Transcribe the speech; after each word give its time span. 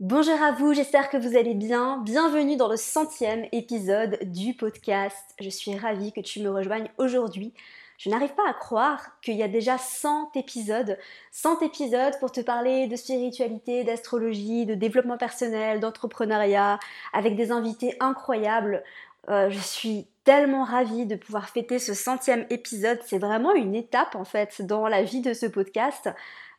Bonjour 0.00 0.42
à 0.42 0.52
vous, 0.52 0.72
j'espère 0.72 1.10
que 1.10 1.18
vous 1.18 1.36
allez 1.36 1.52
bien. 1.52 1.98
Bienvenue 1.98 2.56
dans 2.56 2.70
le 2.70 2.78
centième 2.78 3.44
épisode 3.52 4.18
du 4.22 4.54
podcast. 4.54 5.34
Je 5.38 5.50
suis 5.50 5.76
ravie 5.76 6.10
que 6.10 6.22
tu 6.22 6.40
me 6.40 6.48
rejoignes 6.48 6.88
aujourd'hui. 6.96 7.52
Je 7.98 8.08
n'arrive 8.08 8.32
pas 8.34 8.48
à 8.48 8.54
croire 8.54 9.20
qu'il 9.20 9.36
y 9.36 9.42
a 9.42 9.48
déjà 9.48 9.76
100 9.76 10.30
épisodes. 10.36 10.96
100 11.32 11.60
épisodes 11.60 12.14
pour 12.18 12.32
te 12.32 12.40
parler 12.40 12.86
de 12.86 12.96
spiritualité, 12.96 13.84
d'astrologie, 13.84 14.64
de 14.64 14.74
développement 14.74 15.18
personnel, 15.18 15.80
d'entrepreneuriat, 15.80 16.78
avec 17.12 17.36
des 17.36 17.52
invités 17.52 17.94
incroyables. 18.00 18.82
Euh, 19.28 19.50
je 19.50 19.58
suis 19.58 20.06
tellement 20.24 20.64
ravie 20.64 21.04
de 21.04 21.16
pouvoir 21.16 21.50
fêter 21.50 21.78
ce 21.78 21.92
centième 21.92 22.46
épisode. 22.48 23.00
C'est 23.04 23.18
vraiment 23.18 23.54
une 23.54 23.74
étape 23.74 24.14
en 24.14 24.24
fait 24.24 24.62
dans 24.62 24.88
la 24.88 25.02
vie 25.02 25.20
de 25.20 25.34
ce 25.34 25.44
podcast. 25.44 26.08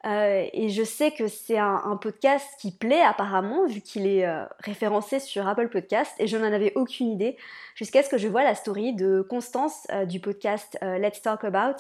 Euh, 0.05 0.47
et 0.51 0.69
je 0.69 0.83
sais 0.83 1.11
que 1.11 1.27
c'est 1.27 1.57
un, 1.57 1.97
podcast 2.01 2.47
qui 2.59 2.71
plaît 2.71 3.01
apparemment, 3.01 3.67
vu 3.67 3.81
qu'il 3.81 4.07
est 4.07 4.25
euh, 4.25 4.43
référencé 4.59 5.19
sur 5.19 5.47
Apple 5.47 5.69
Podcast, 5.69 6.13
et 6.17 6.27
je 6.27 6.37
n'en 6.37 6.51
avais 6.51 6.73
aucune 6.75 7.09
idée, 7.09 7.37
jusqu'à 7.75 8.01
ce 8.01 8.09
que 8.09 8.17
je 8.17 8.27
vois 8.27 8.43
la 8.43 8.55
story 8.55 8.93
de 8.93 9.21
Constance 9.21 9.85
euh, 9.91 10.05
du 10.05 10.19
podcast 10.19 10.77
Let's 10.81 11.21
Talk 11.21 11.43
About, 11.43 11.77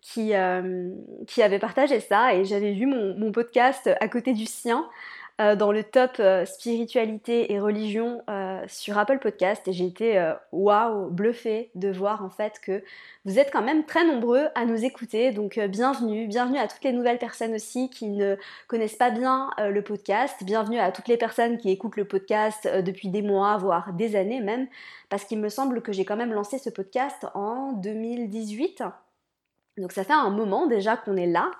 qui, 0.00 0.32
qui 1.26 1.42
avait 1.42 1.58
partagé 1.58 1.98
ça, 1.98 2.34
et 2.34 2.44
j'avais 2.44 2.72
vu 2.72 2.86
mon, 2.86 3.32
podcast 3.32 3.90
à 4.00 4.08
côté 4.08 4.34
du 4.34 4.46
sien, 4.46 4.88
dans 5.38 5.72
le 5.72 5.84
top 5.84 6.12
euh, 6.18 6.44
spiritualité 6.46 7.52
et 7.52 7.60
religion 7.60 8.22
euh, 8.30 8.62
sur 8.68 8.96
Apple 8.96 9.18
Podcast 9.18 9.68
et 9.68 9.72
j'ai 9.72 9.86
été 9.86 10.32
waouh, 10.52 11.10
bluffée 11.10 11.70
de 11.74 11.90
voir 11.90 12.24
en 12.24 12.30
fait 12.30 12.60
que 12.60 12.82
vous 13.24 13.38
êtes 13.38 13.50
quand 13.52 13.62
même 13.62 13.84
très 13.84 14.06
nombreux 14.06 14.46
à 14.54 14.64
nous 14.64 14.84
écouter. 14.84 15.32
Donc 15.32 15.58
bienvenue, 15.58 16.26
bienvenue 16.26 16.58
à 16.58 16.68
toutes 16.68 16.84
les 16.84 16.92
nouvelles 16.92 17.18
personnes 17.18 17.54
aussi 17.54 17.90
qui 17.90 18.08
ne 18.08 18.36
connaissent 18.66 18.96
pas 18.96 19.10
bien 19.10 19.50
le 19.58 19.82
podcast, 19.82 20.42
bienvenue 20.42 20.78
à 20.78 20.92
toutes 20.92 21.08
les 21.08 21.16
personnes 21.16 21.58
qui 21.58 21.70
écoutent 21.70 21.96
le 21.96 22.06
podcast 22.06 22.68
depuis 22.84 23.08
des 23.08 23.22
mois, 23.22 23.56
voire 23.58 23.92
des 23.92 24.16
années 24.16 24.40
même, 24.40 24.66
parce 25.08 25.24
qu'il 25.24 25.38
me 25.38 25.48
semble 25.48 25.82
que 25.82 25.92
j'ai 25.92 26.04
quand 26.04 26.16
même 26.16 26.32
lancé 26.32 26.58
ce 26.58 26.70
podcast 26.70 27.26
en 27.34 27.72
2018. 27.72 28.82
Donc 29.78 29.92
ça 29.92 30.04
fait 30.04 30.14
un 30.14 30.30
moment 30.30 30.66
déjà 30.66 30.96
qu'on 30.96 31.18
est 31.18 31.26
là, 31.26 31.50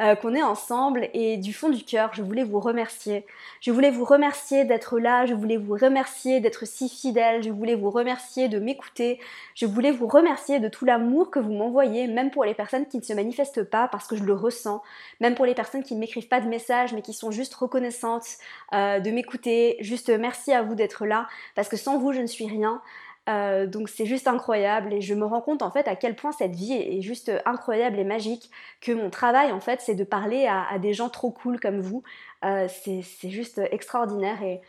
euh, 0.00 0.14
qu'on 0.14 0.32
est 0.32 0.42
ensemble 0.42 1.08
et 1.12 1.38
du 1.38 1.52
fond 1.52 1.70
du 1.70 1.82
cœur, 1.82 2.10
je 2.14 2.22
voulais 2.22 2.44
vous 2.44 2.60
remercier. 2.60 3.26
Je 3.60 3.72
voulais 3.72 3.90
vous 3.90 4.04
remercier 4.04 4.64
d'être 4.64 5.00
là, 5.00 5.26
je 5.26 5.34
voulais 5.34 5.56
vous 5.56 5.74
remercier 5.74 6.38
d'être 6.38 6.66
si 6.68 6.88
fidèle, 6.88 7.42
je 7.42 7.50
voulais 7.50 7.74
vous 7.74 7.90
remercier 7.90 8.48
de 8.48 8.60
m'écouter, 8.60 9.18
je 9.56 9.66
voulais 9.66 9.90
vous 9.90 10.06
remercier 10.06 10.60
de 10.60 10.68
tout 10.68 10.84
l'amour 10.84 11.32
que 11.32 11.40
vous 11.40 11.52
m'envoyez, 11.52 12.06
même 12.06 12.30
pour 12.30 12.44
les 12.44 12.54
personnes 12.54 12.86
qui 12.86 12.98
ne 12.98 13.02
se 13.02 13.12
manifestent 13.12 13.64
pas 13.64 13.88
parce 13.88 14.06
que 14.06 14.14
je 14.14 14.22
le 14.22 14.34
ressens, 14.34 14.80
même 15.18 15.34
pour 15.34 15.44
les 15.44 15.54
personnes 15.54 15.82
qui 15.82 15.96
ne 15.96 16.00
m'écrivent 16.00 16.28
pas 16.28 16.40
de 16.40 16.46
messages 16.46 16.92
mais 16.92 17.02
qui 17.02 17.12
sont 17.12 17.32
juste 17.32 17.54
reconnaissantes 17.54 18.26
euh, 18.72 19.00
de 19.00 19.10
m'écouter, 19.10 19.78
juste 19.80 20.10
merci 20.10 20.52
à 20.52 20.62
vous 20.62 20.76
d'être 20.76 21.06
là 21.06 21.26
parce 21.56 21.68
que 21.68 21.76
sans 21.76 21.98
vous 21.98 22.12
je 22.12 22.20
ne 22.20 22.26
suis 22.26 22.46
rien. 22.46 22.80
Euh, 23.28 23.66
donc 23.66 23.88
c'est 23.88 24.04
juste 24.04 24.28
incroyable 24.28 24.92
et 24.92 25.00
je 25.00 25.14
me 25.14 25.24
rends 25.24 25.40
compte 25.40 25.62
en 25.62 25.70
fait 25.70 25.88
à 25.88 25.96
quel 25.96 26.14
point 26.14 26.30
cette 26.32 26.54
vie 26.54 26.74
est, 26.74 27.00
juste 27.00 27.32
incroyable 27.46 27.98
et 27.98 28.04
magique, 28.04 28.50
que 28.82 28.92
mon 28.92 29.08
travail 29.08 29.50
en 29.50 29.60
fait 29.60 29.80
c'est 29.80 29.94
de 29.94 30.04
parler 30.04 30.46
à, 30.46 30.78
des 30.78 30.92
gens 30.92 31.08
trop 31.08 31.30
cool 31.30 31.58
comme 31.58 31.80
vous. 31.80 32.02
Euh, 32.44 32.68
c'est 32.68 33.30
juste 33.30 33.62
extraordinaire 33.70 34.42
et, 34.42 34.60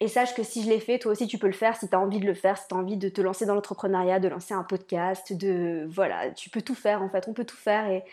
et 0.00 0.08
sache 0.08 0.34
que 0.34 0.42
si 0.42 0.62
je 0.62 0.70
l'ai 0.70 0.80
fait, 0.80 0.98
toi 0.98 1.12
aussi 1.12 1.26
tu 1.26 1.36
peux 1.38 1.48
le 1.48 1.52
faire 1.52 1.76
si 1.76 1.88
tu 1.88 1.94
as 1.94 2.00
envie 2.00 2.20
de 2.20 2.26
le 2.26 2.34
faire, 2.34 2.56
si 2.56 2.66
tu 2.68 2.74
as 2.74 2.78
envie 2.78 2.96
de 2.96 3.10
te 3.10 3.20
lancer 3.20 3.44
dans 3.44 3.54
l'entrepreneuriat, 3.54 4.20
de 4.20 4.28
lancer 4.28 4.54
un 4.54 4.64
podcast, 4.64 5.34
de 5.34 5.86
voilà, 5.90 6.30
tu 6.30 6.48
peux 6.48 6.62
tout 6.62 6.74
faire 6.74 7.02
en 7.02 7.10
fait, 7.10 7.28
on 7.28 7.34
peut 7.34 7.44
tout 7.44 7.56
faire 7.56 7.90
et, 7.90 8.04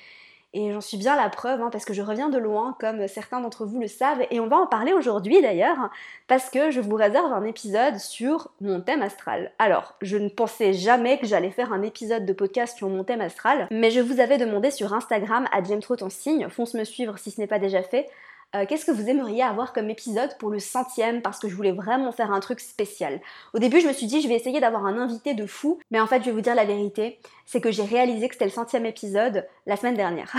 et 0.55 0.71
j'en 0.71 0.81
suis 0.81 0.97
bien 0.97 1.17
la 1.17 1.29
preuve, 1.29 1.61
hein, 1.61 1.69
parce 1.69 1.83
que 1.83 1.93
je 1.93 2.01
reviens 2.01 2.29
de 2.29 2.37
loin, 2.37 2.77
comme 2.79 3.07
certains 3.09 3.41
d'entre 3.41 3.65
vous 3.65 3.79
le 3.79 3.87
savent, 3.87 4.25
et 4.31 4.39
on 4.39 4.47
va 4.47 4.57
en 4.57 4.67
parler 4.67 4.93
aujourd'hui 4.93 5.41
d'ailleurs, 5.41 5.89
parce 6.27 6.49
que 6.49 6.71
je 6.71 6.79
vous 6.79 6.95
réserve 6.95 7.33
un 7.33 7.43
épisode 7.43 7.97
sur 7.97 8.49
mon 8.61 8.79
thème 8.79 9.01
astral. 9.01 9.51
Alors, 9.59 9.95
je 10.01 10.17
ne 10.17 10.29
pensais 10.29 10.71
jamais 10.71 11.19
que 11.19 11.27
j'allais 11.27 11.51
faire 11.51 11.73
un 11.73 11.81
épisode 11.81 12.25
de 12.25 12.31
podcast 12.31 12.77
sur 12.77 12.87
mon 12.87 13.03
thème 13.03 13.19
astral, 13.19 13.67
mais 13.69 13.91
je 13.91 13.99
vous 13.99 14.21
avais 14.21 14.37
demandé 14.37 14.71
sur 14.71 14.93
Instagram 14.93 15.45
à 15.51 15.61
James 15.61 15.81
ton 15.81 16.09
signe, 16.09 16.47
fonce 16.49 16.73
me 16.73 16.85
suivre 16.85 17.19
si 17.19 17.31
ce 17.31 17.41
n'est 17.41 17.47
pas 17.47 17.59
déjà 17.59 17.83
fait, 17.83 18.07
euh, 18.55 18.65
qu'est-ce 18.65 18.85
que 18.85 18.91
vous 18.91 19.09
aimeriez 19.09 19.43
avoir 19.43 19.73
comme 19.73 19.89
épisode 19.89 20.37
pour 20.37 20.49
le 20.49 20.59
centième? 20.59 21.21
Parce 21.21 21.39
que 21.39 21.49
je 21.49 21.55
voulais 21.55 21.71
vraiment 21.71 22.11
faire 22.11 22.31
un 22.31 22.39
truc 22.39 22.59
spécial. 22.59 23.19
Au 23.53 23.59
début, 23.59 23.81
je 23.81 23.87
me 23.87 23.93
suis 23.93 24.07
dit, 24.07 24.21
je 24.21 24.27
vais 24.27 24.35
essayer 24.35 24.59
d'avoir 24.59 24.85
un 24.85 24.97
invité 24.97 25.33
de 25.33 25.45
fou, 25.45 25.79
mais 25.91 25.99
en 25.99 26.07
fait, 26.07 26.21
je 26.21 26.25
vais 26.25 26.31
vous 26.31 26.41
dire 26.41 26.55
la 26.55 26.65
vérité, 26.65 27.19
c'est 27.45 27.61
que 27.61 27.71
j'ai 27.71 27.83
réalisé 27.83 28.27
que 28.27 28.35
c'était 28.35 28.45
le 28.45 28.51
centième 28.51 28.85
épisode 28.85 29.47
la 29.65 29.75
semaine 29.75 29.95
dernière. 29.95 30.33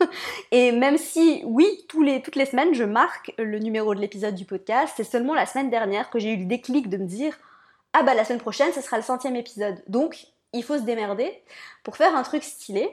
Et 0.50 0.72
même 0.72 0.98
si, 0.98 1.42
oui, 1.44 1.86
toutes 1.88 2.36
les 2.36 2.46
semaines, 2.46 2.74
je 2.74 2.84
marque 2.84 3.32
le 3.38 3.58
numéro 3.58 3.94
de 3.94 4.00
l'épisode 4.00 4.34
du 4.34 4.44
podcast, 4.44 4.92
c'est 4.96 5.04
seulement 5.04 5.34
la 5.34 5.46
semaine 5.46 5.70
dernière 5.70 6.10
que 6.10 6.18
j'ai 6.18 6.32
eu 6.32 6.38
le 6.38 6.46
déclic 6.46 6.88
de 6.88 6.96
me 6.96 7.06
dire, 7.06 7.38
ah 7.92 8.02
bah 8.02 8.14
la 8.14 8.24
semaine 8.24 8.40
prochaine, 8.40 8.72
ce 8.72 8.80
sera 8.80 8.96
le 8.96 9.02
centième 9.02 9.36
épisode. 9.36 9.82
Donc, 9.86 10.26
il 10.52 10.62
faut 10.62 10.78
se 10.78 10.82
démerder 10.82 11.32
pour 11.82 11.96
faire 11.96 12.16
un 12.16 12.22
truc 12.22 12.42
stylé. 12.42 12.88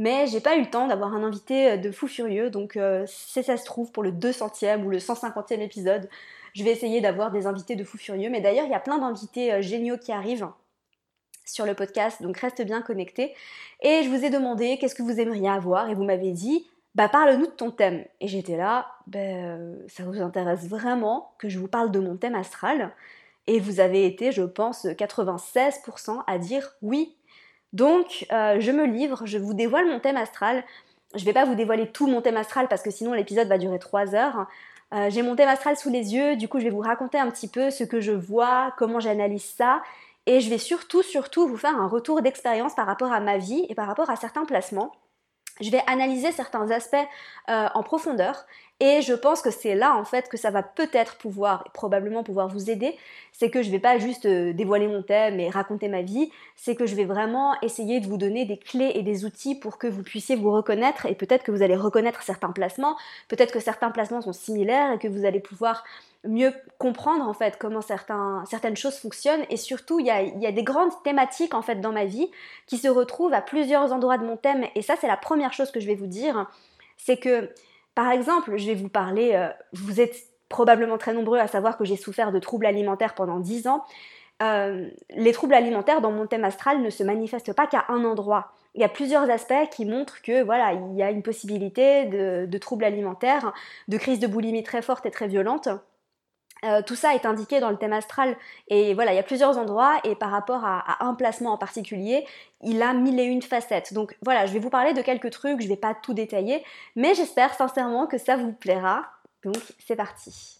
Mais 0.00 0.26
j'ai 0.26 0.40
pas 0.40 0.56
eu 0.56 0.60
le 0.60 0.70
temps 0.70 0.86
d'avoir 0.86 1.12
un 1.12 1.22
invité 1.22 1.72
euh, 1.72 1.76
de 1.76 1.90
fou 1.90 2.08
furieux, 2.08 2.48
donc 2.48 2.78
euh, 2.78 3.04
si 3.06 3.42
ça 3.42 3.58
se 3.58 3.66
trouve 3.66 3.92
pour 3.92 4.02
le 4.02 4.10
200e 4.12 4.82
ou 4.82 4.88
le 4.88 4.96
150e 4.96 5.60
épisode, 5.60 6.08
je 6.54 6.64
vais 6.64 6.70
essayer 6.70 7.02
d'avoir 7.02 7.30
des 7.30 7.46
invités 7.46 7.76
de 7.76 7.84
fou 7.84 7.98
furieux. 7.98 8.30
Mais 8.30 8.40
d'ailleurs, 8.40 8.64
il 8.64 8.70
y 8.70 8.74
a 8.74 8.80
plein 8.80 8.96
d'invités 8.96 9.52
euh, 9.52 9.60
géniaux 9.60 9.98
qui 9.98 10.10
arrivent 10.10 10.48
sur 11.44 11.66
le 11.66 11.74
podcast, 11.74 12.22
donc 12.22 12.38
reste 12.38 12.62
bien 12.62 12.80
connecté. 12.80 13.34
Et 13.82 14.02
je 14.02 14.08
vous 14.08 14.24
ai 14.24 14.30
demandé 14.30 14.78
qu'est-ce 14.80 14.94
que 14.94 15.02
vous 15.02 15.20
aimeriez 15.20 15.50
avoir, 15.50 15.90
et 15.90 15.94
vous 15.94 16.04
m'avez 16.04 16.32
dit, 16.32 16.66
bah 16.94 17.10
parle-nous 17.10 17.48
de 17.48 17.52
ton 17.52 17.70
thème. 17.70 18.06
Et 18.22 18.28
j'étais 18.28 18.56
là, 18.56 18.86
ben 19.06 19.76
ça 19.86 20.04
vous 20.04 20.22
intéresse 20.22 20.66
vraiment 20.66 21.34
que 21.36 21.50
je 21.50 21.58
vous 21.58 21.68
parle 21.68 21.90
de 21.90 22.00
mon 22.00 22.16
thème 22.16 22.36
astral? 22.36 22.90
Et 23.46 23.60
vous 23.60 23.80
avez 23.80 24.06
été, 24.06 24.32
je 24.32 24.44
pense, 24.44 24.86
96% 24.86 26.22
à 26.26 26.38
dire 26.38 26.72
oui, 26.80 27.14
donc, 27.72 28.26
euh, 28.32 28.56
je 28.58 28.70
me 28.72 28.84
livre, 28.84 29.22
je 29.26 29.38
vous 29.38 29.54
dévoile 29.54 29.86
mon 29.86 30.00
thème 30.00 30.16
astral. 30.16 30.64
Je 31.14 31.20
ne 31.20 31.24
vais 31.24 31.32
pas 31.32 31.44
vous 31.44 31.54
dévoiler 31.54 31.88
tout 31.88 32.06
mon 32.06 32.20
thème 32.20 32.36
astral 32.36 32.68
parce 32.68 32.82
que 32.82 32.90
sinon 32.90 33.12
l'épisode 33.12 33.48
va 33.48 33.58
durer 33.58 33.78
3 33.78 34.14
heures. 34.14 34.46
Euh, 34.92 35.08
j'ai 35.10 35.22
mon 35.22 35.36
thème 35.36 35.48
astral 35.48 35.76
sous 35.76 35.90
les 35.90 36.14
yeux, 36.14 36.36
du 36.36 36.48
coup 36.48 36.58
je 36.58 36.64
vais 36.64 36.70
vous 36.70 36.80
raconter 36.80 37.18
un 37.18 37.30
petit 37.30 37.46
peu 37.46 37.70
ce 37.70 37.84
que 37.84 38.00
je 38.00 38.10
vois, 38.10 38.74
comment 38.76 38.98
j'analyse 38.98 39.44
ça, 39.44 39.82
et 40.26 40.40
je 40.40 40.50
vais 40.50 40.58
surtout, 40.58 41.02
surtout 41.02 41.46
vous 41.46 41.56
faire 41.56 41.76
un 41.76 41.86
retour 41.86 42.22
d'expérience 42.22 42.74
par 42.74 42.86
rapport 42.86 43.12
à 43.12 43.20
ma 43.20 43.38
vie 43.38 43.66
et 43.68 43.76
par 43.76 43.86
rapport 43.86 44.10
à 44.10 44.16
certains 44.16 44.44
placements. 44.44 44.92
Je 45.60 45.70
vais 45.70 45.82
analyser 45.86 46.32
certains 46.32 46.70
aspects 46.70 46.96
euh, 47.48 47.68
en 47.74 47.82
profondeur 47.82 48.46
et 48.80 49.02
je 49.02 49.12
pense 49.12 49.42
que 49.42 49.50
c'est 49.50 49.74
là 49.74 49.94
en 49.94 50.04
fait 50.04 50.28
que 50.30 50.38
ça 50.38 50.50
va 50.50 50.62
peut-être 50.62 51.16
pouvoir, 51.18 51.64
probablement 51.74 52.22
pouvoir 52.22 52.48
vous 52.48 52.70
aider. 52.70 52.96
C'est 53.32 53.50
que 53.50 53.62
je 53.62 53.68
ne 53.68 53.72
vais 53.72 53.78
pas 53.78 53.98
juste 53.98 54.24
euh, 54.24 54.54
dévoiler 54.54 54.88
mon 54.88 55.02
thème 55.02 55.38
et 55.38 55.50
raconter 55.50 55.88
ma 55.88 56.00
vie, 56.00 56.30
c'est 56.56 56.74
que 56.74 56.86
je 56.86 56.94
vais 56.94 57.04
vraiment 57.04 57.60
essayer 57.60 58.00
de 58.00 58.06
vous 58.06 58.16
donner 58.16 58.46
des 58.46 58.56
clés 58.56 58.92
et 58.94 59.02
des 59.02 59.26
outils 59.26 59.54
pour 59.54 59.76
que 59.76 59.86
vous 59.86 60.02
puissiez 60.02 60.34
vous 60.34 60.50
reconnaître 60.50 61.04
et 61.06 61.14
peut-être 61.14 61.44
que 61.44 61.52
vous 61.52 61.62
allez 61.62 61.76
reconnaître 61.76 62.22
certains 62.22 62.52
placements, 62.52 62.96
peut-être 63.28 63.52
que 63.52 63.60
certains 63.60 63.90
placements 63.90 64.22
sont 64.22 64.32
similaires 64.32 64.92
et 64.92 64.98
que 64.98 65.08
vous 65.08 65.26
allez 65.26 65.40
pouvoir 65.40 65.84
mieux 66.24 66.52
comprendre 66.78 67.26
en 67.26 67.32
fait 67.32 67.56
comment 67.58 67.80
certaines 67.80 68.76
choses 68.76 68.98
fonctionnent 68.98 69.44
et 69.48 69.56
surtout 69.56 70.00
il 70.00 70.06
y 70.06 70.10
a, 70.10 70.52
des 70.52 70.62
grandes 70.62 70.90
thématiques 71.02 71.54
en 71.54 71.62
fait 71.62 71.76
dans 71.76 71.92
ma 71.92 72.04
vie 72.04 72.30
qui 72.66 72.76
se 72.76 72.88
retrouvent 72.88 73.32
à 73.32 73.40
plusieurs 73.40 73.92
endroits 73.92 74.18
de 74.18 74.26
mon 74.26 74.36
thème 74.36 74.66
et 74.74 74.82
ça 74.82 74.96
c'est 75.00 75.08
la 75.08 75.16
première 75.16 75.54
chose 75.54 75.70
que 75.70 75.80
je 75.80 75.86
vais 75.86 75.94
vous 75.94 76.06
dire 76.06 76.46
c'est 76.98 77.16
que 77.16 77.50
par 77.94 78.10
exemple, 78.12 78.56
je 78.56 78.66
vais 78.66 78.74
vous 78.74 78.88
parler, 78.88 79.32
euh, 79.34 79.48
vous 79.72 80.00
êtes 80.00 80.16
probablement 80.48 80.98
très 80.98 81.12
nombreux 81.12 81.38
à 81.38 81.46
savoir 81.46 81.76
que 81.76 81.84
j'ai 81.84 81.96
souffert 81.96 82.32
de 82.32 82.38
troubles 82.38 82.66
alimentaires 82.66 83.14
pendant 83.14 83.40
10 83.40 83.66
ans. 83.66 83.84
Euh, 84.42 84.88
les 85.10 85.32
troubles 85.32 85.54
alimentaires 85.54 86.00
dans 86.00 86.10
mon 86.10 86.26
thème 86.26 86.44
astral 86.44 86.80
ne 86.80 86.90
se 86.90 87.02
manifestent 87.02 87.52
pas 87.52 87.66
qu'à 87.66 87.84
un 87.88 88.04
endroit. 88.04 88.52
Il 88.74 88.80
y 88.80 88.84
a 88.84 88.88
plusieurs 88.88 89.28
aspects 89.28 89.68
qui 89.70 89.84
montrent 89.84 90.22
que 90.22 90.42
voilà, 90.42 90.72
il 90.72 90.96
y 90.96 91.02
a 91.02 91.10
une 91.10 91.22
possibilité 91.22 92.06
de 92.06 92.58
troubles 92.58 92.84
alimentaires, 92.84 93.52
de 93.88 93.98
crise 93.98 94.20
de 94.20 94.28
boulimie 94.28 94.62
très 94.62 94.80
forte 94.80 95.04
et 95.06 95.10
très 95.10 95.26
violente. 95.26 95.68
Euh, 96.64 96.82
tout 96.82 96.94
ça 96.94 97.14
est 97.14 97.24
indiqué 97.24 97.58
dans 97.58 97.70
le 97.70 97.76
thème 97.76 97.94
astral 97.94 98.36
et 98.68 98.92
voilà, 98.92 99.12
il 99.12 99.16
y 99.16 99.18
a 99.18 99.22
plusieurs 99.22 99.56
endroits 99.56 99.98
et 100.04 100.14
par 100.14 100.30
rapport 100.30 100.64
à, 100.64 101.02
un 101.04 101.14
placement 101.14 101.52
en 101.52 101.58
particulier, 101.58 102.26
il 102.62 102.82
a 102.82 102.92
mille 102.92 103.18
et 103.18 103.24
une 103.24 103.40
facettes. 103.40 103.94
Donc 103.94 104.16
voilà, 104.22 104.46
je 104.46 104.52
vais 104.52 104.58
vous 104.58 104.68
parler 104.68 104.92
de 104.92 105.00
quelques 105.00 105.30
trucs, 105.30 105.62
je 105.62 105.68
vais 105.68 105.76
pas 105.76 105.94
tout 105.94 106.12
détailler, 106.12 106.62
mais 106.96 107.14
j'espère 107.14 107.54
sincèrement 107.54 108.06
que 108.06 108.18
ça 108.18 108.36
vous 108.36 108.52
plaira. 108.52 109.06
Donc 109.42 109.56
c'est 109.78 109.96
parti. 109.96 110.58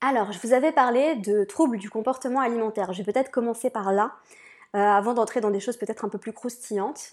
Alors, 0.00 0.32
je 0.32 0.40
vous 0.40 0.54
avais 0.54 0.72
parlé 0.72 1.14
de 1.16 1.44
troubles 1.44 1.76
du 1.76 1.90
comportement 1.90 2.40
alimentaire. 2.40 2.92
Je 2.92 3.02
vais 3.02 3.12
peut-être 3.12 3.30
commencer 3.30 3.68
par 3.70 3.92
là, 3.92 4.12
euh, 4.74 4.78
avant 4.78 5.12
d'entrer 5.12 5.40
dans 5.40 5.50
des 5.50 5.60
choses 5.60 5.76
peut-être 5.76 6.04
un 6.04 6.08
peu 6.08 6.18
plus 6.18 6.32
croustillantes. 6.32 7.12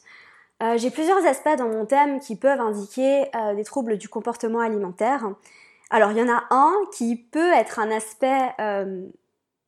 Euh, 0.64 0.78
j'ai 0.78 0.90
plusieurs 0.90 1.24
aspects 1.26 1.56
dans 1.58 1.68
mon 1.68 1.86
thème 1.86 2.20
qui 2.22 2.36
peuvent 2.36 2.62
indiquer 2.62 3.30
des 3.56 3.64
troubles 3.64 3.98
du 3.98 4.10
comportement 4.10 4.62
alimentaire. 4.62 5.30
Alors, 5.90 6.12
il 6.12 6.18
y 6.18 6.22
en 6.22 6.30
a 6.30 6.44
un 6.50 6.74
qui 6.94 7.16
peut 7.16 7.54
être 7.54 7.80
un 7.80 7.92
aspect 7.92 8.42
euh, 8.60 9.06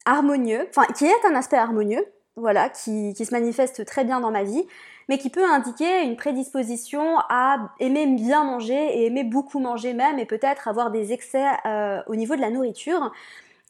harmonieux, 0.05 0.67
enfin, 0.69 0.85
qui 0.93 1.05
est 1.05 1.25
un 1.25 1.35
aspect 1.35 1.57
harmonieux, 1.57 2.05
voilà, 2.35 2.69
qui, 2.69 3.13
se 3.13 3.31
manifeste 3.31 3.85
très 3.85 4.03
bien 4.03 4.19
dans 4.19 4.31
ma 4.31 4.43
vie, 4.43 4.65
mais 5.07 5.17
qui 5.17 5.29
peut 5.29 5.45
indiquer 5.45 6.03
une 6.03 6.15
prédisposition 6.15 7.19
à 7.29 7.71
aimer 7.79 8.05
bien 8.07 8.43
manger 8.43 8.99
et 8.99 9.05
aimer 9.05 9.23
beaucoup 9.23 9.59
manger 9.59 9.93
même, 9.93 10.19
et 10.19 10.25
peut-être 10.25 10.67
avoir 10.67 10.91
des 10.91 11.13
excès 11.13 11.45
euh, 11.65 12.01
au 12.07 12.15
niveau 12.15 12.35
de 12.35 12.41
la 12.41 12.49
nourriture. 12.49 13.11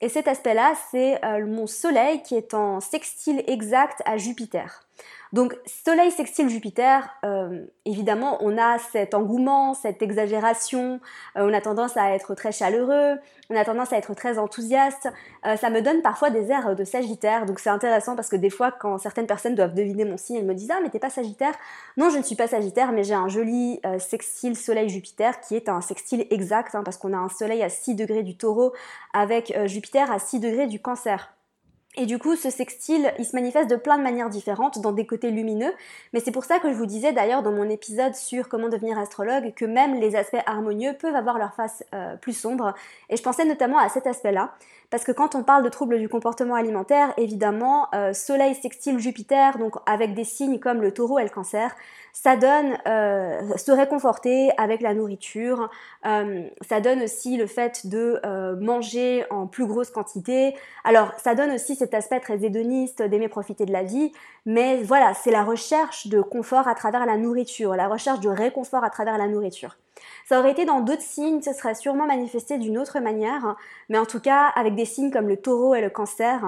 Et 0.02 0.10
cet 0.10 0.28
aspect-là, 0.28 0.74
c'est 0.92 1.24
euh, 1.26 1.46
mon 1.46 1.68
soleil 1.68 2.22
qui 2.24 2.36
est 2.36 2.54
en 2.54 2.80
sextile 2.80 3.44
exact 3.48 4.02
à 4.06 4.18
Jupiter. 4.18 4.89
Donc 5.32 5.56
Soleil 5.66 6.10
sextile 6.10 6.50
Jupiter, 6.50 7.08
euh, 7.24 7.66
évidemment, 7.86 8.40
on 8.42 8.58
a 8.58 8.80
cet 8.80 9.14
engouement, 9.14 9.76
cette 9.76 10.02
exagération, 10.02 11.00
euh, 11.38 11.48
on 11.48 11.54
a 11.54 11.62
tendance 11.62 11.98
à 11.98 12.16
être 12.16 12.34
très 12.34 12.52
chaleureux, 12.52 13.20
on 13.52 13.56
a 13.56 13.64
tendance 13.64 13.94
à 13.94 13.98
être 13.98 14.16
très 14.16 14.40
enthousiaste. 14.40 15.08
Euh, 15.46 15.56
ça 15.56 15.70
me 15.70 15.82
donne 15.82 16.02
parfois 16.02 16.32
des 16.32 16.50
airs 16.52 16.76
de 16.76 16.84
Sagittaire, 16.84 17.46
donc 17.46 17.60
c'est 17.60 17.70
intéressant 17.70 18.16
parce 18.16 18.30
que 18.30 18.38
des 18.38 18.50
fois, 18.50 18.72
quand 18.72 18.98
certaines 18.98 19.28
personnes 19.28 19.54
doivent 19.54 19.76
deviner 19.76 20.04
mon 20.04 20.18
signe, 20.18 20.38
elles 20.38 20.46
me 20.46 20.56
disent 20.56 20.72
ah 20.72 20.80
mais 20.82 20.90
t'es 20.90 21.00
pas 21.00 21.12
Sagittaire? 21.12 21.54
Non, 21.96 22.10
je 22.10 22.18
ne 22.18 22.24
suis 22.24 22.36
pas 22.36 22.48
Sagittaire, 22.48 22.92
mais 22.92 23.04
j'ai 23.04 23.14
un 23.14 23.28
joli 23.28 23.80
sextile 24.00 24.56
Soleil 24.56 24.90
Jupiter 24.90 25.42
qui 25.42 25.56
est 25.56 25.70
un 25.70 25.82
sextile 25.82 26.26
exact 26.32 26.74
hein, 26.74 26.82
parce 26.84 26.98
qu'on 26.98 27.14
a 27.14 27.18
un 27.18 27.30
Soleil 27.30 27.62
à 27.62 27.70
6 27.70 27.94
degrés 27.94 28.24
du 28.24 28.36
Taureau 28.36 28.74
avec 29.14 29.56
Jupiter 29.66 30.12
à 30.12 30.18
6 30.18 30.40
degrés 30.40 30.68
du 30.68 30.82
Cancer. 30.82 31.34
Et 32.02 32.06
du 32.06 32.18
coup, 32.18 32.38
ce 32.38 32.50
sextile, 32.50 33.12
il 33.20 33.26
se 33.26 33.36
manifeste 33.36 33.70
de 33.70 33.76
plein 33.76 33.98
de 33.98 34.04
manières 34.04 34.30
différentes, 34.30 34.80
dans 34.80 34.94
des 34.94 35.06
côtés 35.06 35.32
lumineux. 35.32 35.74
Mais 36.14 36.22
c'est 36.22 36.32
pour 36.32 36.46
ça 36.46 36.60
que 36.60 36.70
je 36.70 36.74
vous 36.74 36.86
disais 36.86 37.12
d'ailleurs 37.12 37.44
dans 37.44 37.52
mon 37.52 37.70
épisode 37.70 38.16
sur 38.16 38.48
comment 38.48 38.70
devenir 38.70 38.98
astrologue 38.98 39.54
que 39.54 39.66
même 39.66 40.00
les 40.00 40.16
aspects 40.16 40.42
harmonieux 40.46 40.94
peuvent 40.98 41.18
avoir 41.18 41.38
leur 41.38 41.54
face 41.56 41.84
euh, 41.94 42.16
plus 42.16 42.32
sombre. 42.32 42.74
Et 43.10 43.18
je 43.18 43.22
pensais 43.22 43.44
notamment 43.44 43.80
à 43.80 43.90
cet 43.90 44.08
aspect-là. 44.08 44.54
Parce 44.92 45.04
que 45.04 45.12
quand 45.12 45.36
on 45.36 45.44
parle 45.44 45.62
de 45.62 45.68
troubles 45.68 46.00
du 46.00 46.08
comportement 46.08 46.56
alimentaire, 46.56 47.14
évidemment, 47.18 47.90
euh, 47.94 48.14
Soleil 48.14 48.56
sextile 48.56 48.98
Jupiter, 48.98 49.58
donc 49.58 49.76
avec 49.86 50.14
des 50.14 50.24
signes 50.24 50.58
comme 50.58 50.82
le 50.82 50.94
taureau 50.94 51.20
et 51.20 51.24
le 51.24 51.30
cancer, 51.30 51.76
ça 52.22 52.36
donne 52.36 52.78
euh, 52.86 53.56
se 53.56 53.72
réconforter 53.72 54.52
avec 54.58 54.82
la 54.82 54.94
nourriture, 54.94 55.70
euh, 56.06 56.44
ça 56.68 56.82
donne 56.82 57.04
aussi 57.04 57.38
le 57.38 57.48
fait 57.48 57.88
de 57.88 58.20
manger 58.60 59.26
en 59.30 59.48
plus 59.48 59.66
grosse 59.66 59.90
quantité. 59.90 60.54
Alors, 60.84 61.14
ça 61.18 61.34
donne 61.34 61.52
aussi 61.52 61.76
cet 61.76 61.94
aspect 61.94 62.20
très 62.20 62.44
hédoniste 62.44 63.02
d'aimer 63.02 63.30
profiter 63.30 63.66
de 63.66 63.72
la 63.72 63.84
vie, 63.84 64.12
mais 64.46 64.84
voilà, 64.84 65.14
c'est 65.14 65.32
la 65.32 65.44
recherche 65.44 66.08
de 66.08 66.22
confort 66.22 66.68
à 66.68 66.76
travers 66.76 67.06
la 67.06 67.16
nourriture, 67.16 67.76
la 67.76 67.88
recherche 67.88 68.20
de 68.20 68.30
réconfort 68.30 68.84
à 68.84 68.90
travers 68.90 69.18
la 69.18 69.28
nourriture. 69.28 69.78
Ça 70.28 70.40
aurait 70.40 70.52
été 70.52 70.66
dans 70.66 70.82
d'autres 70.82 71.02
signes, 71.02 71.42
ce 71.42 71.54
serait 71.54 71.76
sûrement 71.76 72.06
manifesté 72.06 72.58
d'une 72.58 72.78
autre 72.78 73.00
manière, 73.00 73.56
mais 73.88 73.98
en 73.98 74.06
tout 74.06 74.20
cas 74.20 74.48
avec 74.56 74.76
des 74.76 74.86
signes 74.86 75.12
comme 75.12 75.28
le 75.30 75.38
taureau 75.38 75.74
et 75.74 75.82
le 75.82 75.90
cancer. 75.90 76.42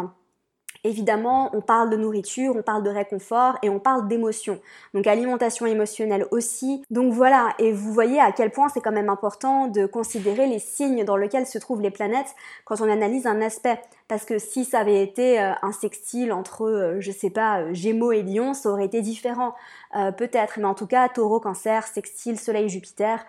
Évidemment, 0.84 1.52
on 1.54 1.62
parle 1.62 1.92
de 1.92 1.96
nourriture, 1.96 2.56
on 2.58 2.64
parle 2.64 2.82
de 2.82 2.90
réconfort 2.90 3.60
et 3.62 3.70
on 3.70 3.80
parle 3.80 4.08
d'émotion. 4.08 4.60
Donc 4.96 5.06
alimentation 5.06 5.68
émotionnelle 5.68 6.26
aussi. 6.32 6.84
Donc 6.90 7.14
voilà, 7.14 7.50
et 7.60 7.72
vous 7.72 7.94
voyez 7.94 8.20
à 8.20 8.32
quel 8.32 8.50
point 8.50 8.68
c'est 8.68 8.82
quand 8.82 8.92
même 8.92 9.10
important 9.10 9.68
de 9.68 9.86
considérer 9.86 10.48
les 10.48 10.58
signes 10.58 11.06
dans 11.06 11.18
lesquels 11.18 11.46
se 11.46 11.60
trouvent 11.60 11.82
les 11.82 11.92
planètes 11.92 12.34
quand 12.66 12.82
on 12.82 12.90
analyse 12.90 13.28
un 13.28 13.42
aspect. 13.42 13.80
Parce 14.08 14.26
que 14.26 14.40
si 14.40 14.66
ça 14.66 14.80
avait 14.80 15.04
été 15.04 15.40
euh, 15.40 15.52
un 15.62 15.72
sextile 15.72 16.34
entre, 16.34 16.64
euh, 16.64 16.96
je 17.00 17.12
sais 17.12 17.30
pas, 17.30 17.60
euh, 17.60 17.74
Gémeaux 17.74 18.12
et 18.12 18.24
Lion, 18.24 18.56
ça 18.56 18.70
aurait 18.70 18.86
été 18.86 19.02
différent. 19.02 19.54
Peut-être, 20.18 20.58
mais 20.58 20.66
en 20.66 20.74
tout 20.74 20.88
cas, 20.88 21.10
taureau, 21.10 21.42
cancer, 21.42 21.86
sextile, 21.86 22.40
soleil, 22.40 22.70
Jupiter. 22.70 23.26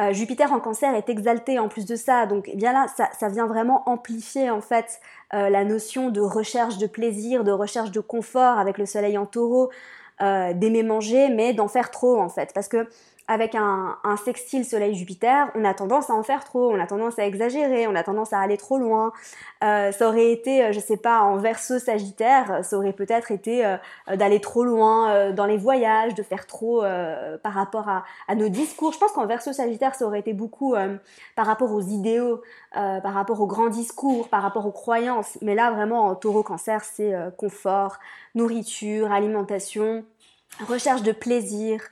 Euh, 0.00 0.12
Jupiter 0.12 0.52
en 0.52 0.60
cancer 0.60 0.94
est 0.94 1.08
exalté 1.08 1.58
en 1.58 1.68
plus 1.68 1.84
de 1.84 1.96
ça, 1.96 2.26
donc 2.26 2.48
eh 2.52 2.54
bien 2.56 2.72
là, 2.72 2.86
ça, 2.96 3.28
vient 3.28 3.46
vraiment 3.46 3.82
amplifier 3.88 4.48
en 4.48 4.60
fait 4.60 5.00
euh, 5.34 5.50
la 5.50 5.64
notion 5.64 6.10
de 6.10 6.20
recherche 6.20 6.78
de 6.78 6.86
plaisir, 6.86 7.44
de 7.44 7.52
recherche 7.52 7.90
de 7.90 8.00
confort 8.00 8.58
avec 8.58 8.78
le 8.78 8.86
soleil 8.86 9.18
en 9.18 9.26
taureau, 9.26 9.70
euh, 10.22 10.52
d'aimer 10.52 10.82
manger, 10.82 11.28
mais 11.28 11.52
d'en 11.52 11.68
faire 11.68 11.90
trop 11.90 12.20
en 12.20 12.28
fait. 12.28 12.52
Parce 12.54 12.68
que 12.68 12.88
avec 13.28 13.54
un, 13.54 13.98
sextile 14.24 14.64
Soleil-Jupiter, 14.64 15.50
on 15.54 15.62
a 15.66 15.74
tendance 15.74 16.08
à 16.08 16.14
en 16.14 16.22
faire 16.22 16.44
trop, 16.44 16.72
on 16.72 16.80
a 16.80 16.86
tendance 16.86 17.18
à 17.18 17.26
exagérer, 17.26 17.86
on 17.86 17.94
a 17.94 18.02
tendance 18.02 18.32
à 18.32 18.40
aller 18.40 18.56
trop 18.56 18.78
loin. 18.78 19.12
Euh, 19.62 19.92
ça 19.92 20.08
aurait 20.08 20.32
été, 20.32 20.64
euh, 20.64 20.72
je 20.72 20.80
sais 20.80 20.96
pas, 20.96 21.20
en 21.20 21.36
verso 21.36 21.78
Sagittaire, 21.78 22.64
ça 22.64 22.78
aurait 22.78 22.94
peut-être 22.94 23.30
été 23.30 23.66
euh, 23.66 23.76
d'aller 24.16 24.40
trop 24.40 24.64
loin 24.64 25.30
dans 25.32 25.44
les 25.44 25.58
voyages, 25.58 26.14
de 26.14 26.22
faire 26.22 26.46
trop 26.46 26.80
par 27.42 27.52
rapport 27.52 27.88
à, 27.88 28.04
à, 28.28 28.34
nos 28.34 28.48
discours. 28.48 28.92
Je 28.94 28.98
pense 28.98 29.12
qu'en 29.12 29.26
verso 29.26 29.52
Sagittaire, 29.52 29.94
ça 29.94 30.06
aurait 30.06 30.20
été 30.20 30.32
beaucoup 30.32 30.74
par 31.36 31.46
rapport 31.46 31.72
aux 31.72 31.82
idéaux, 31.82 32.40
par 32.72 33.12
rapport 33.12 33.40
aux 33.42 33.46
grands 33.46 33.68
discours, 33.68 34.30
par 34.30 34.42
rapport 34.42 34.66
aux 34.66 34.72
croyances. 34.72 35.36
Mais 35.42 35.54
là, 35.54 35.70
vraiment, 35.70 36.06
en 36.06 36.14
taureau 36.14 36.42
cancer, 36.42 36.82
c'est 36.82 37.14
confort, 37.36 37.98
nourriture, 38.34 39.12
alimentation, 39.12 40.04
recherche 40.66 41.02
de 41.02 41.12
plaisir. 41.12 41.82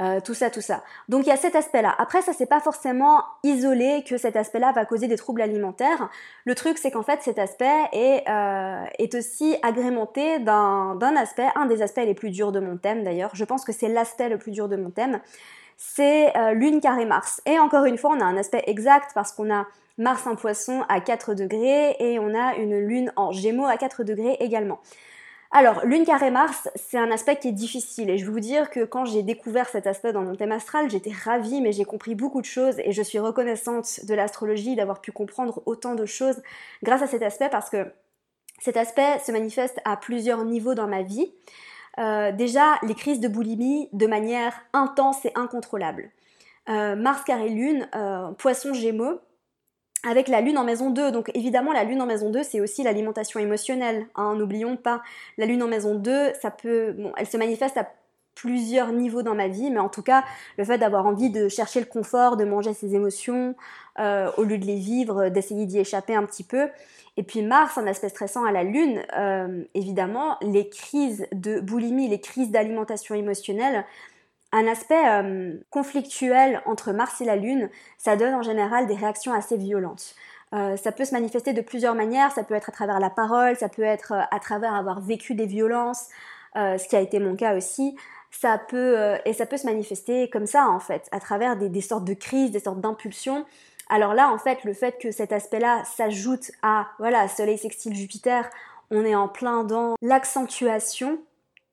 Euh, 0.00 0.18
tout 0.20 0.32
ça, 0.32 0.48
tout 0.48 0.62
ça. 0.62 0.82
Donc 1.08 1.26
il 1.26 1.28
y 1.28 1.32
a 1.32 1.36
cet 1.36 1.54
aspect-là. 1.54 1.94
Après, 1.98 2.22
ça 2.22 2.32
c'est 2.32 2.46
pas 2.46 2.60
forcément 2.60 3.22
isolé 3.42 4.02
que 4.08 4.16
cet 4.16 4.34
aspect-là 4.34 4.72
va 4.72 4.86
causer 4.86 5.08
des 5.08 5.16
troubles 5.16 5.42
alimentaires. 5.42 6.08
Le 6.46 6.54
truc, 6.54 6.78
c'est 6.78 6.90
qu'en 6.90 7.02
fait, 7.02 7.20
cet 7.22 7.38
aspect 7.38 7.88
est, 7.92 8.26
euh, 8.28 8.84
aussi 9.12 9.56
agrémenté 9.62 10.38
d'un 10.38 11.16
aspect, 11.16 11.48
un 11.54 11.66
des 11.66 11.82
aspects 11.82 12.00
les 12.04 12.14
plus 12.14 12.30
durs 12.30 12.52
de 12.52 12.60
mon 12.60 12.78
thème 12.78 13.04
d'ailleurs. 13.04 13.30
Je 13.34 13.44
pense 13.44 13.64
que 13.64 13.72
c'est 13.72 13.88
l'aspect 13.88 14.28
le 14.28 14.38
plus 14.38 14.52
dur 14.52 14.68
de 14.68 14.76
mon 14.76 14.90
thème. 14.90 15.20
C'est 15.76 16.34
euh, 16.36 16.52
lune 16.52 16.80
carré 16.80 17.04
Mars. 17.04 17.42
Et 17.44 17.58
encore 17.58 17.84
une 17.84 17.98
fois, 17.98 18.12
on 18.16 18.20
a 18.20 18.24
un 18.24 18.36
aspect 18.36 18.62
exact 18.66 19.10
parce 19.14 19.32
qu'on 19.32 19.52
a 19.52 19.66
Mars 19.98 20.26
en 20.26 20.34
poisson 20.34 20.82
à 20.88 21.00
4 21.00 21.34
degrés 21.34 21.96
et 21.98 22.18
on 22.18 22.34
a 22.34 22.54
une 22.54 22.78
lune 22.78 23.12
en 23.16 23.32
gémeaux 23.32 23.66
à 23.66 23.76
4 23.76 24.04
degrés 24.04 24.36
également. 24.40 24.78
Alors, 25.52 25.84
lune 25.84 26.04
carré 26.04 26.30
Mars, 26.30 26.68
c'est 26.76 26.96
un 26.96 27.10
aspect 27.10 27.36
qui 27.36 27.48
est 27.48 27.52
difficile 27.52 28.08
et 28.08 28.18
je 28.18 28.24
vais 28.24 28.30
vous 28.30 28.38
dire 28.38 28.70
que 28.70 28.84
quand 28.84 29.04
j'ai 29.04 29.24
découvert 29.24 29.68
cet 29.68 29.88
aspect 29.88 30.12
dans 30.12 30.22
mon 30.22 30.36
thème 30.36 30.52
astral, 30.52 30.88
j'étais 30.88 31.10
ravie 31.10 31.60
mais 31.60 31.72
j'ai 31.72 31.84
compris 31.84 32.14
beaucoup 32.14 32.40
de 32.40 32.46
choses 32.46 32.78
et 32.78 32.92
je 32.92 33.02
suis 33.02 33.18
reconnaissante 33.18 34.06
de 34.06 34.14
l'astrologie 34.14 34.76
d'avoir 34.76 35.00
pu 35.00 35.10
comprendre 35.10 35.60
autant 35.66 35.96
de 35.96 36.06
choses 36.06 36.40
grâce 36.84 37.02
à 37.02 37.08
cet 37.08 37.22
aspect 37.22 37.48
parce 37.48 37.68
que 37.68 37.92
cet 38.60 38.76
aspect 38.76 39.18
se 39.18 39.32
manifeste 39.32 39.80
à 39.84 39.96
plusieurs 39.96 40.44
niveaux 40.44 40.74
dans 40.74 40.86
ma 40.86 41.02
vie. 41.02 41.32
Euh, 41.98 42.30
déjà, 42.30 42.78
les 42.82 42.94
crises 42.94 43.18
de 43.18 43.26
boulimie 43.26 43.88
de 43.92 44.06
manière 44.06 44.54
intense 44.72 45.24
et 45.24 45.32
incontrôlable. 45.34 46.10
Euh, 46.68 46.94
Mars 46.94 47.24
carré 47.24 47.48
Lune, 47.48 47.88
euh, 47.96 48.30
Poisson 48.32 48.72
Gémeaux, 48.72 49.18
avec 50.08 50.28
la 50.28 50.40
lune 50.40 50.58
en 50.58 50.64
maison 50.64 50.90
2. 50.90 51.12
Donc 51.12 51.30
évidemment, 51.34 51.72
la 51.72 51.84
lune 51.84 52.00
en 52.00 52.06
maison 52.06 52.30
2, 52.30 52.42
c'est 52.42 52.60
aussi 52.60 52.82
l'alimentation 52.82 53.40
émotionnelle. 53.40 54.06
Hein, 54.14 54.34
N'oublions 54.36 54.76
pas, 54.76 55.02
la 55.38 55.46
lune 55.46 55.62
en 55.62 55.68
maison 55.68 55.94
2, 55.94 56.32
ça 56.40 56.50
peut, 56.50 56.92
bon, 56.92 57.12
elle 57.16 57.26
se 57.26 57.36
manifeste 57.36 57.76
à 57.76 57.88
plusieurs 58.34 58.92
niveaux 58.92 59.22
dans 59.22 59.34
ma 59.34 59.48
vie, 59.48 59.70
mais 59.70 59.80
en 59.80 59.88
tout 59.88 60.02
cas, 60.02 60.24
le 60.56 60.64
fait 60.64 60.78
d'avoir 60.78 61.06
envie 61.06 61.30
de 61.30 61.48
chercher 61.48 61.80
le 61.80 61.86
confort, 61.86 62.36
de 62.36 62.44
manger 62.44 62.72
ses 62.72 62.94
émotions, 62.94 63.54
euh, 63.98 64.30
au 64.38 64.44
lieu 64.44 64.56
de 64.56 64.64
les 64.64 64.76
vivre, 64.76 65.28
d'essayer 65.28 65.66
d'y 65.66 65.78
échapper 65.78 66.14
un 66.14 66.24
petit 66.24 66.44
peu. 66.44 66.68
Et 67.16 67.22
puis 67.22 67.42
Mars, 67.42 67.76
un 67.76 67.86
aspect 67.86 68.08
stressant 68.08 68.44
à 68.44 68.52
la 68.52 68.62
Lune, 68.62 69.02
euh, 69.18 69.62
évidemment, 69.74 70.38
les 70.40 70.68
crises 70.68 71.26
de 71.32 71.60
boulimie, 71.60 72.08
les 72.08 72.20
crises 72.20 72.50
d'alimentation 72.50 73.14
émotionnelle, 73.14 73.84
un 74.52 74.66
aspect 74.66 75.08
euh, 75.08 75.54
conflictuel 75.70 76.62
entre 76.66 76.92
Mars 76.92 77.20
et 77.20 77.24
la 77.24 77.36
Lune, 77.36 77.70
ça 77.98 78.16
donne 78.16 78.34
en 78.34 78.42
général 78.42 78.86
des 78.86 78.94
réactions 78.94 79.32
assez 79.32 79.56
violentes. 79.56 80.14
Euh, 80.52 80.76
ça 80.76 80.90
peut 80.90 81.04
se 81.04 81.12
manifester 81.12 81.52
de 81.52 81.60
plusieurs 81.60 81.94
manières, 81.94 82.32
ça 82.32 82.42
peut 82.42 82.54
être 82.54 82.70
à 82.70 82.72
travers 82.72 82.98
la 82.98 83.10
parole, 83.10 83.56
ça 83.56 83.68
peut 83.68 83.82
être 83.82 84.12
euh, 84.12 84.22
à 84.30 84.40
travers 84.40 84.74
avoir 84.74 85.00
vécu 85.00 85.34
des 85.34 85.46
violences, 85.46 86.08
ce 86.56 86.88
qui 86.88 86.96
a 86.96 87.00
été 87.00 87.20
mon 87.20 87.36
cas 87.36 87.56
aussi. 87.56 87.96
Ça 88.32 88.58
peut, 88.58 89.16
et 89.24 89.32
ça 89.32 89.46
peut 89.46 89.56
se 89.56 89.66
manifester 89.66 90.28
comme 90.30 90.46
ça 90.46 90.68
en 90.68 90.80
fait, 90.80 91.08
à 91.12 91.20
travers 91.20 91.56
des, 91.56 91.80
sortes 91.80 92.04
de 92.04 92.14
crises, 92.14 92.50
des 92.50 92.60
sortes 92.60 92.80
d'impulsions. 92.80 93.44
Alors 93.88 94.14
là, 94.14 94.32
en 94.32 94.38
fait, 94.38 94.64
le 94.64 94.72
fait 94.72 94.98
que 95.00 95.12
cet 95.12 95.32
aspect-là 95.32 95.82
s'ajoute 95.84 96.50
à, 96.62 96.88
voilà, 96.98 97.28
Soleil 97.28 97.58
sextile 97.58 97.94
Jupiter, 97.94 98.48
on 98.90 99.04
est 99.04 99.14
en 99.14 99.28
plein 99.28 99.62
dans 99.62 99.94
l'accentuation 100.02 101.18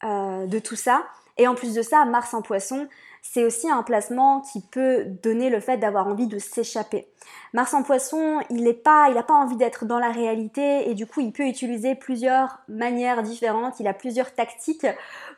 de 0.04 0.60
tout 0.60 0.76
ça. 0.76 1.06
Et 1.38 1.48
en 1.48 1.56
plus 1.56 1.74
de 1.74 1.82
ça, 1.82 2.06
Mars 2.06 2.34
en 2.34 2.42
poisson, 2.42 2.88
c'est 3.22 3.44
aussi 3.44 3.70
un 3.70 3.84
placement 3.84 4.42
qui 4.42 4.62
peut 4.62 5.06
donner 5.06 5.50
le 5.50 5.60
fait 5.60 5.78
d'avoir 5.78 6.08
envie 6.08 6.28
de 6.28 6.40
s'échapper. 6.40 7.08
Mars 7.54 7.74
en 7.74 7.84
poisson, 7.84 8.40
il 8.50 8.64
n'a 8.64 8.74
pas, 8.74 9.12
pas 9.24 9.34
envie 9.34 9.58
d'être 9.58 9.86
dans 9.86 10.00
la 10.00 10.12
réalité 10.12 10.90
et 10.90 10.94
du 10.94 11.06
coup 11.06 11.20
il 11.20 11.32
peut 11.32 11.48
utiliser 11.48 11.96
plusieurs 11.96 12.60
manières 12.68 13.24
différentes, 13.24 13.80
il 13.80 13.88
a 13.88 13.94
plusieurs 13.94 14.34
tactiques 14.34 14.88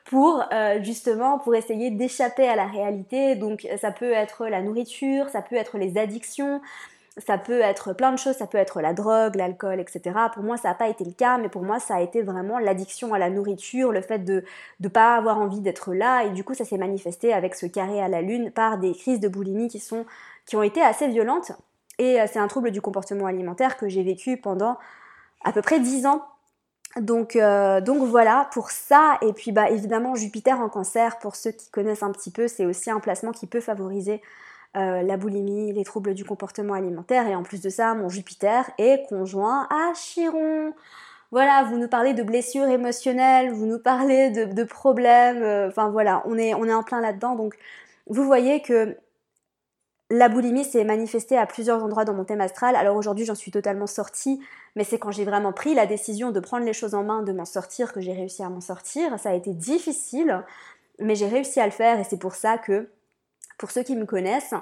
pour 0.06 0.44
euh, 0.54 0.82
justement 0.84 1.40
pour 1.40 1.56
essayer 1.56 1.92
d'échapper 1.92 2.48
à 2.48 2.56
la 2.56 2.66
réalité. 2.66 3.36
Donc 3.36 3.68
ça 3.82 3.92
peut 3.92 4.12
être 4.12 4.48
la 4.48 4.62
nourriture, 4.62 5.30
ça 5.30 5.42
peut 5.42 5.56
être 5.56 5.78
les 5.78 5.98
addictions, 5.98 6.62
ça 7.26 7.38
peut 7.38 7.62
être 7.62 7.94
plein 7.94 8.12
de 8.12 8.18
choses, 8.18 8.36
ça 8.36 8.48
peut 8.48 8.58
être 8.58 8.82
la 8.82 8.94
drogue, 8.94 9.36
l'alcool, 9.36 9.80
etc. 9.80 10.16
Pour 10.34 10.44
moi, 10.44 10.58
ça 10.58 10.70
n'a 10.70 10.76
pas 10.76 10.90
été 10.90 11.04
le 11.04 11.12
cas, 11.12 11.38
mais 11.38 11.50
pour 11.50 11.64
moi, 11.64 11.80
ça 11.80 11.96
a 11.96 12.02
été 12.02 12.22
vraiment 12.22 12.60
l'addiction 12.60 13.14
à 13.14 13.20
la 13.20 13.30
nourriture, 13.30 13.92
le 13.92 14.02
fait 14.02 14.20
de 14.20 14.44
ne 14.80 14.88
pas 14.88 15.16
avoir 15.16 15.40
envie 15.40 15.60
d'être 15.60 15.94
là, 15.94 16.24
et 16.24 16.32
du 16.32 16.44
coup, 16.44 16.54
ça 16.54 16.66
s'est 16.66 16.78
manifesté 16.78 17.34
avec 17.34 17.56
ce 17.56 17.66
carré 17.66 18.02
à 18.02 18.08
la 18.08 18.22
lune 18.22 18.52
par 18.52 18.78
des 18.78 18.94
crises 18.94 19.20
de 19.20 19.28
boulimie 19.28 19.68
qui, 19.68 19.80
sont, 19.80 20.06
qui 20.46 20.56
ont 20.56 20.64
été 20.64 20.82
assez 20.82 21.08
violentes. 21.08 21.52
Et 21.98 22.20
euh, 22.20 22.26
c'est 22.32 22.40
un 22.40 22.48
trouble 22.48 22.72
du 22.72 22.82
comportement 22.82 23.26
alimentaire 23.26 23.78
que 23.78 23.88
j'ai 23.88 24.04
vécu 24.04 24.38
pendant 24.38 24.78
à 25.44 25.52
peu 25.52 25.62
près 25.62 25.80
10 25.80 26.06
ans 26.06 26.24
donc, 26.98 27.36
euh, 27.36 27.82
donc 27.82 28.04
voilà 28.04 28.50
pour 28.52 28.72
ça. 28.72 29.18
Et 29.22 29.34
puis 29.34 29.52
bah, 29.52 29.70
évidemment 29.70 30.16
Jupiter 30.16 30.60
en 30.60 30.70
cancer, 30.70 31.20
pour 31.20 31.36
ceux 31.36 31.52
qui 31.52 31.70
connaissent 31.70 32.04
un 32.04 32.12
petit 32.12 32.32
peu, 32.32 32.48
c'est 32.48 32.66
aussi 32.66 32.90
un 32.90 33.00
placement 33.00 33.32
qui 33.32 33.48
peut 33.48 33.62
favoriser 33.62 34.22
euh, 34.78 35.02
la 35.02 35.18
boulimie, 35.18 35.74
les 35.74 35.84
troubles 35.84 36.14
du 36.14 36.26
comportement 36.26 36.74
alimentaire. 36.74 37.28
Et 37.28 37.36
en 37.36 37.44
plus 37.44 37.62
de 37.62 37.70
ça, 37.70 37.94
mon 37.96 38.10
Jupiter 38.10 38.70
est 38.78 39.08
conjoint 39.10 39.68
à 39.70 39.94
Chiron. 39.96 40.74
Voilà, 41.32 41.64
vous 41.64 41.78
nous 41.78 41.88
parlez 41.88 42.14
de 42.14 42.24
blessures 42.24 42.68
émotionnelles, 42.68 43.52
vous 43.52 43.66
nous 43.66 43.80
parlez 43.80 44.32
de, 44.32 44.64
problèmes, 44.64 45.44
euh, 45.44 45.68
enfin 45.68 45.90
voilà, 45.90 46.24
on 46.26 46.38
est, 46.38 46.56
on 46.56 46.66
est 46.66 46.74
en 46.74 46.82
plein 46.84 47.02
là-dedans. 47.02 47.36
Donc 47.36 47.56
vous 48.08 48.24
voyez 48.24 48.62
que 48.62 48.98
la 50.12 50.28
boulimie 50.28 50.64
s'est 50.64 50.84
manifestée 50.84 51.38
à 51.38 51.46
plusieurs 51.46 51.84
endroits 51.84 52.06
dans 52.06 52.14
mon 52.14 52.26
thème 52.26 52.42
astral. 52.42 52.76
Alors 52.76 52.96
aujourd'hui, 52.96 53.26
j'en 53.26 53.36
suis 53.36 53.52
totalement 53.52 53.86
sortie, 53.86 54.42
mais 54.76 54.84
c'est 54.84 54.98
quand 54.98 55.12
j'ai 55.12 55.26
vraiment 55.26 55.54
pris 55.54 55.76
la 55.76 55.86
décision 55.86 56.32
de 56.32 56.40
prendre 56.40 56.66
les 56.66 56.74
choses 56.74 56.96
en 56.96 57.04
main, 57.04 57.22
de 57.22 57.32
m'en 57.32 57.46
sortir, 57.46 57.94
que 57.94 58.02
j'ai 58.02 58.14
réussi 58.14 58.42
à 58.42 58.50
m'en 58.50 58.62
sortir. 58.62 59.20
Ça 59.20 59.30
a 59.30 59.34
été 59.34 59.54
difficile, 59.54 60.44
mais 61.00 61.14
j'ai 61.16 61.28
réussi 61.28 61.60
à 61.60 61.66
le 61.66 61.72
faire 61.72 62.00
et 62.00 62.04
c'est 62.04 62.18
pour 62.18 62.34
ça 62.34 62.58
que, 62.58 62.90
pour 63.60 63.72
ceux 63.72 63.84
qui 63.84 63.96
me 63.96 64.06
connaissent, 64.06 64.56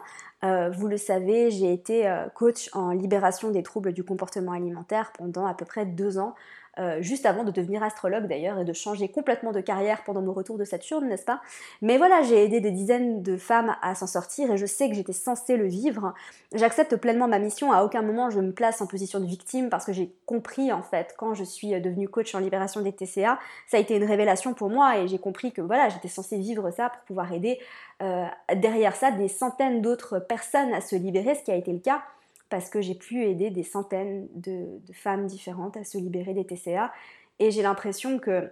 euh, 0.44 0.70
vous 0.72 0.88
le 0.88 0.98
savez, 0.98 1.52
j'ai 1.52 1.72
été 1.72 2.08
euh, 2.08 2.28
coach 2.30 2.70
en 2.74 2.90
libération 2.90 3.52
des 3.52 3.64
troubles 3.64 3.94
du 3.94 4.04
comportement 4.04 4.52
alimentaire 4.52 5.14
pendant 5.18 5.46
à 5.46 5.54
peu 5.54 5.66
près 5.66 5.86
deux 5.86 6.18
ans. 6.18 6.36
Euh, 6.80 7.02
juste 7.02 7.26
avant 7.26 7.44
de 7.44 7.52
devenir 7.52 7.82
astrologue 7.82 8.28
d'ailleurs 8.28 8.60
et 8.60 8.66
de 8.66 8.74
changer 8.74 9.10
complètement 9.10 9.52
de 9.52 9.62
carrière 9.62 10.04
pendant 10.04 10.22
mon 10.22 10.34
retour 10.34 10.58
de 10.58 10.64
Saturne, 10.64 11.08
n'est-ce 11.08 11.26
pas? 11.26 11.42
Mais 11.82 11.98
voilà, 11.98 12.22
j'ai 12.22 12.44
aidé 12.44 12.60
des 12.60 12.70
dizaines 12.70 13.24
de 13.24 13.36
femmes 13.36 13.76
à 13.82 13.96
s'en 13.96 14.06
sortir 14.06 14.52
et 14.52 14.58
je 14.58 14.66
sais 14.66 14.88
que 14.88 14.96
j'étais 14.96 15.14
censée 15.14 15.58
le 15.58 15.66
vivre. 15.68 16.14
J'accepte 16.54 16.96
pleinement 16.98 17.28
ma 17.28 17.40
mission, 17.40 17.72
à 17.72 17.84
aucun 17.84 18.04
moment 18.04 18.30
je 18.30 18.40
me 18.40 18.52
place 18.52 18.80
en 18.82 18.86
position 18.86 19.20
de 19.20 19.26
victime 19.26 19.70
parce 19.70 19.86
que 19.86 19.94
j'ai 19.94 20.14
compris 20.28 20.72
en 20.72 20.84
fait 20.84 21.16
quand 21.18 21.34
je 21.34 21.44
suis 21.44 21.80
devenue 21.82 22.08
coach 22.08 22.36
en 22.36 22.40
libération 22.40 22.82
des 22.82 22.92
TCA, 22.92 23.40
ça 23.68 23.78
a 23.78 23.80
été 23.80 23.96
une 23.96 24.06
révélation 24.06 24.54
pour 24.54 24.70
moi 24.70 25.00
et 25.00 25.08
j'ai 25.08 25.20
compris 25.20 25.52
que 25.52 25.62
voilà, 25.62 25.90
j'étais 25.90 26.08
censée 26.08 26.38
vivre 26.38 26.70
ça 26.70 26.90
pour 26.90 27.02
pouvoir 27.02 27.34
aider 27.34 27.60
euh, 28.04 28.26
derrière 28.56 28.96
ça 28.96 29.10
des 29.10 29.28
centaines 29.28 29.82
d'autres 29.82 30.20
personnes 30.20 30.74
à 30.74 30.82
se 30.82 30.96
libérer, 30.96 31.34
ce 31.34 31.44
qui 31.44 31.52
a 31.52 31.56
été 31.56 31.72
le 31.72 31.80
cas 31.80 32.04
parce 32.50 32.70
que 32.70 32.82
j'ai 32.82 32.96
pu 32.96 33.24
aider 33.24 33.50
des 33.50 33.64
centaines 33.64 34.28
de, 34.34 34.66
femmes 34.94 35.28
différentes 35.28 35.78
à 35.78 35.84
se 35.84 35.98
libérer 35.98 36.34
des 36.34 36.46
TCA. 36.46 36.92
Et 37.40 37.52
j'ai 37.52 37.62
l'impression 37.62 38.20
que 38.20 38.52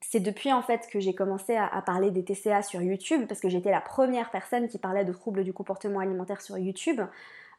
c'est 0.00 0.20
depuis 0.20 0.52
en 0.52 0.62
fait 0.62 0.88
que 0.90 1.00
j'ai 1.00 1.14
commencé 1.14 1.56
à, 1.56 1.82
parler 1.82 2.10
des 2.10 2.24
TCA 2.24 2.62
sur 2.62 2.82
YouTube, 2.82 3.26
parce 3.28 3.40
que 3.40 3.48
j'étais 3.48 3.70
la 3.70 3.80
première 3.80 4.30
personne 4.30 4.68
qui 4.68 4.78
parlait 4.78 5.04
de 5.04 5.12
troubles 5.12 5.44
du 5.44 5.52
comportement 5.52 6.00
alimentaire 6.00 6.40
sur 6.40 6.58
YouTube 6.58 7.00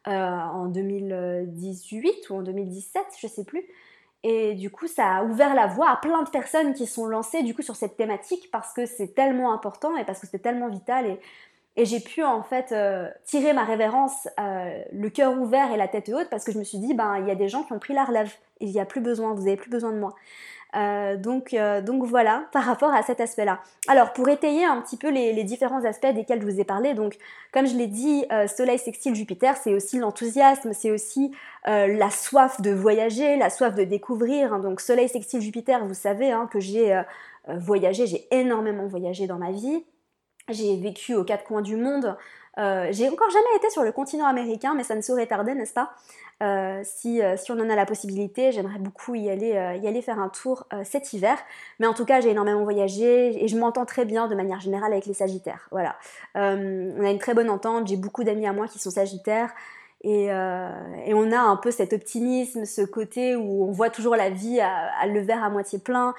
euh, 0.08 0.12
en 0.12 0.68
2018 0.68 2.30
ou 2.30 2.36
en 2.36 2.42
2017, 2.42 3.04
je 3.20 3.28
sais 3.28 3.46
plus. 3.46 3.66
Et 4.24 4.54
du 4.54 4.70
coup, 4.70 4.88
ça 4.88 5.18
a 5.18 5.24
ouvert 5.24 5.54
la 5.54 5.68
voie 5.68 5.90
à 5.90 5.98
plein 5.98 6.24
de 6.24 6.30
personnes 6.30 6.74
qui 6.74 6.88
sont 6.88 7.08
lancées 7.08 7.44
du 7.44 7.54
coup 7.54 7.62
sur 7.62 7.76
cette 7.76 7.98
thématique 7.98 8.50
parce 8.52 8.74
que 8.74 8.86
c'est 8.86 9.14
tellement 9.14 9.54
important 9.54 9.96
et 9.98 10.06
parce 10.06 10.20
que 10.20 10.28
c'est 10.28 10.40
tellement 10.40 10.70
vital. 10.70 11.08
Et 11.08 11.20
et 11.76 11.86
j'ai 11.86 12.00
pu 12.00 12.24
en 12.24 12.44
fait 12.44 12.72
euh, 12.72 13.10
tirer 13.26 13.52
ma 13.54 13.64
révérence, 13.64 14.28
euh, 14.40 14.84
le 14.92 15.10
cœur 15.10 15.40
ouvert 15.40 15.72
et 15.72 15.78
la 15.78 15.88
tête 15.88 16.10
haute 16.10 16.30
parce 16.30 16.44
que 16.44 16.52
je 16.52 16.60
me 16.60 16.64
suis 16.64 16.78
dit, 16.78 16.94
ben 16.94 17.18
il 17.20 17.28
y 17.28 17.32
a 17.32 17.36
des 17.36 17.50
gens 17.50 17.64
qui 17.64 17.74
ont 17.74 17.80
pris 17.80 17.94
la 17.94 18.04
relève. 18.04 18.32
Il 18.60 18.70
n'y 18.70 18.80
a 18.80 18.86
plus 18.86 19.02
besoin, 19.02 19.34
vous 19.34 19.44
n'avez 19.44 19.58
plus 19.58 19.72
besoin 19.72 19.92
de 19.92 19.98
moi. 19.98 20.14
Euh, 20.76 21.18
donc, 21.18 21.56
donc 21.84 22.04
voilà, 22.04 22.46
par 22.52 22.64
rapport 22.64 22.94
à 22.94 23.02
cet 23.02 23.20
aspect-là. 23.20 23.60
Alors 23.88 24.14
pour 24.14 24.30
étayer 24.30 24.66
un 24.66 24.82
petit 24.82 24.98
peu 24.98 25.10
les, 25.10 25.44
différents 25.44 25.84
aspects 25.84 26.14
desquels 26.14 26.42
je 26.42 26.46
vous 26.46 26.60
ai 26.60 26.64
parlé, 26.64 26.94
donc 26.94 27.18
comme 27.52 27.66
je 27.66 27.76
l'ai 27.76 27.88
dit, 27.88 28.26
Soleil 28.56 28.78
sextile 28.78 29.16
Jupiter, 29.16 29.58
c'est 29.58 29.74
aussi 29.74 29.98
l'enthousiasme, 29.98 30.74
c'est 30.74 30.92
aussi 30.92 31.32
la 31.66 32.10
soif 32.12 32.62
de 32.62 32.72
voyager, 32.72 33.36
la 33.36 33.50
soif 33.50 33.74
de 33.74 33.84
découvrir. 33.84 34.60
Donc 34.60 34.80
Soleil 34.80 35.10
sextile 35.10 35.42
Jupiter, 35.42 35.86
vous 35.86 35.96
savez 35.96 36.32
hein, 36.32 36.48
que 36.52 36.60
j'ai 36.60 37.02
voyagé, 37.48 38.06
j'ai 38.08 38.28
énormément 38.32 38.88
voyagé 38.88 39.28
dans 39.28 39.38
ma 39.38 39.52
vie. 39.52 39.84
J'ai 40.50 40.76
vécu 40.76 41.16
aux 41.16 41.24
quatre 41.24 41.46
coins 41.46 41.62
du 41.62 41.78
monde. 41.78 42.18
Euh, 42.60 42.88
j'ai 42.92 43.10
encore 43.10 43.30
jamais 43.30 43.56
été 43.58 43.70
sur 43.70 43.84
le 43.84 43.92
continent 43.92 44.26
américain, 44.26 44.74
mais 44.76 44.84
ça 44.84 44.96
ne 44.96 45.02
saurait 45.02 45.26
tarder, 45.26 45.56
n'est-ce 45.56 45.74
pas? 45.74 45.92
Euh, 46.42 46.82
si, 46.84 47.22
euh, 47.22 47.38
si, 47.38 47.52
on 47.52 47.60
en 47.60 47.70
a 47.70 47.76
la 47.76 47.86
possibilité, 47.86 48.52
j'aimerais 48.52 48.80
beaucoup 48.80 49.16
y 49.16 49.30
aller, 49.30 49.52
y 49.82 49.88
aller 49.88 50.02
faire 50.02 50.20
un 50.20 50.30
tour 50.30 50.68
cet 50.84 51.14
hiver. 51.14 51.38
Mais 51.80 51.88
en 51.88 51.94
tout 51.94 52.06
cas, 52.06 52.20
j'ai 52.20 52.32
énormément 52.32 52.64
voyagé 52.64 53.44
et 53.44 53.48
je 53.48 53.58
m'entends 53.58 53.86
très 53.86 54.04
bien 54.06 54.28
de 54.28 54.36
manière 54.36 54.60
générale 54.60 54.92
avec 54.92 55.06
les 55.06 55.14
Sagittaires. 55.14 55.68
Voilà. 55.72 55.96
on 56.36 57.04
a 57.04 57.10
une 57.10 57.20
très 57.20 57.34
bonne 57.34 57.50
entente. 57.50 57.88
J'ai 57.88 57.98
beaucoup 57.98 58.24
d'amis 58.24 58.46
à 58.46 58.54
moi 58.54 58.68
qui 58.68 58.80
sont 58.80 58.92
Sagittaires. 58.92 59.54
Et, 60.06 60.26
et, 60.26 61.14
on 61.14 61.32
a 61.32 61.40
un 61.40 61.56
peu 61.56 61.72
cet 61.72 61.94
optimisme, 61.94 62.66
ce 62.66 62.82
côté 62.82 63.38
où 63.38 63.64
on 63.64 63.72
voit 63.72 63.90
toujours 63.90 64.18
la 64.18 64.30
vie 64.30 64.60
à, 64.60 64.92
à 65.00 65.08
le 65.08 65.22
verre 65.22 65.44
à 65.44 65.50
moitié 65.50 65.80
plein. 65.80 66.14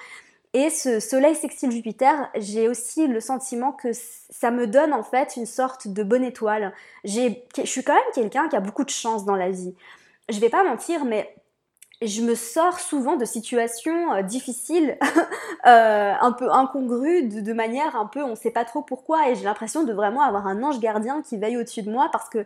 Et 0.57 0.69
ce 0.69 1.01
soleil 1.01 1.35
sextile 1.35 1.69
Jupiter, 1.69 2.29
j'ai 2.37 2.69
aussi 2.69 3.07
le 3.07 3.19
sentiment 3.19 3.73
que 3.73 3.89
ça 3.91 4.51
me 4.51 4.67
donne 4.67 4.93
en 4.93 5.03
fait 5.03 5.35
une 5.35 5.45
sorte 5.45 5.89
de 5.89 6.01
bonne 6.01 6.23
étoile. 6.23 6.71
Je 7.03 7.33
suis 7.65 7.83
quand 7.83 7.93
même 7.93 8.03
quelqu'un 8.13 8.47
qui 8.47 8.55
a 8.55 8.61
beaucoup 8.61 8.85
de 8.85 8.89
chance 8.89 9.25
dans 9.25 9.35
la 9.35 9.49
vie. 9.49 9.75
Je 10.29 10.39
vais 10.39 10.47
pas 10.47 10.63
mentir, 10.63 11.03
mais 11.03 11.35
je 12.01 12.21
me 12.21 12.35
sors 12.35 12.79
souvent 12.79 13.17
de 13.17 13.25
situations 13.25 14.13
euh, 14.13 14.21
difficiles, 14.21 14.97
euh, 15.65 16.13
un 16.21 16.31
peu 16.31 16.49
incongrues, 16.49 17.23
de, 17.23 17.51
manière 17.53 17.97
un 17.97 18.05
peu 18.05 18.23
on 18.23 18.35
sait 18.35 18.49
pas 18.49 18.63
trop 18.63 18.81
pourquoi, 18.81 19.29
et 19.29 19.35
j'ai 19.35 19.43
l'impression 19.43 19.83
de 19.83 19.91
vraiment 19.91 20.21
avoir 20.21 20.47
un 20.47 20.63
ange 20.63 20.79
gardien 20.79 21.21
qui 21.21 21.35
veille 21.35 21.57
au-dessus 21.57 21.81
de 21.81 21.91
moi 21.91 22.07
parce 22.13 22.29
que 22.29 22.45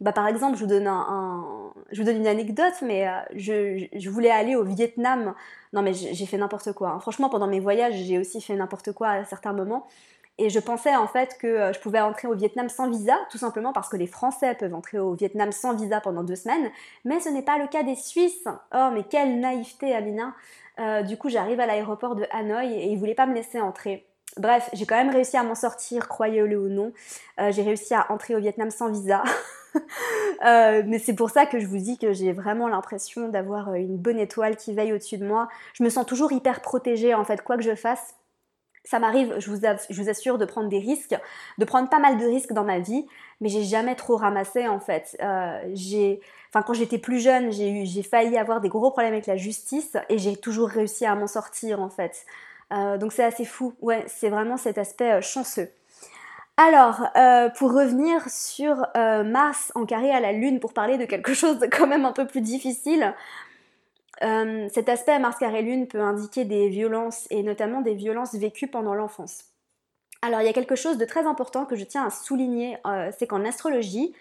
bah, 0.00 0.12
par 0.12 0.26
exemple, 0.26 0.56
je 0.56 0.62
vous 0.64 0.68
donne, 0.68 0.86
un, 0.86 1.44
je 1.92 2.00
vous 2.00 2.06
donne 2.06 2.16
une 2.16 2.26
anecdote, 2.26 2.74
mais 2.82 3.06
euh, 3.06 3.12
je, 3.36 4.08
voulais 4.10 4.30
aller 4.30 4.56
au 4.56 4.64
Vietnam. 4.64 5.34
Non, 5.72 5.82
mais 5.82 5.94
j'ai 5.94 6.26
fait 6.26 6.36
n'importe 6.36 6.72
quoi. 6.72 6.90
Hein. 6.90 7.00
Franchement, 7.00 7.28
pendant 7.28 7.46
mes 7.46 7.60
voyages, 7.60 7.94
j'ai 7.94 8.18
aussi 8.18 8.40
fait 8.40 8.54
n'importe 8.54 8.92
quoi 8.92 9.08
à 9.08 9.24
certains 9.24 9.52
moments. 9.52 9.86
Et 10.36 10.50
je 10.50 10.58
pensais 10.58 10.96
en 10.96 11.06
fait 11.06 11.38
que 11.38 11.46
euh, 11.46 11.72
je 11.72 11.78
pouvais 11.78 12.00
entrer 12.00 12.26
au 12.26 12.34
Vietnam 12.34 12.68
sans 12.68 12.90
visa, 12.90 13.16
tout 13.30 13.38
simplement 13.38 13.72
parce 13.72 13.88
que 13.88 13.96
les 13.96 14.08
Français 14.08 14.56
peuvent 14.56 14.74
entrer 14.74 14.98
au 14.98 15.14
Vietnam 15.14 15.52
sans 15.52 15.76
visa 15.76 16.00
pendant 16.00 16.24
deux 16.24 16.34
semaines. 16.34 16.70
Mais 17.04 17.20
ce 17.20 17.28
n'est 17.28 17.42
pas 17.42 17.58
le 17.58 17.68
cas 17.68 17.84
des 17.84 17.94
Suisses. 17.94 18.48
Oh, 18.74 18.90
mais 18.92 19.04
quelle 19.04 19.38
naïveté, 19.38 19.94
Amina. 19.94 20.34
Euh, 20.80 21.02
du 21.02 21.16
coup, 21.16 21.28
j'arrive 21.28 21.60
à 21.60 21.66
l'aéroport 21.66 22.16
de 22.16 22.26
Hanoï 22.32 22.72
et 22.74 22.88
ils 22.88 22.98
voulaient 22.98 23.14
pas 23.14 23.26
me 23.26 23.34
laisser 23.34 23.60
entrer. 23.60 24.08
Bref, 24.36 24.68
j'ai 24.72 24.86
quand 24.86 24.96
même 24.96 25.10
réussi 25.10 25.36
à 25.36 25.42
m'en 25.42 25.54
sortir, 25.54 26.08
croyez-le 26.08 26.58
ou 26.58 26.68
non. 26.68 26.92
j'ai 27.38 27.62
réussi 27.62 27.94
à 27.94 28.10
entrer 28.10 28.34
au 28.34 28.40
Vietnam 28.40 28.70
sans 28.70 28.90
visa. 28.90 29.22
Euh, 30.44 30.82
mais 30.84 30.98
c'est 30.98 31.14
pour 31.14 31.30
ça 31.30 31.46
que 31.46 31.58
je 31.58 31.66
vous 31.66 31.78
dis 31.78 31.96
que 31.96 32.12
j'ai 32.12 32.32
vraiment 32.32 32.68
l'impression 32.68 33.28
d'avoir 33.28 33.70
euh, 33.70 33.74
une 33.74 33.96
bonne 33.96 34.18
étoile 34.18 34.56
qui 34.56 34.74
veille 34.74 34.92
au-dessus 34.92 35.16
de 35.16 35.26
moi. 35.26 35.48
Je 35.72 35.82
me 35.82 35.88
sens 35.88 36.04
toujours 36.04 36.32
hyper 36.32 36.60
protégée 36.60 37.14
en 37.14 37.24
fait, 37.24 37.42
quoi 37.42 37.56
que 37.56 37.62
je 37.62 37.74
fasse. 37.74 38.14
Ça 38.84 38.98
m'arrive, 38.98 39.34
je 39.38 39.50
vous, 39.50 40.08
assure, 40.10 40.36
de 40.36 40.44
prendre 40.44 40.68
des 40.68 40.80
risques, 40.80 41.16
de 41.56 41.64
prendre 41.64 41.88
pas 41.88 41.98
mal 41.98 42.18
de 42.18 42.26
risques 42.26 42.52
dans 42.52 42.64
ma 42.64 42.80
vie, 42.80 43.06
mais 43.40 43.48
j'ai 43.48 43.62
jamais 43.62 43.94
trop 43.94 44.16
ramassé 44.16 44.68
en 44.68 44.80
fait. 44.80 45.16
Euh, 45.22 46.16
quand 46.52 46.74
j'étais 46.74 46.98
plus 46.98 47.20
jeune, 47.20 47.50
j'ai, 47.50 47.86
j'ai 47.86 48.02
failli 48.02 48.36
avoir 48.36 48.60
des 48.60 48.68
gros 48.68 48.90
problèmes 48.90 49.14
avec 49.14 49.26
la 49.26 49.36
justice 49.36 49.96
et 50.10 50.18
j'ai 50.18 50.36
toujours 50.36 50.68
réussi 50.68 51.06
à 51.06 51.14
m'en 51.14 51.28
sortir 51.28 51.80
en 51.80 51.88
fait. 51.88 52.26
Donc 52.70 53.12
c'est 53.12 53.24
assez 53.24 53.44
fou. 53.44 53.74
Ouais, 53.80 54.04
c'est 54.06 54.28
vraiment 54.28 54.56
cet 54.56 54.78
aspect 54.78 55.22
chanceux. 55.22 55.68
Alors, 56.56 57.08
euh, 57.16 57.48
pour 57.48 57.72
revenir 57.72 58.28
sur 58.30 58.86
euh, 58.96 59.24
Mars 59.24 59.72
en 59.74 59.86
carré 59.86 60.12
à 60.12 60.20
la 60.20 60.32
Lune, 60.32 60.60
pour 60.60 60.72
parler 60.72 60.98
de 60.98 61.04
quelque 61.04 61.34
chose 61.34 61.58
de 61.58 61.66
quand 61.66 61.86
même 61.86 62.04
un 62.04 62.12
peu 62.12 62.26
plus 62.26 62.40
difficile, 62.40 63.12
euh, 64.22 64.68
cet 64.72 64.88
aspect 64.88 65.18
Mars 65.18 65.36
carré 65.38 65.62
Lune 65.62 65.88
peut 65.88 66.00
indiquer 66.00 66.44
des 66.44 66.68
violences 66.68 67.26
et 67.30 67.42
notamment 67.42 67.80
des 67.80 67.94
violences 67.94 68.34
vécues 68.34 68.68
pendant 68.68 68.94
l'enfance. 68.94 69.46
Alors, 70.22 70.40
il 70.40 70.46
y 70.46 70.48
a 70.48 70.52
quelque 70.52 70.76
chose 70.76 70.96
de 70.96 71.04
très 71.04 71.26
important 71.26 71.66
que 71.66 71.74
je 71.74 71.84
tiens 71.84 72.06
à 72.06 72.10
souligner, 72.10 72.78
c'est 73.18 73.26
qu'en 73.26 73.44
astrologie, 73.44 74.14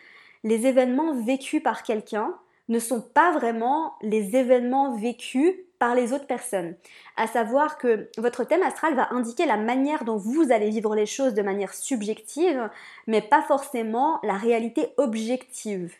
les 0.44 0.68
événements 0.68 1.14
vécus 1.14 1.64
par 1.64 1.84
quelqu'un 1.84 2.36
ne 2.68 2.80
sont 2.80 3.00
pas 3.00 3.32
vraiment 3.32 3.94
les 4.02 4.36
événements 4.36 4.98
vécus 4.98 5.54
par 5.84 5.96
les 5.96 6.14
autres 6.14 6.28
personnes. 6.28 6.76
À 7.18 7.28
savoir 7.28 7.78
que 7.78 8.08
votre 8.18 8.46
thème 8.46 8.64
astral 8.64 8.96
va 8.96 9.10
indiquer 9.12 9.46
la 9.46 9.58
manière 9.58 10.06
dont 10.06 10.16
vous 10.16 10.50
allez 10.50 10.70
vivre 10.70 10.96
les 10.96 11.06
choses 11.06 11.34
de 11.34 11.42
manière 11.42 11.74
subjective, 11.74 12.70
mais 13.06 13.22
pas 13.22 13.42
forcément 13.42 14.18
la 14.24 14.36
réalité 14.36 14.94
objective. 14.98 15.94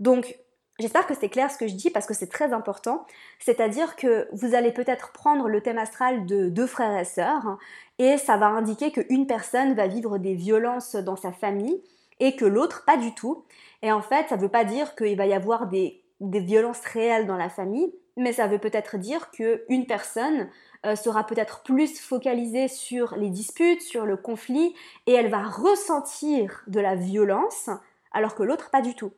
Donc, 0.00 0.36
J'espère 0.80 1.06
que 1.06 1.12
c'est 1.14 1.28
clair 1.28 1.50
ce 1.50 1.58
que 1.58 1.68
je 1.68 1.74
dis 1.74 1.90
parce 1.90 2.06
que 2.06 2.14
c'est 2.14 2.30
très 2.30 2.54
important. 2.54 3.04
C'est-à-dire 3.38 3.96
que 3.96 4.28
vous 4.32 4.54
allez 4.54 4.72
peut-être 4.72 5.12
prendre 5.12 5.46
le 5.46 5.60
thème 5.60 5.76
astral 5.76 6.24
de 6.24 6.48
deux 6.48 6.66
frères 6.66 6.98
et 6.98 7.04
sœurs 7.04 7.58
et 7.98 8.16
ça 8.16 8.38
va 8.38 8.46
indiquer 8.46 8.90
qu'une 8.90 9.26
personne 9.26 9.74
va 9.74 9.88
vivre 9.88 10.16
des 10.16 10.34
violences 10.34 10.96
dans 10.96 11.16
sa 11.16 11.32
famille 11.32 11.82
et 12.18 12.34
que 12.34 12.46
l'autre 12.46 12.86
pas 12.86 12.96
du 12.96 13.14
tout. 13.14 13.44
Et 13.82 13.92
en 13.92 14.00
fait, 14.00 14.30
ça 14.30 14.38
ne 14.38 14.40
veut 14.40 14.48
pas 14.48 14.64
dire 14.64 14.96
qu'il 14.96 15.18
va 15.18 15.26
y 15.26 15.34
avoir 15.34 15.66
des, 15.66 16.02
des 16.20 16.40
violences 16.40 16.80
réelles 16.80 17.26
dans 17.26 17.36
la 17.36 17.50
famille, 17.50 17.92
mais 18.16 18.32
ça 18.32 18.46
veut 18.46 18.58
peut-être 18.58 18.96
dire 18.96 19.30
qu'une 19.30 19.86
personne 19.86 20.48
euh, 20.86 20.96
sera 20.96 21.24
peut-être 21.24 21.62
plus 21.62 22.00
focalisée 22.00 22.68
sur 22.68 23.16
les 23.16 23.30
disputes, 23.30 23.82
sur 23.82 24.06
le 24.06 24.16
conflit, 24.16 24.74
et 25.06 25.12
elle 25.12 25.30
va 25.30 25.42
ressentir 25.42 26.62
de 26.66 26.80
la 26.80 26.94
violence, 26.94 27.70
alors 28.12 28.34
que 28.34 28.42
l'autre 28.42 28.70
pas 28.70 28.80
du 28.80 28.94
tout. 28.94 29.12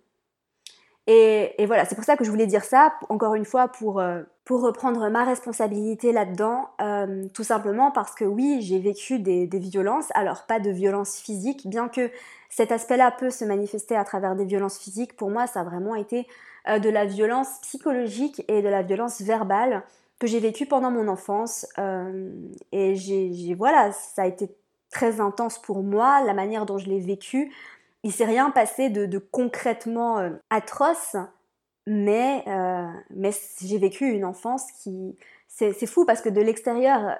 Et, 1.08 1.66
voilà, 1.66 1.84
c'est 1.84 1.96
pour 1.96 2.04
ça 2.04 2.16
que 2.16 2.24
je 2.24 2.30
voulais 2.30 2.46
dire 2.46 2.64
ça, 2.64 2.94
encore 3.08 3.34
une 3.34 3.44
fois, 3.44 3.66
pour, 3.68 3.98
euh, 3.98 4.22
pour 4.44 4.62
reprendre 4.62 5.08
ma 5.08 5.24
responsabilité 5.24 6.12
là-dedans, 6.12 6.70
euh, 6.80 7.26
tout 7.34 7.42
simplement 7.42 7.90
parce 7.90 8.14
que 8.14 8.24
oui, 8.24 8.58
j'ai 8.60 8.78
vécu 8.78 9.18
des, 9.18 9.46
violences, 9.46 10.08
alors 10.14 10.46
pas 10.46 10.60
de 10.60 10.70
violences 10.70 11.16
physiques, 11.16 11.68
bien 11.68 11.88
que 11.88 12.10
cet 12.50 12.70
aspect-là 12.70 13.10
peut 13.10 13.30
se 13.30 13.44
manifester 13.44 13.96
à 13.96 14.04
travers 14.04 14.36
des 14.36 14.44
violences 14.44 14.78
physiques, 14.78 15.16
pour 15.16 15.30
moi 15.30 15.46
ça 15.46 15.60
a 15.60 15.64
vraiment 15.64 15.96
été 15.96 16.26
euh, 16.68 16.78
de 16.78 16.88
la 16.88 17.04
violence 17.04 17.58
psychologique 17.62 18.44
et 18.48 18.62
de 18.62 18.68
la 18.68 18.82
violence 18.82 19.20
verbale 19.20 19.82
que 20.18 20.26
j'ai 20.26 20.40
vécue 20.40 20.66
pendant 20.66 20.90
mon 20.90 21.08
enfance. 21.08 21.66
et 22.70 22.94
j'ai, 22.94 23.54
voilà, 23.54 23.90
ça 23.90 24.22
a 24.22 24.26
été 24.26 24.54
très 24.90 25.20
intense 25.20 25.58
pour 25.58 25.82
moi, 25.82 26.22
la 26.22 26.32
manière 26.32 26.64
dont 26.64 26.78
je 26.78 26.88
l'ai 26.88 27.00
vécu 27.00 27.52
il 28.02 28.12
s'est 28.12 28.24
rien 28.24 28.50
passé 28.50 28.90
de, 28.90 29.18
concrètement 29.18 30.18
euh, 30.18 30.30
atroce, 30.50 31.16
mais, 31.86 32.44
euh, 32.46 32.88
mais 33.10 33.30
j'ai 33.60 33.78
vécu 33.78 34.06
une 34.08 34.24
enfance 34.24 34.70
qui... 34.82 35.16
C'est 35.48 35.86
fou 35.86 36.06
parce 36.06 36.22
que 36.22 36.30
de 36.30 36.40
l'extérieur, 36.40 37.18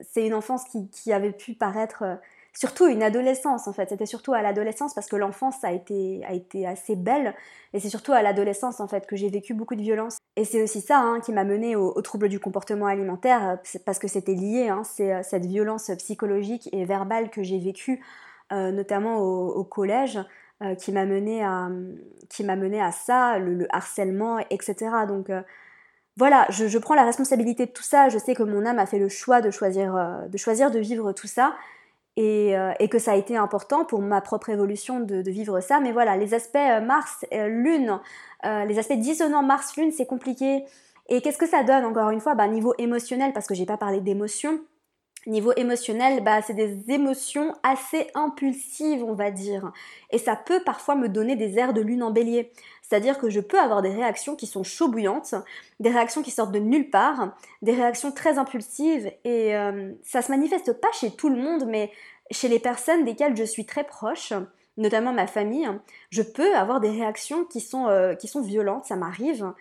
c'est 0.00 0.26
une 0.26 0.34
enfance 0.34 0.64
qui, 0.90 1.12
avait 1.12 1.32
pu 1.32 1.54
paraître... 1.54 2.04
Euh, 2.50 2.58
surtout 2.58 2.86
une 2.86 3.02
adolescence 3.02 3.68
en 3.68 3.72
fait, 3.72 3.88
c'était 3.90 4.06
surtout 4.06 4.32
à 4.32 4.42
l'adolescence 4.42 4.94
parce 4.94 5.06
que 5.06 5.16
l'enfance 5.16 5.62
a 5.62 5.72
été, 5.72 6.22
a 6.26 6.32
été 6.32 6.66
assez 6.66 6.96
belle 6.96 7.34
et 7.72 7.80
c'est 7.80 7.88
surtout 7.88 8.12
à 8.12 8.22
l'adolescence 8.22 8.80
en 8.80 8.88
fait 8.88 9.06
que 9.06 9.16
j'ai 9.16 9.30
vécu 9.30 9.54
beaucoup 9.54 9.76
de 9.76 9.82
violence 9.82 10.18
et 10.36 10.44
c'est 10.44 10.62
aussi 10.62 10.80
ça 10.80 10.98
hein, 10.98 11.20
qui 11.20 11.32
m'a 11.32 11.44
mené 11.44 11.76
au, 11.76 11.92
au, 11.94 12.02
trouble 12.02 12.28
du 12.28 12.40
comportement 12.40 12.86
alimentaire 12.86 13.58
parce 13.86 13.98
que 13.98 14.08
c'était 14.08 14.34
lié, 14.34 14.68
hein, 14.68 14.82
c'est 14.84 15.22
cette 15.22 15.46
violence 15.46 15.90
psychologique 15.98 16.68
et 16.72 16.84
verbale 16.84 17.30
que 17.30 17.42
j'ai 17.42 17.58
vécue 17.58 18.00
euh, 18.52 18.72
notamment 18.72 19.18
au, 19.18 19.62
collège, 19.62 20.18
euh, 20.62 20.74
qui 20.74 20.90
m'a 20.90 21.04
mené 21.06 21.44
à 21.44 21.68
qui 22.28 22.42
m'a 22.42 22.56
mené 22.56 22.82
à 22.82 22.90
ça, 22.90 23.38
le, 23.38 23.68
harcèlement, 23.70 24.40
etc. 24.50 24.74
Donc 25.06 25.30
euh, 25.30 25.42
voilà, 26.16 26.46
je, 26.50 26.78
prends 26.78 26.94
la 26.94 27.04
responsabilité 27.04 27.66
de 27.66 27.70
tout 27.70 27.84
ça. 27.84 28.08
Je 28.08 28.18
sais 28.18 28.34
que 28.34 28.42
mon 28.42 28.66
âme 28.66 28.80
a 28.80 28.86
fait 28.86 28.98
le 28.98 29.08
choix 29.08 29.40
de 29.40 29.52
choisir, 29.52 29.94
de, 30.28 30.36
choisir 30.36 30.72
de 30.72 30.80
vivre 30.80 31.12
tout 31.12 31.28
ça. 31.28 31.54
Et, 32.22 32.88
que 32.88 32.98
ça 32.98 33.12
a 33.12 33.16
été 33.16 33.36
important 33.36 33.84
pour 33.84 34.02
ma 34.02 34.20
propre 34.20 34.50
évolution 34.50 35.00
de, 35.00 35.30
vivre 35.30 35.60
ça. 35.60 35.80
Mais 35.80 35.92
voilà, 35.92 36.16
les 36.16 36.34
aspects 36.34 36.58
Mars-Lune, 36.82 37.98
les 38.44 38.78
aspects 38.78 38.98
dissonants 38.98 39.42
Mars-Lune, 39.42 39.92
c'est 39.92 40.06
compliqué. 40.06 40.64
Et 41.08 41.20
qu'est-ce 41.22 41.38
que 41.38 41.48
ça 41.48 41.62
donne, 41.62 41.84
encore 41.84 42.10
une 42.10 42.20
fois? 42.20 42.34
Bah, 42.34 42.46
Niveau 42.46 42.74
émotionnel, 42.78 43.32
parce 43.32 43.46
que 43.46 43.54
j'ai 43.54 43.66
pas 43.66 43.76
parlé 43.76 44.00
d'émotion, 44.00 44.60
Niveau 45.26 45.52
émotionnel, 45.56 46.24
bah, 46.24 46.40
c'est 46.40 46.54
des 46.54 46.90
émotions 46.90 47.54
assez 47.62 48.06
impulsives, 48.14 49.04
on 49.04 49.12
va 49.12 49.30
dire. 49.30 49.70
Et 50.10 50.18
ça 50.18 50.34
peut 50.34 50.62
parfois 50.64 50.94
me 50.94 51.08
donner 51.08 51.36
des 51.36 51.58
airs 51.58 51.74
de 51.74 51.82
lune 51.82 52.02
en 52.02 52.10
bélier. 52.10 52.52
C'est-à-dire 52.82 53.18
que 53.18 53.28
je 53.28 53.40
peux 53.40 53.58
avoir 53.58 53.82
des 53.82 53.90
réactions 53.90 54.34
qui 54.34 54.46
sont 54.46 54.62
chaud 54.62 54.88
bouillantes, 54.88 55.34
des 55.78 55.90
réactions 55.90 56.22
qui 56.22 56.30
sortent 56.30 56.52
de 56.52 56.58
nulle 56.58 56.88
part, 56.88 57.36
des 57.60 57.72
réactions 57.72 58.12
très 58.12 58.38
impulsives. 58.38 59.12
Et 59.24 59.54
euh, 59.54 59.92
ça 60.02 60.22
se 60.22 60.30
manifeste 60.30 60.72
pas 60.80 60.90
chez 60.92 61.10
tout 61.10 61.28
le 61.28 61.36
monde, 61.36 61.66
mais 61.68 61.92
chez 62.30 62.48
les 62.48 62.58
personnes 62.58 63.04
desquelles 63.04 63.36
je 63.36 63.44
suis 63.44 63.66
très 63.66 63.84
proche, 63.84 64.32
notamment 64.78 65.12
ma 65.12 65.26
famille, 65.26 65.68
je 66.08 66.22
peux 66.22 66.54
avoir 66.56 66.80
des 66.80 66.90
réactions 66.90 67.44
qui 67.44 67.64
euh, 67.74 68.14
qui 68.14 68.26
sont 68.26 68.40
violentes, 68.40 68.86
ça 68.86 68.96
m'arrive. 68.96 69.52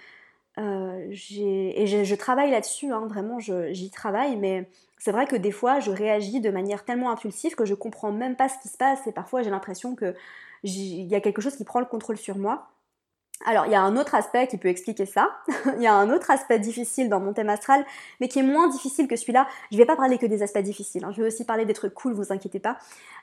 Euh, 0.57 1.09
et 1.11 1.87
je, 1.87 2.15
travaille 2.15 2.51
là-dessus, 2.51 2.91
hein, 2.91 3.05
vraiment, 3.07 3.39
j'y 3.39 3.89
travaille, 3.91 4.35
mais 4.35 4.69
c'est 4.97 5.11
vrai 5.11 5.25
que 5.25 5.35
des 5.35 5.51
fois, 5.51 5.79
je 5.79 5.91
réagis 5.91 6.41
de 6.41 6.49
manière 6.49 6.83
tellement 6.83 7.11
impulsive 7.11 7.55
que 7.55 7.65
je 7.65 7.73
comprends 7.73 8.11
même 8.11 8.35
pas 8.35 8.49
ce 8.49 8.57
qui 8.61 8.67
se 8.67 8.77
passe 8.77 9.05
et 9.07 9.11
parfois 9.11 9.41
j'ai 9.41 9.49
l'impression 9.49 9.95
qu'il 9.95 10.13
y 10.63 11.15
a 11.15 11.21
quelque 11.21 11.41
chose 11.41 11.55
qui 11.55 11.63
prend 11.63 11.79
le 11.79 11.85
contrôle 11.85 12.17
sur 12.17 12.37
moi. 12.37 12.69
Alors, 13.45 13.65
il 13.67 13.71
y 13.71 13.75
a 13.75 13.81
un 13.81 13.95
autre 13.95 14.15
aspect 14.15 14.47
qui 14.47 14.57
peut 14.57 14.67
expliquer 14.67 15.05
ça. 15.05 15.29
il 15.77 15.81
y 15.81 15.87
a 15.87 15.93
un 15.93 16.09
autre 16.09 16.29
aspect 16.29 16.59
difficile 16.59 17.07
dans 17.07 17.21
mon 17.21 17.31
thème 17.31 17.49
astral, 17.49 17.85
mais 18.19 18.27
qui 18.27 18.39
est 18.39 18.43
moins 18.43 18.67
difficile 18.67 19.07
que 19.07 19.15
celui-là. 19.15 19.47
Je 19.71 19.77
ne 19.77 19.81
vais 19.81 19.85
pas 19.85 19.95
parler 19.95 20.17
que 20.17 20.25
des 20.25 20.43
aspects 20.43 20.59
difficiles. 20.59 21.05
Hein. 21.05 21.11
Je 21.15 21.21
vais 21.21 21.27
aussi 21.27 21.45
parler 21.45 21.65
des 21.65 21.73
trucs 21.73 21.93
cool, 21.93 22.13
vous 22.13 22.33
inquiétez 22.33 22.59
pas. 22.59 22.77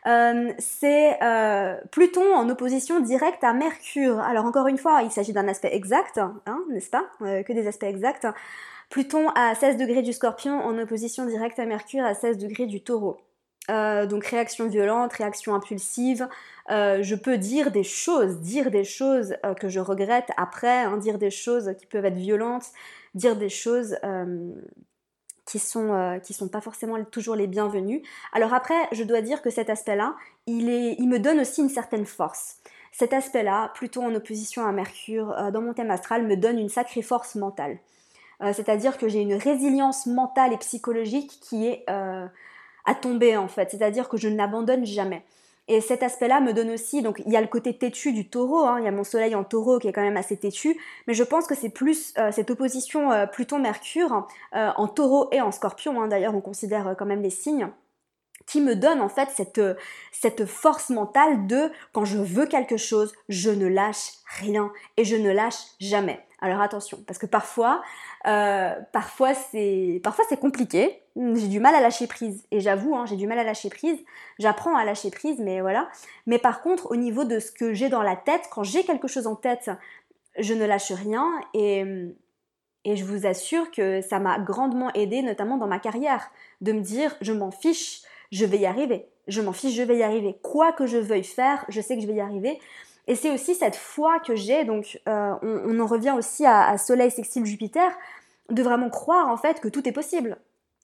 Euh, 0.06 0.52
c'est 0.58 1.23
euh, 1.23 1.76
Pluton 1.90 2.35
en 2.35 2.49
opposition 2.49 3.00
directe 3.00 3.44
à 3.44 3.52
Mercure. 3.52 4.20
Alors, 4.20 4.46
encore 4.46 4.68
une 4.68 4.78
fois, 4.78 5.02
il 5.02 5.11
s'agit 5.11 5.35
d'un 5.35 5.49
aspect 5.49 5.75
exact, 5.75 6.18
hein, 6.18 6.64
n'est-ce 6.70 6.90
pas? 6.90 7.04
Euh, 7.20 7.42
Que 7.42 7.52
des 7.52 7.66
aspects 7.66 7.85
exacts. 7.85 8.26
Pluton 8.88 9.28
à 9.35 9.54
16 9.54 9.76
degrés 9.76 10.02
du 10.02 10.12
scorpion 10.12 10.61
en 10.64 10.78
opposition 10.78 11.26
directe 11.26 11.58
à 11.58 11.67
Mercure 11.67 12.04
à 12.04 12.14
16 12.14 12.38
degrés 12.38 12.67
du 12.67 12.80
taureau. 12.82 13.19
Euh, 13.70 14.06
donc 14.06 14.24
réaction 14.26 14.68
violente, 14.68 15.12
réaction 15.12 15.54
impulsive. 15.54 16.28
Euh, 16.70 17.02
je 17.02 17.14
peux 17.14 17.38
dire 17.38 17.70
des 17.70 17.82
choses, 17.82 18.38
dire 18.40 18.70
des 18.70 18.84
choses 18.84 19.36
euh, 19.44 19.54
que 19.54 19.68
je 19.68 19.80
regrette 19.80 20.30
après, 20.36 20.82
hein, 20.82 20.96
dire 20.98 21.18
des 21.18 21.30
choses 21.30 21.74
qui 21.78 21.86
peuvent 21.86 22.04
être 22.04 22.16
violentes, 22.16 22.66
dire 23.14 23.36
des 23.36 23.48
choses 23.48 23.96
qui 25.44 25.58
sont 25.58 26.20
qui 26.24 26.32
sont 26.32 26.48
pas 26.48 26.60
forcément 26.60 27.02
toujours 27.04 27.36
les 27.36 27.46
bienvenues. 27.46 28.02
Alors 28.32 28.54
après, 28.54 28.74
je 28.92 29.02
dois 29.02 29.20
dire 29.20 29.42
que 29.42 29.50
cet 29.50 29.70
aspect-là, 29.70 30.16
il 30.46 30.68
est, 30.68 30.96
il 30.98 31.08
me 31.08 31.18
donne 31.18 31.40
aussi 31.40 31.60
une 31.60 31.68
certaine 31.68 32.06
force. 32.06 32.58
Cet 32.92 33.12
aspect-là, 33.12 33.72
plutôt 33.74 34.02
en 34.02 34.14
opposition 34.14 34.66
à 34.66 34.72
Mercure, 34.72 35.34
dans 35.52 35.60
mon 35.60 35.74
thème 35.74 35.90
astral, 35.90 36.26
me 36.26 36.36
donne 36.36 36.58
une 36.58 36.68
sacrée 36.68 37.02
force 37.02 37.34
mentale. 37.34 37.78
C'est-à-dire 38.40 38.98
que 38.98 39.08
j'ai 39.08 39.20
une 39.20 39.34
résilience 39.34 40.06
mentale 40.06 40.52
et 40.52 40.58
psychologique 40.58 41.38
qui 41.40 41.66
est 41.66 41.86
à 42.86 42.94
tomber 42.94 43.36
en 43.36 43.49
fait, 43.49 43.70
c'est-à-dire 43.70 44.08
que 44.08 44.16
je 44.16 44.28
n'abandonne 44.28 44.86
jamais. 44.86 45.25
Et 45.68 45.80
cet 45.80 46.04
aspect-là 46.04 46.40
me 46.40 46.52
donne 46.52 46.70
aussi, 46.70 47.02
donc 47.02 47.20
il 47.26 47.32
y 47.32 47.36
a 47.36 47.40
le 47.40 47.49
côté 47.49 47.76
têtu 47.76 48.12
du 48.12 48.28
taureau, 48.28 48.60
hein, 48.60 48.78
il 48.78 48.84
y 48.84 48.88
a 48.88 48.92
mon 48.92 49.02
soleil 49.02 49.34
en 49.34 49.42
taureau 49.42 49.80
qui 49.80 49.88
est 49.88 49.92
quand 49.92 50.02
même 50.02 50.16
assez 50.16 50.36
têtu, 50.36 50.80
mais 51.08 51.14
je 51.14 51.25
pense 51.25 51.49
que 51.49 51.56
c'est 51.56 51.70
plus 51.70 52.14
euh, 52.18 52.30
cette 52.30 52.50
opposition 52.50 53.10
Pluton-Mercure 53.32 54.26
en 54.52 54.88
taureau 54.88 55.28
et 55.32 55.40
en 55.40 55.50
scorpion, 55.50 56.00
hein, 56.00 56.08
d'ailleurs 56.08 56.34
on 56.36 56.40
considère 56.40 56.94
quand 56.96 57.06
même 57.06 57.22
les 57.22 57.30
signes, 57.30 57.68
qui 58.44 58.60
me 58.60 58.76
donne 58.76 59.00
en 59.00 59.08
fait 59.08 59.28
cette, 59.34 59.60
cette 60.12 60.44
force 60.46 60.90
mentale 60.90 61.46
de 61.46 61.70
quand 61.92 62.04
je 62.04 62.18
veux 62.18 62.46
quelque 62.46 62.76
chose, 62.76 63.12
je 63.28 63.50
ne 63.50 63.66
lâche 63.66 64.12
rien 64.38 64.72
et 64.96 65.04
je 65.04 65.16
ne 65.16 65.30
lâche 65.30 65.58
jamais. 65.80 66.20
Alors 66.40 66.60
attention, 66.60 66.99
parce 67.06 67.18
que 67.18 67.26
parfois, 67.26 67.82
euh, 68.26 68.75
parfois 68.92 69.32
c'est 69.34 70.02
compliqué. 70.38 71.02
J'ai 71.16 71.49
du 71.49 71.60
mal 71.60 71.75
à 71.75 71.80
lâcher 71.80 72.06
prise 72.06 72.44
et 72.50 72.60
j'avoue, 72.60 72.94
hein, 72.94 73.06
j'ai 73.06 73.16
du 73.16 73.26
mal 73.26 73.38
à 73.38 73.44
lâcher 73.44 73.70
prise. 73.70 73.99
J'apprends 74.38 74.76
à 74.76 74.84
lâcher 74.84 75.10
prise, 75.10 75.40
mais 75.40 75.62
voilà. 75.62 75.88
Mais 76.26 76.38
par 76.38 76.60
contre, 76.60 76.90
au 76.90 76.96
niveau 76.96 77.25
de 77.25 77.38
ce 77.38 77.50
que 77.50 77.72
j'ai 77.72 77.88
dans 77.88 78.02
la 78.02 78.16
tête, 78.16 78.49
quand 78.52 78.62
j'ai 78.62 78.84
quelque 78.84 79.08
chose 79.08 79.26
en 79.26 79.34
tête, 79.34 79.70
je 80.38 80.52
ne 80.52 80.66
lâche 80.66 80.92
rien 80.92 81.26
et 81.54 81.84
et 82.86 82.94
je 82.94 83.04
vous 83.04 83.26
assure 83.26 83.72
que 83.72 84.00
ça 84.00 84.20
m'a 84.20 84.38
grandement 84.38 84.92
aidé, 84.92 85.20
notamment 85.20 85.56
dans 85.56 85.66
ma 85.66 85.80
carrière, 85.80 86.30
de 86.60 86.70
me 86.70 86.80
dire 86.80 87.16
je 87.20 87.32
m'en 87.32 87.50
fiche, 87.50 88.02
je 88.32 88.45
vais 88.45 88.58
y 88.58 88.67
arriver. 88.67 89.06
Je 89.28 89.41
m'en 89.41 89.52
fiche, 89.52 89.75
je 89.75 89.82
vais 89.82 89.99
y 89.99 90.02
arriver. 90.02 90.36
Quoi 90.43 90.73
que 90.73 90.86
je 90.86 90.99
veuille 90.99 91.25
faire, 91.25 91.65
je 91.69 91.80
sais 91.80 91.97
que 91.97 92.02
je 92.02 92.06
vais 92.06 92.15
y 92.15 92.21
arriver. 92.21 92.58
Et 93.08 93.15
c'est 93.15 93.30
aussi 93.30 93.54
cette 93.54 93.76
foi 93.76 94.19
que 94.21 94.34
j'ai, 94.34 94.65
donc 94.65 95.00
euh, 95.08 95.34
on, 95.43 95.78
en 95.78 95.86
revient 95.86 96.15
aussi 96.17 96.45
à, 96.45 96.76
Soleil 96.76 97.10
sextile 97.10 97.45
Jupiter, 97.47 97.91
de 98.50 98.62
vraiment 98.62 98.91
croire 98.91 99.28
en 99.28 99.36
fait 99.36 99.60
que 99.60 99.69
tout 99.69 99.89
est 99.89 99.93
possible 99.93 100.39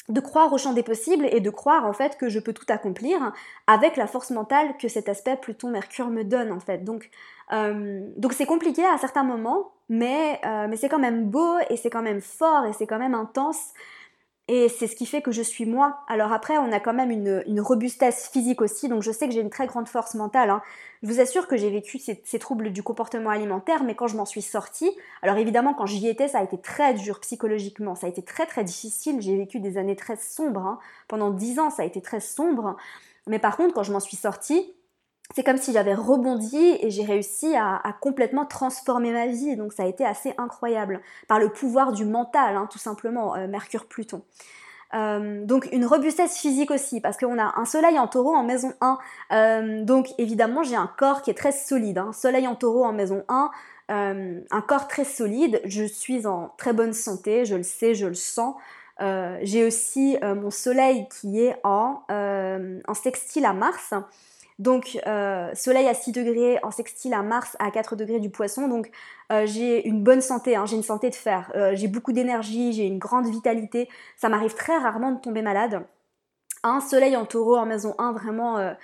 de 0.09 0.21
croire 0.21 0.53
au 0.53 0.59
champ 0.59 0.73
des 0.73 0.83
possibles 0.83 1.29
et 1.31 1.39
de 1.39 1.49
croire 1.49 1.87
en 1.87 1.93
fait 1.93 2.19
que 2.19 2.29
je 2.29 2.41
peux 2.41 2.53
tout 2.53 2.67
accomplir 2.69 3.33
avec 3.69 3.97
la 3.97 4.09
force 4.09 4.31
mentale 4.31 4.77
que 4.77 4.89
cet 4.89 5.09
aspect 5.09 5.37
Pluton-Mercure 5.37 6.09
me 6.09 6.25
donne 6.25 6.51
en 6.51 6.59
fait. 6.59 6.79
Donc 6.79 7.09
euh, 7.53 8.01
donc 8.17 8.33
c'est 8.33 8.47
compliqué 8.47 8.85
à 8.85 8.99
certains 8.99 9.23
moments, 9.23 9.73
mais, 9.89 10.41
euh, 10.45 10.67
mais 10.69 10.77
c'est 10.77 10.89
quand 10.89 10.99
même 10.99 11.27
beau 11.31 11.57
et 11.71 11.77
c'est 11.77 11.91
quand 11.91 12.03
même 12.03 12.21
fort 12.21 12.67
et 12.67 12.73
c'est 12.73 12.87
quand 12.87 12.99
même 12.99 13.15
intense 13.15 13.73
et 14.55 14.69
c'est 14.69 14.87
ce 14.87 14.95
qui 14.95 15.07
fait 15.07 15.23
que 15.23 15.33
je 15.33 15.41
suis 15.41 15.65
moi. 15.65 16.01
Alors 16.09 16.31
après, 16.31 16.59
on 16.59 16.73
a 16.73 16.79
quand 16.79 16.93
même 16.93 17.11
une, 17.11 17.61
robustesse 17.63 18.29
physique 18.31 18.61
aussi, 18.61 18.87
donc 18.87 19.03
je 19.03 19.11
sais 19.11 19.27
que 19.27 19.33
j'ai 19.33 19.41
une 19.41 19.49
très 19.49 19.67
grande 19.67 19.89
force 19.89 20.15
mentale. 20.15 20.51
Hein. 20.51 20.61
Je 21.03 21.09
vous 21.09 21.21
assure 21.21 21.49
que 21.49 21.57
j'ai 21.57 21.71
vécu 21.71 21.99
ces, 21.99 22.39
troubles 22.39 22.71
du 22.71 22.83
comportement 22.83 23.31
alimentaire, 23.31 23.83
mais 23.83 23.95
quand 23.95 24.09
je 24.09 24.17
m'en 24.19 24.27
suis 24.27 24.43
sortie, 24.43 24.91
alors 25.23 25.39
évidemment 25.39 25.73
quand 25.73 25.87
j'y 25.87 26.07
étais, 26.07 26.29
ça 26.29 26.41
a 26.41 26.43
été 26.43 26.59
très 26.59 26.93
dur 26.93 27.19
psychologiquement, 27.21 27.95
ça 27.95 28.09
a 28.09 28.11
été 28.11 28.21
très 28.21 28.45
très 28.45 28.63
difficile, 28.63 29.23
j'ai 29.23 29.39
vécu 29.39 29.59
des 29.59 29.79
années 29.79 29.97
très 29.97 30.17
sombres. 30.17 30.67
Hein. 30.67 30.79
Pendant 31.09 31.31
dix 31.31 31.59
ans, 31.59 31.71
ça 31.71 31.83
a 31.83 31.87
été 31.87 32.03
très 32.03 32.21
sombre. 32.21 32.77
Mais 33.27 33.39
par 33.39 33.57
contre, 33.57 33.73
quand 33.73 33.85
je 33.85 33.93
m'en 33.93 34.01
suis 34.01 34.19
sortie, 34.19 34.75
c'est 35.35 35.43
comme 35.43 35.57
si 35.57 35.73
j'avais 35.73 35.95
rebondi 35.95 36.77
et 36.81 36.91
j'ai 36.91 37.05
réussi 37.05 37.55
à, 37.57 37.81
complètement 38.01 38.45
transformer 38.47 39.13
ma 39.13 39.27
vie. 39.27 39.57
Donc 39.57 39.73
ça 39.73 39.85
a 39.85 39.87
été 39.87 40.05
assez 40.05 40.35
incroyable. 40.39 41.01
Par 41.29 41.39
le 41.39 41.49
pouvoir 41.49 41.93
du 41.93 42.05
mental, 42.05 42.57
hein, 42.57 42.69
tout 42.71 42.79
simplement, 42.79 43.35
euh, 43.35 43.47
Mercure-Pluton. 43.47 44.23
Euh, 44.95 45.47
donc 45.47 45.71
une 45.73 45.87
robustesse 45.87 46.37
physique 46.37 46.71
aussi, 46.71 47.01
parce 47.01 47.17
qu'on 47.17 47.39
a 47.39 47.55
un 47.57 47.65
soleil 47.65 47.99
en 47.99 48.09
taureau 48.09 48.35
en 48.35 48.43
maison 48.43 48.75
1. 48.83 48.99
Euh, 49.33 49.85
donc 49.85 50.09
évidemment, 50.19 50.63
j'ai 50.63 50.77
un 50.77 50.91
corps 50.99 51.23
qui 51.23 51.31
est 51.31 51.35
très 51.35 51.53
solide. 51.53 51.99
Hein. 51.99 52.13
Soleil 52.13 52.47
en 52.47 52.55
taureau 52.55 52.85
en 52.85 52.93
maison 52.93 53.25
1, 53.29 53.51
un 53.89 54.61
corps 54.67 54.89
très 54.89 55.05
solide. 55.05 55.63
Je 55.65 55.85
suis 55.85 56.27
en 56.27 56.51
très 56.59 56.73
bonne 56.73 56.93
santé, 56.93 57.45
je 57.45 57.57
le 57.57 57.63
sais, 57.63 57.95
je 57.95 58.07
le 58.07 58.15
sens. 58.15 58.55
j'ai 59.01 59.65
aussi 59.65 60.17
mon 60.23 60.51
soleil 60.51 61.07
qui 61.09 61.41
est 61.41 61.57
en, 61.65 62.03
en 62.09 62.95
sextile 62.95 63.45
à 63.45 63.53
Mars. 63.53 63.93
Donc, 64.59 64.99
euh, 65.07 65.51
soleil 65.55 65.89
à 65.89 65.95
6 65.95 66.13
degrés, 66.13 66.59
en 66.63 66.71
sextile 66.71 67.15
à 67.15 67.23
Mars 67.23 67.57
à 67.59 67.71
4 67.71 67.97
degrés 67.97 68.21
du 68.21 68.31
poisson. 68.31 68.69
Donc, 68.69 68.91
euh, 69.33 69.47
j'ai 69.47 69.87
une 69.87 70.03
bonne 70.03 70.21
santé, 70.21 70.57
hein, 70.57 70.67
j'ai 70.67 70.77
une 70.77 70.83
santé 70.83 71.11
de 71.11 71.15
fer. 71.15 71.51
Euh, 71.55 71.73
j'ai 71.75 71.89
beaucoup 71.89 72.13
d'énergie, 72.13 72.73
j'ai 72.73 72.85
une 72.85 72.99
grande 72.99 73.27
vitalité. 73.27 73.89
Ça 74.17 74.29
m'arrive 74.29 74.55
très 74.55 74.77
rarement 74.77 75.13
de 75.13 75.21
tomber 75.21 75.43
malade. 75.43 75.85
Un 76.63 76.81
soleil 76.81 77.17
en 77.17 77.25
taureau 77.25 77.57
en 77.57 77.67
maison 77.67 77.95
1, 77.99 78.13
vraiment 78.13 78.75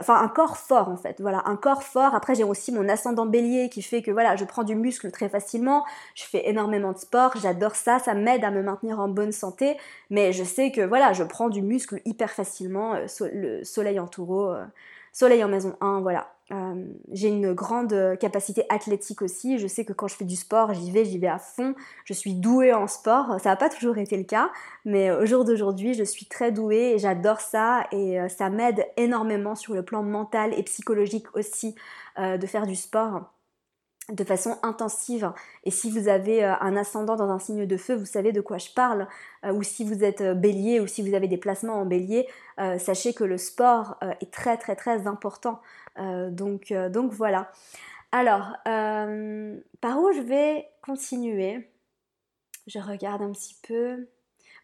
enfin 0.00 0.22
un 0.22 0.28
corps 0.28 0.56
fort 0.56 0.88
en 0.88 0.96
fait, 0.96 1.20
voilà, 1.20 1.42
un 1.46 1.56
corps 1.56 1.82
fort. 1.82 2.14
Après 2.14 2.34
j'ai 2.34 2.44
aussi 2.44 2.72
mon 2.72 2.88
ascendant 2.88 3.26
bélier 3.26 3.68
qui 3.68 3.82
fait 3.82 4.02
que 4.02 4.10
voilà, 4.10 4.36
je 4.36 4.44
prends 4.44 4.64
du 4.64 4.74
muscle 4.74 5.10
très 5.10 5.28
facilement, 5.28 5.84
je 6.14 6.24
fais 6.24 6.48
énormément 6.48 6.92
de 6.92 6.98
sport, 6.98 7.32
j'adore 7.40 7.74
ça, 7.76 7.98
ça 7.98 8.14
m'aide 8.14 8.44
à 8.44 8.50
me 8.50 8.62
maintenir 8.62 9.00
en 9.00 9.08
bonne 9.08 9.32
santé, 9.32 9.76
mais 10.10 10.32
je 10.32 10.44
sais 10.44 10.72
que 10.72 10.80
voilà, 10.80 11.12
je 11.12 11.24
prends 11.24 11.48
du 11.50 11.62
muscle 11.62 12.00
hyper 12.04 12.30
facilement, 12.30 12.94
euh, 12.94 13.06
le 13.32 13.64
soleil 13.64 14.00
en 14.00 14.06
taureau, 14.06 14.50
euh, 14.50 14.64
soleil 15.12 15.44
en 15.44 15.48
maison 15.48 15.76
1, 15.80 16.00
voilà. 16.00 16.31
Euh, 16.50 16.84
j'ai 17.12 17.28
une 17.28 17.52
grande 17.52 18.16
capacité 18.18 18.64
athlétique 18.68 19.22
aussi. 19.22 19.58
Je 19.58 19.66
sais 19.66 19.84
que 19.84 19.92
quand 19.92 20.08
je 20.08 20.16
fais 20.16 20.24
du 20.24 20.36
sport, 20.36 20.74
j'y 20.74 20.90
vais, 20.90 21.04
j'y 21.04 21.18
vais 21.18 21.28
à 21.28 21.38
fond. 21.38 21.74
Je 22.04 22.12
suis 22.12 22.34
douée 22.34 22.74
en 22.74 22.86
sport. 22.86 23.40
Ça 23.40 23.50
n'a 23.50 23.56
pas 23.56 23.68
toujours 23.68 23.96
été 23.98 24.16
le 24.16 24.24
cas, 24.24 24.50
mais 24.84 25.10
au 25.10 25.24
jour 25.24 25.44
d'aujourd'hui, 25.44 25.94
je 25.94 26.04
suis 26.04 26.26
très 26.26 26.52
douée 26.52 26.94
et 26.94 26.98
j'adore 26.98 27.40
ça. 27.40 27.84
Et 27.92 28.20
euh, 28.20 28.28
ça 28.28 28.50
m'aide 28.50 28.86
énormément 28.96 29.54
sur 29.54 29.74
le 29.74 29.84
plan 29.84 30.02
mental 30.02 30.52
et 30.58 30.62
psychologique 30.64 31.26
aussi 31.36 31.74
euh, 32.18 32.36
de 32.36 32.46
faire 32.46 32.66
du 32.66 32.76
sport 32.76 33.32
de 34.10 34.24
façon 34.24 34.58
intensive. 34.64 35.32
Et 35.62 35.70
si 35.70 35.88
vous 35.88 36.08
avez 36.08 36.42
un 36.42 36.76
ascendant 36.76 37.14
dans 37.14 37.30
un 37.30 37.38
signe 37.38 37.66
de 37.66 37.76
feu, 37.76 37.94
vous 37.94 38.04
savez 38.04 38.32
de 38.32 38.40
quoi 38.40 38.58
je 38.58 38.68
parle. 38.74 39.06
ou 39.44 39.62
si 39.62 39.84
vous 39.84 40.02
êtes 40.02 40.22
bélier 40.40 40.80
ou 40.80 40.88
si 40.88 41.08
vous 41.08 41.14
avez 41.14 41.28
des 41.28 41.36
placements 41.36 41.80
en 41.80 41.86
bélier, 41.86 42.26
sachez 42.78 43.14
que 43.14 43.22
le 43.22 43.38
sport 43.38 43.96
est 44.20 44.32
très 44.32 44.56
très 44.56 44.74
très 44.74 45.06
important. 45.06 45.60
Euh, 45.98 46.30
donc, 46.30 46.70
euh, 46.70 46.88
donc 46.88 47.12
voilà. 47.12 47.50
Alors, 48.12 48.56
euh, 48.68 49.58
par 49.80 49.98
où 50.00 50.12
je 50.12 50.20
vais 50.20 50.68
continuer? 50.82 51.68
Je 52.66 52.78
regarde 52.78 53.22
un 53.22 53.32
petit 53.32 53.56
peu. 53.66 54.08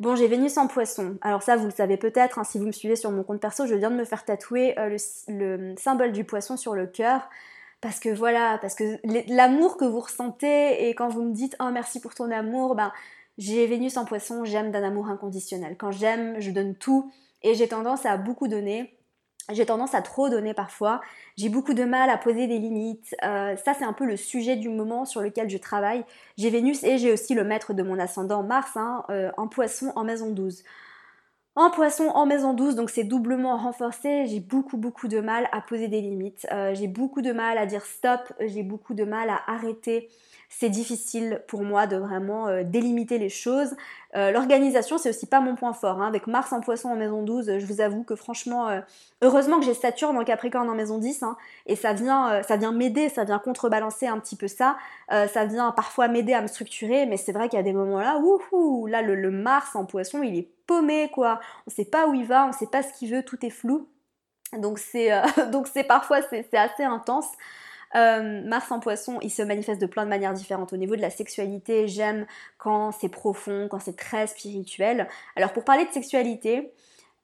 Bon, 0.00 0.14
j'ai 0.14 0.28
Vénus 0.28 0.56
en 0.58 0.68
poisson. 0.68 1.18
Alors 1.22 1.42
ça, 1.42 1.56
vous 1.56 1.64
le 1.64 1.72
savez 1.72 1.96
peut-être, 1.96 2.38
hein, 2.38 2.44
si 2.44 2.58
vous 2.58 2.66
me 2.66 2.72
suivez 2.72 2.94
sur 2.94 3.10
mon 3.10 3.24
compte 3.24 3.40
perso, 3.40 3.66
je 3.66 3.74
viens 3.74 3.90
de 3.90 3.96
me 3.96 4.04
faire 4.04 4.24
tatouer 4.24 4.74
le, 4.76 5.74
symbole 5.76 6.12
du 6.12 6.24
poisson 6.24 6.56
sur 6.56 6.74
le 6.74 6.86
cœur. 6.86 7.28
Parce 7.80 7.98
que 8.00 8.08
voilà, 8.08 8.58
parce 8.60 8.74
que 8.74 8.98
l'amour 9.32 9.76
que 9.76 9.84
vous 9.84 10.00
ressentez 10.00 10.88
et 10.88 10.94
quand 10.94 11.08
vous 11.08 11.22
me 11.22 11.32
dites 11.32 11.56
«Oh, 11.60 11.70
merci 11.72 12.00
pour 12.00 12.14
ton 12.14 12.30
amour», 12.30 12.74
ben, 12.76 12.92
j'ai 13.38 13.66
Vénus 13.66 13.96
en 13.96 14.04
poisson, 14.04 14.44
j'aime 14.44 14.72
d'un 14.72 14.82
amour 14.82 15.08
inconditionnel. 15.08 15.76
Quand 15.76 15.92
j'aime, 15.92 16.40
je 16.40 16.50
donne 16.50 16.74
tout 16.74 17.10
et 17.42 17.54
j'ai 17.54 17.68
tendance 17.68 18.04
à 18.04 18.16
beaucoup 18.16 18.48
donner. 18.48 18.97
J'ai 19.50 19.64
tendance 19.64 19.94
à 19.94 20.02
trop 20.02 20.28
donner 20.28 20.52
parfois. 20.52 21.00
J'ai 21.36 21.48
beaucoup 21.48 21.72
de 21.72 21.84
mal 21.84 22.10
à 22.10 22.18
poser 22.18 22.46
des 22.46 22.58
limites. 22.58 23.16
Euh, 23.24 23.56
ça, 23.56 23.72
c'est 23.72 23.84
un 23.84 23.94
peu 23.94 24.04
le 24.04 24.16
sujet 24.16 24.56
du 24.56 24.68
moment 24.68 25.06
sur 25.06 25.22
lequel 25.22 25.48
je 25.48 25.56
travaille. 25.56 26.04
J'ai 26.36 26.50
Vénus 26.50 26.84
et 26.84 26.98
j'ai 26.98 27.12
aussi 27.12 27.34
le 27.34 27.44
maître 27.44 27.72
de 27.72 27.82
mon 27.82 27.98
ascendant 27.98 28.42
Mars 28.42 28.76
hein, 28.76 29.04
euh, 29.08 29.30
en 29.38 29.48
poisson 29.48 29.90
en 29.96 30.04
maison 30.04 30.30
12. 30.30 30.64
En 31.58 31.70
poisson 31.70 32.04
en 32.14 32.24
maison 32.24 32.54
12, 32.54 32.76
donc 32.76 32.88
c'est 32.88 33.02
doublement 33.02 33.56
renforcé, 33.56 34.26
j'ai 34.26 34.38
beaucoup 34.38 34.76
beaucoup 34.76 35.08
de 35.08 35.18
mal 35.18 35.48
à 35.50 35.60
poser 35.60 35.88
des 35.88 36.00
limites. 36.00 36.46
Euh, 36.52 36.72
j'ai 36.72 36.86
beaucoup 36.86 37.20
de 37.20 37.32
mal 37.32 37.58
à 37.58 37.66
dire 37.66 37.84
stop, 37.84 38.32
j'ai 38.38 38.62
beaucoup 38.62 38.94
de 38.94 39.02
mal 39.02 39.28
à 39.28 39.40
arrêter 39.48 40.08
c'est 40.50 40.70
difficile 40.70 41.42
pour 41.46 41.62
moi 41.62 41.86
de 41.86 41.96
vraiment 41.96 42.46
euh, 42.46 42.62
délimiter 42.62 43.18
les 43.18 43.28
choses. 43.28 43.74
Euh, 44.16 44.30
l'organisation, 44.30 44.96
c'est 44.96 45.10
aussi 45.10 45.26
pas 45.26 45.40
mon 45.40 45.56
point 45.56 45.74
fort. 45.74 46.00
Hein. 46.00 46.06
Avec 46.06 46.26
Mars 46.26 46.52
en 46.52 46.60
poisson 46.60 46.88
en 46.88 46.96
maison 46.96 47.22
12, 47.22 47.58
je 47.58 47.66
vous 47.66 47.82
avoue 47.82 48.02
que 48.04 48.14
franchement, 48.14 48.80
heureusement 49.20 49.58
que 49.58 49.66
j'ai 49.66 49.74
Saturne 49.74 50.16
en 50.16 50.24
Capricorne 50.24 50.70
en 50.70 50.74
maison 50.74 50.96
10, 50.96 51.24
hein, 51.24 51.36
et 51.66 51.74
ça 51.74 51.92
vient, 51.92 52.40
ça 52.44 52.56
vient 52.56 52.72
m'aider, 52.72 53.08
ça 53.08 53.24
vient 53.24 53.40
contrebalancer 53.40 54.06
un 54.06 54.18
petit 54.20 54.36
peu 54.36 54.48
ça. 54.48 54.78
ça 55.10 55.44
vient 55.44 55.72
parfois 55.72 56.08
m'aider 56.08 56.32
à 56.32 56.40
me 56.40 56.46
structurer, 56.46 57.04
mais 57.04 57.18
c'est 57.18 57.32
vrai 57.32 57.48
qu'il 57.48 57.58
y 57.58 57.60
a 57.60 57.64
des 57.64 57.74
moments 57.74 58.00
là, 58.00 58.16
wouhou, 58.18 58.86
là 58.86 59.02
le, 59.02 59.30
Mars 59.30 59.76
en 59.76 59.84
poisson, 59.84 60.22
il 60.22 60.38
est 60.38 60.48
paumé 60.68 61.10
quoi. 61.12 61.40
On 61.66 61.70
sait 61.70 61.84
pas 61.84 62.06
où 62.06 62.14
il 62.14 62.24
va, 62.24 62.46
on 62.46 62.52
sait 62.52 62.68
pas 62.68 62.84
ce 62.84 62.92
qu'il 62.92 63.10
veut, 63.10 63.24
tout 63.24 63.44
est 63.44 63.50
flou. 63.50 63.88
Donc 64.58 64.78
c'est 64.78 65.10
donc 65.52 65.66
c'est 65.66 65.84
parfois 65.84 66.20
c'est 66.30 66.54
assez 66.54 66.84
intense. 66.84 67.26
Euh, 67.94 68.42
Mars 68.44 68.70
en 68.70 68.80
poisson, 68.80 69.18
il 69.22 69.30
se 69.30 69.42
manifeste 69.42 69.80
de 69.80 69.86
plein 69.86 70.04
de 70.04 70.10
manières 70.10 70.34
différentes. 70.34 70.72
Au 70.72 70.76
niveau 70.76 70.96
de 70.96 71.00
la 71.00 71.10
sexualité, 71.10 71.88
j'aime 71.88 72.26
quand 72.58 72.92
c'est 72.92 73.08
profond, 73.08 73.68
quand 73.70 73.78
c'est 73.78 73.96
très 73.96 74.26
spirituel. 74.26 75.08
Alors 75.36 75.52
pour 75.52 75.64
parler 75.64 75.86
de 75.86 75.92
sexualité, 75.92 76.72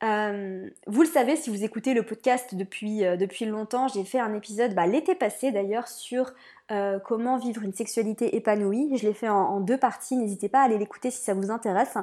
euh, 0.03 0.69
vous 0.87 1.03
le 1.03 1.09
savez 1.09 1.37
si 1.37 1.51
vous 1.51 1.65
écoutez 1.65 1.95
le 1.95 2.03
podcast 2.03 2.55
depuis, 2.55 3.05
euh, 3.05 3.17
depuis 3.17 3.45
longtemps, 3.47 3.89
j'ai 3.89 4.05
fait 4.05 4.19
un 4.19 4.35
épisode 4.35 4.75
bah, 4.75 4.87
l'été 4.87 5.15
passé 5.15 5.53
d'ailleurs 5.53 5.89
sur 5.89 6.33
comment 7.05 7.37
vivre 7.37 7.63
une 7.63 7.75
sexualité 7.75 8.37
épanouie. 8.37 8.97
Je 8.97 9.07
l'ai 9.07 9.13
fait 9.13 9.29
en, 9.29 9.61
deux 9.61 9.77
parties, 9.77 10.17
n'hésitez 10.17 10.49
pas 10.49 10.61
à 10.61 10.65
aller 10.65 10.79
l'écouter 10.79 11.11
si 11.11 11.23
ça 11.23 11.35
vous 11.35 11.51
intéresse. 11.51 11.99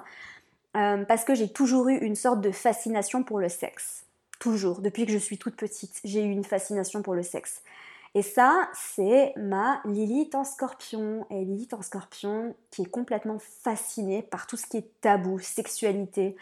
Parce 0.73 1.23
que 1.23 1.35
j'ai 1.35 1.49
toujours 1.49 1.89
eu 1.89 1.97
une 1.97 2.15
sorte 2.15 2.41
de 2.41 2.51
fascination 2.51 3.23
pour 3.23 3.39
le 3.39 3.49
sexe. 3.49 4.05
Toujours, 4.39 4.81
depuis 4.81 5.05
que 5.05 5.11
je 5.11 5.17
suis 5.17 5.37
toute 5.37 5.55
petite, 5.55 5.99
j'ai 6.03 6.23
eu 6.23 6.31
une 6.31 6.43
fascination 6.43 7.01
pour 7.01 7.13
le 7.13 7.23
sexe. 7.23 7.61
Et 8.13 8.23
ça, 8.23 8.69
c'est 8.73 9.33
ma 9.37 9.81
Lilith 9.85 10.35
en 10.35 10.43
scorpion. 10.43 11.25
Et 11.29 11.45
Lilith 11.45 11.73
en 11.73 11.81
scorpion 11.81 12.55
qui 12.69 12.81
est 12.81 12.89
complètement 12.89 13.39
fascinée 13.39 14.21
par 14.21 14.47
tout 14.47 14.57
ce 14.57 14.65
qui 14.65 14.77
est 14.77 15.01
tabou, 15.01 15.39
sexualité. 15.39 16.35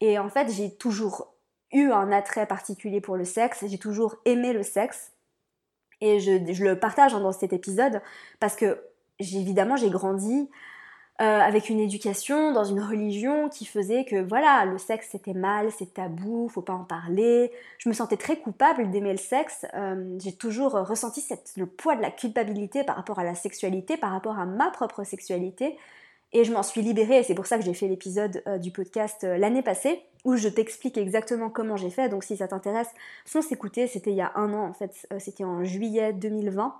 Et 0.00 0.18
en 0.18 0.30
fait, 0.30 0.50
j'ai 0.50 0.74
toujours 0.74 1.34
eu 1.72 1.90
un 1.90 2.10
attrait 2.10 2.46
particulier 2.46 3.00
pour 3.00 3.16
le 3.16 3.24
sexe, 3.24 3.64
j'ai 3.66 3.78
toujours 3.78 4.16
aimé 4.24 4.52
le 4.52 4.62
sexe. 4.62 5.12
Et 6.00 6.18
je, 6.18 6.52
je 6.52 6.64
le 6.64 6.78
partage 6.78 7.12
dans 7.12 7.32
cet 7.32 7.52
épisode 7.52 8.00
parce 8.40 8.56
que 8.56 8.82
évidemment 9.18 9.76
j'ai 9.76 9.90
grandi 9.90 10.48
euh, 11.20 11.38
avec 11.38 11.68
une 11.68 11.80
éducation, 11.80 12.50
dans 12.52 12.64
une 12.64 12.80
religion 12.80 13.50
qui 13.50 13.66
faisait 13.66 14.06
que 14.06 14.22
voilà, 14.26 14.64
le 14.64 14.78
sexe 14.78 15.08
c'était 15.10 15.34
mal, 15.34 15.70
c'est 15.70 15.92
tabou, 15.92 16.48
faut 16.48 16.62
pas 16.62 16.72
en 16.72 16.84
parler. 16.84 17.52
Je 17.76 17.90
me 17.90 17.94
sentais 17.94 18.16
très 18.16 18.36
coupable 18.36 18.90
d'aimer 18.90 19.12
le 19.12 19.18
sexe. 19.18 19.66
Euh, 19.74 20.16
j'ai 20.18 20.32
toujours 20.32 20.72
ressenti 20.72 21.22
le 21.58 21.66
poids 21.66 21.94
de 21.94 22.00
la 22.00 22.10
culpabilité 22.10 22.84
par 22.84 22.96
rapport 22.96 23.18
à 23.18 23.24
la 23.24 23.34
sexualité, 23.34 23.98
par 23.98 24.12
rapport 24.12 24.38
à 24.38 24.46
ma 24.46 24.70
propre 24.70 25.04
sexualité. 25.04 25.76
Et 26.32 26.44
je 26.44 26.52
m'en 26.54 26.62
suis 26.62 26.80
libérée, 26.80 27.18
et 27.18 27.22
c'est 27.22 27.34
pour 27.34 27.46
ça 27.46 27.58
que 27.58 27.64
j'ai 27.64 27.74
fait 27.74 27.88
l'épisode 27.88 28.42
euh, 28.46 28.56
du 28.56 28.70
podcast 28.70 29.24
l'année 29.24 29.62
passée, 29.62 30.00
où 30.24 30.36
je 30.36 30.48
t'explique 30.48 30.96
exactement 30.96 31.50
comment 31.50 31.76
j'ai 31.76 31.90
fait. 31.90 32.08
Donc 32.08 32.24
si 32.24 32.38
ça 32.38 32.48
t'intéresse, 32.48 32.88
fonce 33.26 33.52
écouter, 33.52 33.88
c'était 33.88 34.10
il 34.10 34.16
y 34.16 34.22
a 34.22 34.32
un 34.36 34.54
an 34.54 34.64
en 34.68 34.72
fait, 34.72 35.06
c'était 35.18 35.44
en 35.44 35.64
juillet 35.64 36.14
2020 36.14 36.74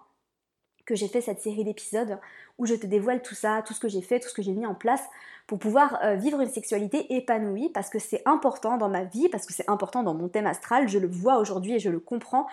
que 0.90 0.96
j'ai 0.96 1.06
fait 1.06 1.20
cette 1.20 1.40
série 1.40 1.62
d'épisodes 1.62 2.18
où 2.58 2.66
je 2.66 2.74
te 2.74 2.84
dévoile 2.84 3.22
tout 3.22 3.36
ça, 3.36 3.62
tout 3.64 3.74
ce 3.74 3.78
que 3.78 3.86
j'ai 3.86 4.02
fait, 4.02 4.18
tout 4.18 4.28
ce 4.28 4.34
que 4.34 4.42
j'ai 4.42 4.50
mis 4.50 4.66
en 4.66 4.74
place 4.74 5.04
pour 5.46 5.60
pouvoir 5.60 6.00
euh, 6.02 6.16
vivre 6.16 6.40
une 6.40 6.48
sexualité 6.48 7.14
épanouie 7.14 7.68
parce 7.68 7.90
que 7.90 8.00
c'est 8.00 8.22
important 8.26 8.76
dans 8.76 8.88
ma 8.88 9.04
vie, 9.04 9.28
parce 9.28 9.46
que 9.46 9.52
c'est 9.52 9.70
important 9.70 10.02
dans 10.02 10.14
mon 10.14 10.28
thème 10.28 10.48
astral, 10.48 10.88
je 10.88 10.98
le 10.98 11.06
vois 11.06 11.38
aujourd'hui 11.38 11.74
et 11.74 11.78
je 11.78 11.90
le 11.90 12.00
comprends 12.00 12.48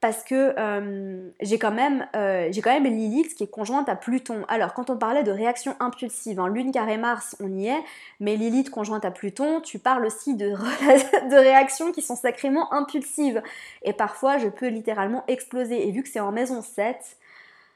parce 0.00 0.22
que 0.22 0.54
euh, 0.56 1.30
j'ai 1.40 1.58
quand 1.58 1.72
même 1.72 2.06
euh, 2.14 2.48
j'ai 2.52 2.62
quand 2.62 2.72
même 2.72 2.84
Lilith 2.84 3.34
qui 3.34 3.42
est 3.42 3.50
conjointe 3.50 3.88
à 3.88 3.96
Pluton. 3.96 4.44
Alors 4.46 4.72
quand 4.72 4.88
on 4.88 4.96
parlait 4.96 5.24
de 5.24 5.32
réaction 5.32 5.74
impulsive, 5.80 6.38
hein, 6.38 6.48
Lune 6.48 6.70
carré 6.70 6.96
Mars, 6.96 7.36
on 7.40 7.52
y 7.58 7.66
est, 7.66 7.82
mais 8.20 8.36
Lilith 8.36 8.70
conjointe 8.70 9.04
à 9.04 9.10
Pluton, 9.10 9.60
tu 9.60 9.80
parles 9.80 10.06
aussi 10.06 10.36
de, 10.36 10.50
de 11.30 11.36
réactions 11.36 11.90
qui 11.90 12.02
sont 12.02 12.16
sacrément 12.16 12.72
impulsives. 12.72 13.42
Et 13.82 13.92
parfois 13.92 14.38
je 14.38 14.46
peux 14.46 14.68
littéralement 14.68 15.24
exploser. 15.26 15.88
Et 15.88 15.90
vu 15.90 16.04
que 16.04 16.08
c'est 16.08 16.20
en 16.20 16.30
maison 16.30 16.62
7, 16.62 17.16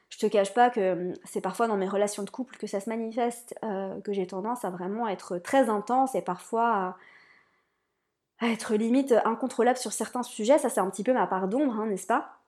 je 0.09 0.17
te 0.17 0.25
cache 0.27 0.53
pas 0.53 0.69
que 0.69 0.93
hum, 0.93 1.13
c'est 1.25 1.41
parfois 1.41 1.67
dans 1.67 1.77
mes 1.77 1.87
relations 1.87 2.23
de 2.23 2.29
couple 2.29 2.57
que 2.57 2.67
ça 2.67 2.79
se 2.79 2.89
manifeste, 2.89 3.55
euh, 3.63 3.99
que 4.01 4.13
j'ai 4.13 4.27
tendance 4.27 4.65
à 4.65 4.69
vraiment 4.69 5.07
être 5.07 5.37
très 5.37 5.69
intense 5.69 6.15
et 6.15 6.21
parfois 6.21 6.97
à, 8.41 8.47
être 8.47 8.75
limite 8.75 9.13
incontrôlable 9.23 9.77
sur 9.77 9.93
certains 9.93 10.23
sujets. 10.23 10.57
Ça, 10.59 10.69
c'est 10.69 10.81
un 10.81 10.89
petit 10.89 11.03
peu 11.03 11.13
ma 11.13 11.27
part 11.27 11.47
d'ombre, 11.47 11.79
hein, 11.79 11.87
n'est-ce 11.87 12.07
pas? 12.07 12.39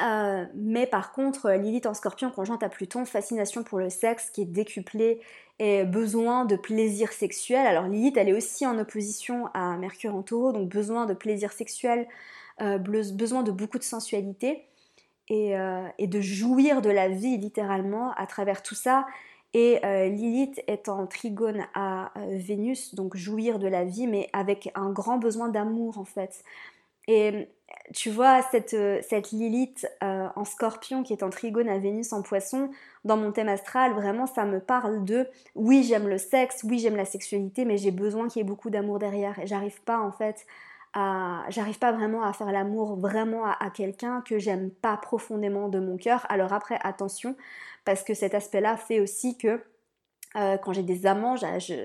Euh, 0.00 0.46
mais 0.54 0.86
par 0.86 1.12
contre, 1.12 1.50
Lilith 1.52 1.86
en 1.86 1.94
scorpion 1.94 2.30
conjointe 2.30 2.62
à 2.62 2.68
Pluton, 2.68 3.04
fascination 3.04 3.62
pour 3.62 3.78
le 3.78 3.90
sexe 3.90 4.30
qui 4.30 4.42
est 4.42 4.46
décuplée 4.46 5.20
et 5.58 5.84
besoin 5.84 6.44
de 6.44 6.56
plaisir 6.56 7.12
sexuel. 7.12 7.66
Alors 7.66 7.84
Lilith, 7.84 8.16
elle 8.16 8.28
est 8.28 8.32
aussi 8.32 8.66
en 8.66 8.78
opposition 8.78 9.48
à 9.54 9.76
Mercure 9.76 10.14
en 10.14 10.22
taureau, 10.22 10.52
donc 10.52 10.68
besoin 10.68 11.06
de 11.06 11.14
plaisir 11.14 11.52
sexuel, 11.52 12.08
euh, 12.60 12.78
besoin 12.78 13.42
de 13.42 13.52
beaucoup 13.52 13.78
de 13.78 13.84
sensualité. 13.84 14.66
Euh, 15.32 15.88
et, 15.98 16.06
de 16.06 16.20
jouir 16.20 16.82
de 16.82 16.90
la 16.90 17.08
vie 17.08 17.38
littéralement 17.38 18.12
à 18.16 18.26
travers 18.26 18.62
tout 18.62 18.74
ça. 18.74 19.06
Et 19.54 19.80
euh, 19.84 20.08
Lilith 20.08 20.62
est 20.66 20.88
en 20.88 21.06
trigone 21.06 21.64
à 21.74 22.12
euh, 22.18 22.36
Vénus, 22.38 22.94
donc 22.94 23.16
jouir 23.16 23.58
de 23.58 23.66
la 23.66 23.84
vie, 23.84 24.06
mais 24.06 24.28
avec 24.34 24.70
un 24.74 24.90
grand 24.90 25.16
besoin 25.16 25.48
d'amour 25.48 25.98
en 25.98 26.04
fait. 26.04 26.44
Et 27.08 27.48
tu 27.94 28.10
vois, 28.10 28.42
cette, 28.50 28.76
cette 29.08 29.30
Lilith 29.32 29.88
en 30.02 30.44
scorpion 30.44 31.02
qui 31.02 31.12
est 31.12 31.22
en 31.22 31.30
trigone 31.30 31.68
à 31.68 31.78
Vénus 31.78 32.12
en 32.12 32.22
poisson, 32.22 32.70
dans 33.04 33.16
mon 33.16 33.32
thème 33.32 33.48
astral, 33.48 33.92
vraiment 33.92 34.26
ça 34.26 34.44
me 34.44 34.60
parle 34.60 35.04
de 35.04 35.26
oui, 35.56 35.82
j'aime 35.82 36.08
le 36.08 36.18
sexe, 36.18 36.62
oui, 36.64 36.78
j'aime 36.78 36.96
la 36.96 37.04
sexualité, 37.04 37.64
mais 37.64 37.78
j'ai 37.78 37.90
besoin 37.90 38.28
qu'il 38.28 38.40
y 38.40 38.44
ait 38.44 38.48
beaucoup 38.48 38.70
d'amour 38.70 38.98
derrière. 38.98 39.38
Et 39.40 39.46
j'arrive 39.46 39.80
pas 39.82 39.98
en 39.98 40.12
fait 40.12 40.46
j'arrive 40.94 41.78
pas 41.78 41.92
vraiment 41.92 42.22
à 42.22 42.32
faire 42.32 42.52
l'amour 42.52 42.96
vraiment 42.96 43.44
à, 43.44 43.70
quelqu'un 43.70 44.22
que 44.22 44.38
j'aime 44.38 44.70
pas 44.70 44.96
profondément 44.96 45.68
de 45.68 45.78
mon 45.80 45.96
cœur. 45.96 46.26
Alors 46.28 46.52
après, 46.52 46.78
attention, 46.82 47.36
parce 47.84 48.02
que 48.02 48.14
cet 48.14 48.34
aspect-là 48.34 48.76
fait 48.76 49.00
aussi 49.00 49.36
que 49.38 49.60
euh, 50.36 50.56
quand 50.56 50.72
j'ai 50.72 50.82
des 50.82 51.06
amants, 51.06 51.36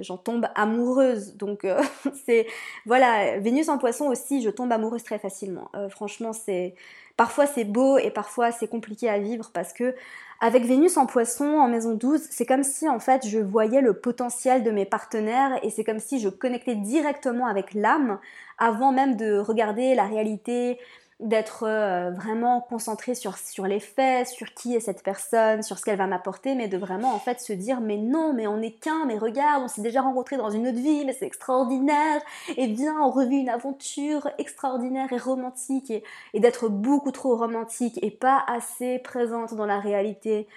j'en 0.01 0.17
tombe 0.17 0.47
amoureuse. 0.55 1.35
Donc 1.35 1.65
euh, 1.65 1.81
c'est 2.25 2.47
voilà, 2.85 3.39
Vénus 3.39 3.69
en 3.69 3.77
Poisson 3.77 4.05
aussi, 4.05 4.41
je 4.41 4.49
tombe 4.49 4.71
amoureuse 4.71 5.03
très 5.03 5.19
facilement. 5.19 5.69
Euh, 5.75 5.89
franchement, 5.89 6.33
c'est 6.33 6.75
parfois 7.17 7.45
c'est 7.45 7.65
beau 7.65 7.97
et 7.97 8.11
parfois 8.11 8.51
c'est 8.51 8.67
compliqué 8.67 9.09
à 9.09 9.19
vivre 9.19 9.51
parce 9.53 9.73
que 9.73 9.95
avec 10.39 10.63
Vénus 10.63 10.97
en 10.97 11.07
Poisson 11.07 11.45
en 11.45 11.67
maison 11.67 11.95
12, 11.95 12.21
c'est 12.29 12.45
comme 12.45 12.63
si 12.63 12.87
en 12.87 12.99
fait 12.99 13.27
je 13.27 13.39
voyais 13.39 13.81
le 13.81 13.93
potentiel 13.93 14.63
de 14.63 14.71
mes 14.71 14.85
partenaires 14.85 15.59
et 15.63 15.71
c'est 15.71 15.83
comme 15.83 15.99
si 15.99 16.19
je 16.19 16.29
connectais 16.29 16.75
directement 16.75 17.47
avec 17.47 17.73
l'âme 17.73 18.19
avant 18.59 18.91
même 18.91 19.17
de 19.17 19.39
regarder 19.39 19.95
la 19.95 20.05
réalité, 20.05 20.79
d'être 21.19 21.63
euh, 21.63 22.11
vraiment 22.11 22.61
concentré 22.61 23.15
sur, 23.15 23.37
sur 23.37 23.65
les 23.65 23.79
faits, 23.79 24.27
sur 24.27 24.53
qui 24.53 24.75
est 24.75 24.79
cette 24.79 25.01
personne, 25.01 25.63
sur 25.63 25.79
ce 25.79 25.83
qu'elle 25.83 25.97
va 25.97 26.05
m'apporter, 26.05 26.53
mais 26.53 26.67
de 26.67 26.77
vraiment 26.77 27.13
en 27.15 27.19
fait 27.19 27.39
se 27.39 27.53
dire 27.53 27.81
mais 27.81 27.97
non, 27.97 28.33
mais 28.33 28.45
on 28.45 28.57
n'est 28.57 28.73
qu'un, 28.73 29.05
mais 29.05 29.17
regarde, 29.17 29.63
on 29.63 29.67
s'est 29.67 29.81
déjà 29.81 30.01
rencontrés 30.01 30.37
dans 30.37 30.51
une 30.51 30.67
autre 30.67 30.77
vie, 30.77 31.05
mais 31.05 31.13
c'est 31.13 31.25
extraordinaire, 31.25 32.21
et 32.55 32.67
viens, 32.67 33.01
on 33.01 33.09
revit 33.09 33.37
une 33.37 33.49
aventure 33.49 34.29
extraordinaire 34.37 35.11
et 35.11 35.17
romantique, 35.17 35.91
et, 35.91 36.39
d'être 36.39 36.69
beaucoup 36.69 37.11
trop 37.11 37.35
romantique 37.35 37.97
et 38.03 38.11
pas 38.11 38.43
assez 38.47 38.99
présente 38.99 39.55
dans 39.55 39.65
la 39.65 39.79
réalité. 39.79 40.47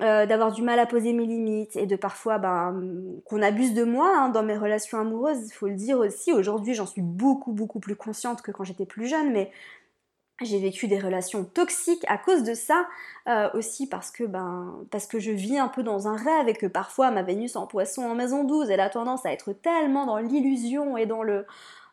Euh, 0.00 0.26
d'avoir 0.26 0.52
du 0.52 0.62
mal 0.62 0.78
à 0.78 0.86
poser 0.86 1.12
mes 1.12 1.26
limites 1.26 1.74
et 1.74 1.84
de 1.84 1.96
parfois 1.96 2.38
ben, 2.38 2.80
qu'on 3.24 3.42
abuse 3.42 3.74
de 3.74 3.82
moi 3.82 4.08
hein, 4.16 4.28
dans 4.28 4.44
mes 4.44 4.56
relations 4.56 4.96
amoureuses, 4.96 5.48
il 5.48 5.52
faut 5.52 5.66
le 5.66 5.74
dire 5.74 5.98
aussi. 5.98 6.32
Aujourd'hui, 6.32 6.74
j'en 6.74 6.86
suis 6.86 7.02
beaucoup, 7.02 7.50
beaucoup 7.50 7.80
plus 7.80 7.96
consciente 7.96 8.40
que 8.40 8.52
quand 8.52 8.62
j'étais 8.62 8.86
plus 8.86 9.08
jeune, 9.08 9.32
mais 9.32 9.50
j'ai 10.40 10.58
vécu 10.60 10.86
des 10.86 10.98
relations 10.98 11.44
toxiques 11.44 12.04
à 12.08 12.16
cause 12.16 12.44
de 12.44 12.54
ça, 12.54 12.86
euh, 13.28 13.48
aussi 13.54 13.88
parce 13.88 14.10
que, 14.10 14.24
ben, 14.24 14.74
parce 14.90 15.06
que 15.06 15.18
je 15.18 15.30
vis 15.30 15.58
un 15.58 15.68
peu 15.68 15.82
dans 15.82 16.08
un 16.08 16.16
rêve 16.16 16.48
et 16.48 16.54
que 16.54 16.66
parfois 16.66 17.10
ma 17.10 17.22
Vénus 17.22 17.56
en 17.56 17.66
poisson 17.66 18.02
en 18.02 18.14
maison 18.14 18.44
12, 18.44 18.70
elle 18.70 18.80
a 18.80 18.88
tendance 18.88 19.26
à 19.26 19.32
être 19.32 19.52
tellement 19.52 20.06
dans 20.06 20.18
l'illusion 20.18 20.96
et 20.96 21.06
dans 21.06 21.22
le 21.22 21.44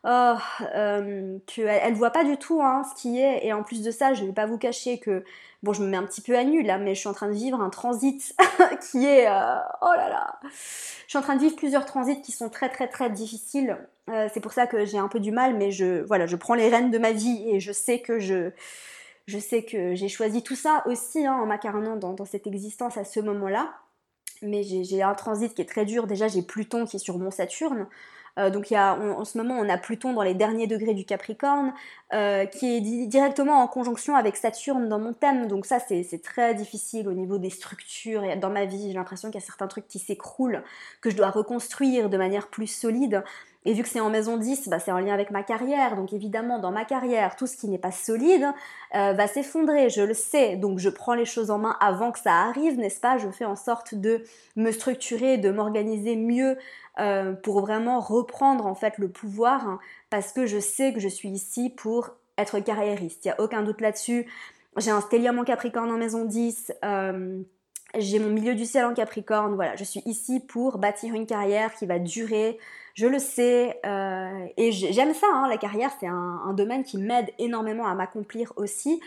oh, 0.06 0.34
euh, 0.74 1.38
qu'elle 1.46 1.68
elle 1.68 1.94
voit 1.94 2.10
pas 2.10 2.24
du 2.24 2.36
tout 2.36 2.62
hein, 2.62 2.82
ce 2.84 3.00
qui 3.00 3.18
est. 3.18 3.44
Et 3.44 3.52
en 3.52 3.62
plus 3.62 3.82
de 3.82 3.90
ça, 3.90 4.14
je 4.14 4.24
vais 4.24 4.32
pas 4.32 4.46
vous 4.46 4.58
cacher 4.58 4.98
que, 4.98 5.24
bon, 5.62 5.72
je 5.72 5.82
me 5.82 5.88
mets 5.88 5.96
un 5.96 6.04
petit 6.04 6.20
peu 6.20 6.36
à 6.36 6.44
nu 6.44 6.62
là, 6.62 6.78
mais 6.78 6.94
je 6.94 7.00
suis 7.00 7.08
en 7.08 7.12
train 7.12 7.28
de 7.28 7.34
vivre 7.34 7.60
un 7.60 7.70
transit 7.70 8.34
qui 8.90 9.04
est, 9.04 9.28
euh, 9.28 9.56
oh 9.82 9.92
là 9.96 10.08
là, 10.08 10.38
je 10.44 11.08
suis 11.10 11.18
en 11.18 11.22
train 11.22 11.34
de 11.34 11.40
vivre 11.40 11.56
plusieurs 11.56 11.84
transits 11.84 12.22
qui 12.22 12.32
sont 12.32 12.48
très 12.48 12.68
très 12.68 12.88
très 12.88 13.10
difficiles. 13.10 13.76
Euh, 14.08 14.28
c'est 14.32 14.40
pour 14.40 14.52
ça 14.52 14.66
que 14.66 14.84
j'ai 14.84 14.98
un 14.98 15.08
peu 15.08 15.20
du 15.20 15.32
mal, 15.32 15.56
mais 15.56 15.70
je, 15.72 16.02
voilà, 16.04 16.26
je 16.26 16.36
prends 16.36 16.54
les 16.54 16.68
rênes 16.68 16.90
de 16.90 16.98
ma 16.98 17.12
vie 17.12 17.50
et 17.50 17.60
je 17.60 17.72
sais 17.72 18.00
que 18.00 18.20
je, 18.20 18.50
je 19.26 19.38
sais 19.38 19.64
que 19.64 19.94
j'ai 19.94 20.08
choisi 20.08 20.42
tout 20.42 20.56
ça 20.56 20.82
aussi 20.86 21.26
hein, 21.26 21.34
en 21.34 21.46
m'incarnant 21.46 21.96
dans, 21.96 22.12
dans 22.12 22.24
cette 22.24 22.46
existence 22.46 22.96
à 22.96 23.04
ce 23.04 23.20
moment-là 23.20 23.74
mais 24.42 24.62
j'ai 24.62 25.02
un 25.02 25.14
transit 25.14 25.54
qui 25.54 25.62
est 25.62 25.66
très 25.66 25.84
dur. 25.84 26.06
Déjà, 26.06 26.28
j'ai 26.28 26.42
Pluton 26.42 26.86
qui 26.86 26.96
est 26.96 27.00
sur 27.00 27.18
mon 27.18 27.30
Saturne. 27.30 27.86
Euh, 28.38 28.50
donc 28.50 28.70
il 28.70 28.74
y 28.74 28.76
a, 28.76 28.94
en 28.94 29.24
ce 29.24 29.38
moment, 29.38 29.54
on 29.54 29.68
a 29.68 29.78
Pluton 29.78 30.12
dans 30.12 30.22
les 30.22 30.34
derniers 30.34 30.66
degrés 30.66 30.94
du 30.94 31.04
Capricorne, 31.04 31.72
euh, 32.12 32.44
qui 32.46 32.76
est 32.76 33.06
directement 33.06 33.62
en 33.62 33.66
conjonction 33.66 34.14
avec 34.14 34.36
Saturne 34.36 34.88
dans 34.88 34.98
mon 34.98 35.12
thème. 35.12 35.48
Donc 35.48 35.66
ça, 35.66 35.78
c'est 35.78 36.22
très 36.22 36.54
difficile 36.54 37.08
au 37.08 37.12
niveau 37.12 37.38
des 37.38 37.50
structures. 37.50 38.24
Et 38.24 38.36
dans 38.36 38.50
ma 38.50 38.64
vie, 38.64 38.88
j'ai 38.88 38.94
l'impression 38.94 39.30
qu'il 39.30 39.40
y 39.40 39.42
a 39.42 39.46
certains 39.46 39.68
trucs 39.68 39.88
qui 39.88 39.98
s'écroulent, 39.98 40.62
que 41.00 41.10
je 41.10 41.16
dois 41.16 41.30
reconstruire 41.30 42.10
de 42.10 42.16
manière 42.16 42.48
plus 42.48 42.66
solide. 42.66 43.22
Et 43.66 43.72
vu 43.72 43.82
que 43.82 43.88
c'est 43.88 44.00
en 44.00 44.10
maison 44.10 44.36
10, 44.36 44.68
bah, 44.68 44.78
c'est 44.78 44.92
en 44.92 45.00
lien 45.00 45.12
avec 45.12 45.32
ma 45.32 45.42
carrière. 45.42 45.96
Donc 45.96 46.12
évidemment, 46.12 46.60
dans 46.60 46.70
ma 46.70 46.84
carrière, 46.84 47.34
tout 47.34 47.48
ce 47.48 47.56
qui 47.56 47.66
n'est 47.66 47.78
pas 47.78 47.90
solide 47.90 48.46
euh, 48.94 49.12
va 49.12 49.26
s'effondrer, 49.26 49.90
je 49.90 50.02
le 50.02 50.14
sais. 50.14 50.54
Donc 50.54 50.78
je 50.78 50.88
prends 50.88 51.14
les 51.14 51.24
choses 51.24 51.50
en 51.50 51.58
main 51.58 51.76
avant 51.80 52.12
que 52.12 52.20
ça 52.20 52.32
arrive, 52.32 52.78
n'est-ce 52.78 53.00
pas? 53.00 53.18
Je 53.18 53.28
fais 53.28 53.44
en 53.44 53.56
sorte 53.56 53.96
de 53.96 54.22
me 54.54 54.70
structurer, 54.70 55.36
de 55.36 55.50
m'organiser 55.50 56.14
mieux 56.14 56.56
euh, 57.00 57.32
pour 57.32 57.60
vraiment 57.60 57.98
reprendre 57.98 58.66
en 58.66 58.76
fait 58.76 58.98
le 58.98 59.08
pouvoir, 59.08 59.68
hein, 59.68 59.80
parce 60.10 60.32
que 60.32 60.46
je 60.46 60.60
sais 60.60 60.92
que 60.92 61.00
je 61.00 61.08
suis 61.08 61.30
ici 61.30 61.68
pour 61.68 62.10
être 62.38 62.60
carriériste. 62.60 63.24
Il 63.24 63.28
n'y 63.28 63.32
a 63.32 63.40
aucun 63.40 63.64
doute 63.64 63.80
là-dessus. 63.80 64.30
J'ai 64.76 64.92
un 64.92 65.00
stellium 65.00 65.40
en 65.40 65.44
Capricorne 65.44 65.90
en 65.90 65.98
maison 65.98 66.24
10. 66.24 66.72
Euh, 66.84 67.42
j'ai 67.94 68.18
mon 68.18 68.30
milieu 68.30 68.54
du 68.54 68.64
ciel 68.64 68.84
en 68.84 68.94
Capricorne, 68.94 69.54
voilà, 69.54 69.76
je 69.76 69.84
suis 69.84 70.02
ici 70.06 70.40
pour 70.40 70.78
bâtir 70.78 71.14
une 71.14 71.26
carrière 71.26 71.74
qui 71.74 71.86
va 71.86 71.98
durer, 71.98 72.58
je 72.94 73.06
le 73.06 73.18
sais, 73.18 73.78
euh, 73.86 74.46
et 74.56 74.72
j'aime 74.72 75.14
ça, 75.14 75.26
hein, 75.32 75.48
la 75.48 75.56
carrière, 75.56 75.90
c'est 76.00 76.06
un, 76.06 76.52
domaine 76.54 76.84
qui 76.84 76.98
m'aide 76.98 77.30
énormément 77.38 77.86
à 77.86 77.94
m'accomplir 77.94 78.52
aussi. 78.56 79.00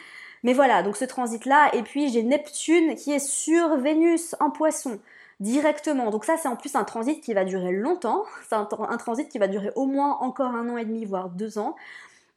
Mais 0.44 0.54
voilà, 0.54 0.84
donc 0.84 0.96
ce 0.96 1.06
transit-là, 1.06 1.76
et 1.76 1.84
puis 1.84 2.10
j'ai 2.10 2.24
Neptune 2.24 2.96
qui 2.96 3.12
est 3.12 3.20
sur 3.20 3.78
Vénus 3.78 4.36
en 4.39 4.52
poisson 4.52 5.00
directement. 5.39 6.10
Donc 6.12 6.26
ça, 6.26 6.38
c'est 6.38 6.48
en 6.48 6.56
plus 6.56 6.76
un 6.76 6.84
transit 6.84 7.22
qui 7.22 7.34
va 7.34 7.44
durer 7.44 7.72
longtemps. 7.72 8.24
C'est 8.50 8.56
un, 8.56 8.68
un, 8.72 8.98
transit 8.98 9.30
qui 9.30 9.38
va 9.38 9.48
durer 9.48 9.72
au 9.76 9.86
moins 9.86 10.18
encore 10.20 10.54
un 10.54 10.70
an 10.70 10.78
et 10.78 10.86
demi, 10.86 11.06
voire 11.06 11.30
deux 11.30 11.58
ans. 11.58 11.76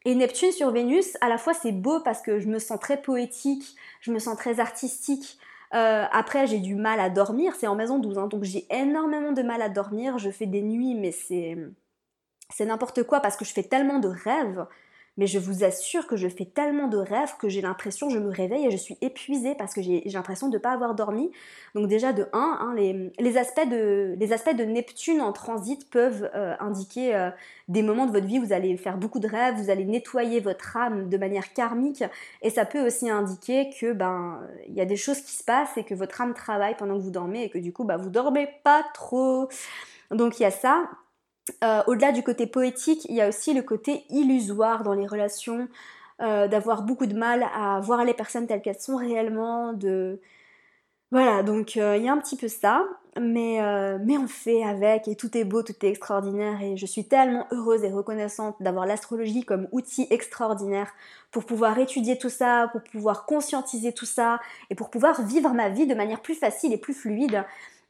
Et 0.05 0.15
Neptune 0.15 0.51
sur 0.51 0.71
Vénus, 0.71 1.17
à 1.21 1.29
la 1.29 1.39
fois 1.39 1.55
c'est 1.55 1.73
beau 1.73 2.01
parce 2.01 2.23
que 2.23 2.41
je 2.41 2.49
me 2.49 2.59
sens 2.59 2.81
très 2.81 3.01
poétique, 3.01 3.77
je 4.01 4.11
me 4.11 4.19
sens 4.19 4.37
très 4.37 4.59
artistique, 4.59 5.39
euh, 5.75 6.05
après, 6.13 6.47
j'ai 6.47 6.59
du 6.61 6.75
mal 6.75 7.01
à 7.01 7.09
dormir, 7.09 7.55
c'est 7.59 7.67
en 7.67 7.75
maison 7.75 7.99
12, 7.99 8.19
hein, 8.19 8.27
donc 8.27 8.45
j'ai 8.45 8.67
énormément 8.71 9.33
de 9.33 9.43
mal 9.43 9.63
à 9.63 9.69
dormir. 9.69 10.19
Je 10.19 10.31
fais 10.31 10.47
des 10.47 10.63
nuits, 10.63 10.95
mais 10.95 11.13
c'est, 11.13 11.57
c'est 12.51 12.67
n'importe 12.67 13.05
quoi 13.05 13.21
parce 13.21 13.37
que 13.37 13.45
je 13.45 13.53
fais 13.53 13.63
tellement 13.63 13.99
de 13.99 14.09
rêves 14.09 14.67
mais 15.19 15.27
je 15.27 15.39
vous 15.39 15.63
assure 15.63 16.07
que 16.07 16.17
je 16.17 16.29
fais 16.29 16.47
tellement 16.47 16.89
de 16.89 16.97
rêves 16.97 17.35
que 17.39 17.49
j'ai 17.49 17.61
l'impression, 17.61 18.09
je 18.09 18.19
me 18.19 18.31
réveille 18.31 18.67
et 18.67 18.71
je 18.71 18.77
suis 18.77 18.97
épuisée 19.03 19.55
parce 19.55 19.75
que 19.75 19.83
j'ai 19.83 20.03
l'impression 20.07 20.49
de 20.49 20.55
ne 20.55 20.59
pas 20.59 20.73
avoir 20.73 20.95
dormi. 20.95 21.31
Donc 21.75 21.89
déjà 21.89 22.13
de 22.13 22.27
1, 22.33 22.39
hein, 22.39 22.75
les, 22.75 23.37
aspects 23.37 23.69
de, 23.69 24.15
les 24.19 24.33
aspects 24.33 24.57
de 24.57 24.65
Neptune 24.65 25.21
en 25.21 25.33
transit 25.33 25.89
peuvent 25.91 26.31
euh, 26.35 26.55
indiquer 26.61 27.15
euh, 27.15 27.31
des 27.69 27.83
moments 27.83 28.07
de 28.07 28.13
votre 28.13 28.27
vie 28.27 28.39
où 28.39 28.45
vous 28.47 28.53
allez 28.53 28.77
faire 28.77 28.97
beaucoup 28.97 29.19
de 29.19 29.29
rêves, 29.29 29.57
vous 29.57 29.71
allez 29.71 29.85
nettoyer 29.85 30.41
votre 30.41 30.77
âme 30.77 31.09
de 31.09 31.17
manière 31.19 31.53
karmique 31.53 32.05
et 32.41 32.51
ça 32.51 32.65
peut 32.65 32.85
aussi 32.87 33.11
indiquer 33.11 33.71
que 33.79 33.93
ben 33.93 34.41
il 34.67 34.75
y 34.75 34.81
a 34.81 34.87
des 34.87 34.97
choses 34.97 35.21
qui 35.21 35.33
se 35.33 35.45
passent 35.45 35.77
et 35.77 35.85
que 35.85 35.95
votre 35.95 36.21
âme 36.21 36.35
travaille 36.35 36.77
pendant 36.77 36.97
que 36.97 37.03
vous 37.03 37.11
dormez 37.11 37.45
et 37.45 37.51
que 37.51 37.59
du 37.59 37.73
coup 37.73 37.85
bah, 37.85 37.97
vous 37.99 38.11
dormez 38.11 38.49
pas 38.65 38.85
trop. 38.95 39.49
Donc 40.11 40.41
il 40.41 40.45
y 40.45 40.47
a 40.47 40.51
ça. 40.51 40.89
Euh, 41.65 41.83
au-delà 41.87 42.13
du 42.13 42.23
côté 42.23 42.47
poétique, 42.47 43.05
il 43.09 43.17
y 43.17 43.21
a 43.21 43.29
aussi 43.29 43.53
le 43.53 43.63
côté 43.63 44.05
illusoire 44.11 44.85
dans 44.85 44.95
les 44.95 45.07
relations, 45.07 45.69
euh, 46.21 46.47
d'avoir 46.49 46.83
beaucoup 46.83 47.07
de 47.07 47.17
mal 47.17 47.45
à 47.55 47.81
voir 47.81 48.05
les 48.05 48.15
personnes 48.15 48.47
telles 48.47 48.63
qu'elles 48.63 48.81
sont 48.81 48.97
réellement, 48.97 49.73
de... 49.73 50.21
Voilà, 51.11 51.43
donc 51.43 51.77
euh, 51.77 51.97
il 51.97 52.05
y 52.05 52.09
a 52.09 52.13
un 52.13 52.19
petit 52.19 52.37
peu 52.37 52.49
ça, 52.49 52.85
mais, 53.21 53.61
mais 54.05 54.17
on 54.17 54.27
fait 54.29 54.63
avec 54.65 55.09
et 55.09 55.17
tout 55.17 55.37
est 55.37 55.45
beau, 55.45 55.63
tout 55.63 55.75
est 55.83 55.89
extraordinaire 55.91 56.63
et 56.63 56.79
je 56.79 56.87
suis 56.87 57.07
tellement 57.07 57.47
heureuse 57.51 57.85
et 57.85 57.91
reconnaissante 57.91 58.57
d'avoir 58.61 58.87
l'astrologie 58.87 59.45
comme 59.45 59.69
outil 59.73 60.07
extraordinaire 60.09 60.91
pour 61.31 61.45
pouvoir 61.45 61.79
étudier 61.79 62.17
tout 62.17 62.31
ça, 62.31 62.69
pour 62.73 62.83
pouvoir 62.83 63.27
conscientiser 63.27 63.93
tout 63.93 64.07
ça 64.07 64.41
et 64.71 64.75
pour 64.75 64.89
pouvoir 64.89 65.21
vivre 65.23 65.53
ma 65.53 65.69
vie 65.69 65.87
de 65.87 65.95
manière 65.95 66.23
plus 66.23 66.35
facile 66.35 66.73
et 66.73 66.79
plus 66.79 66.95
fluide. 66.95 67.45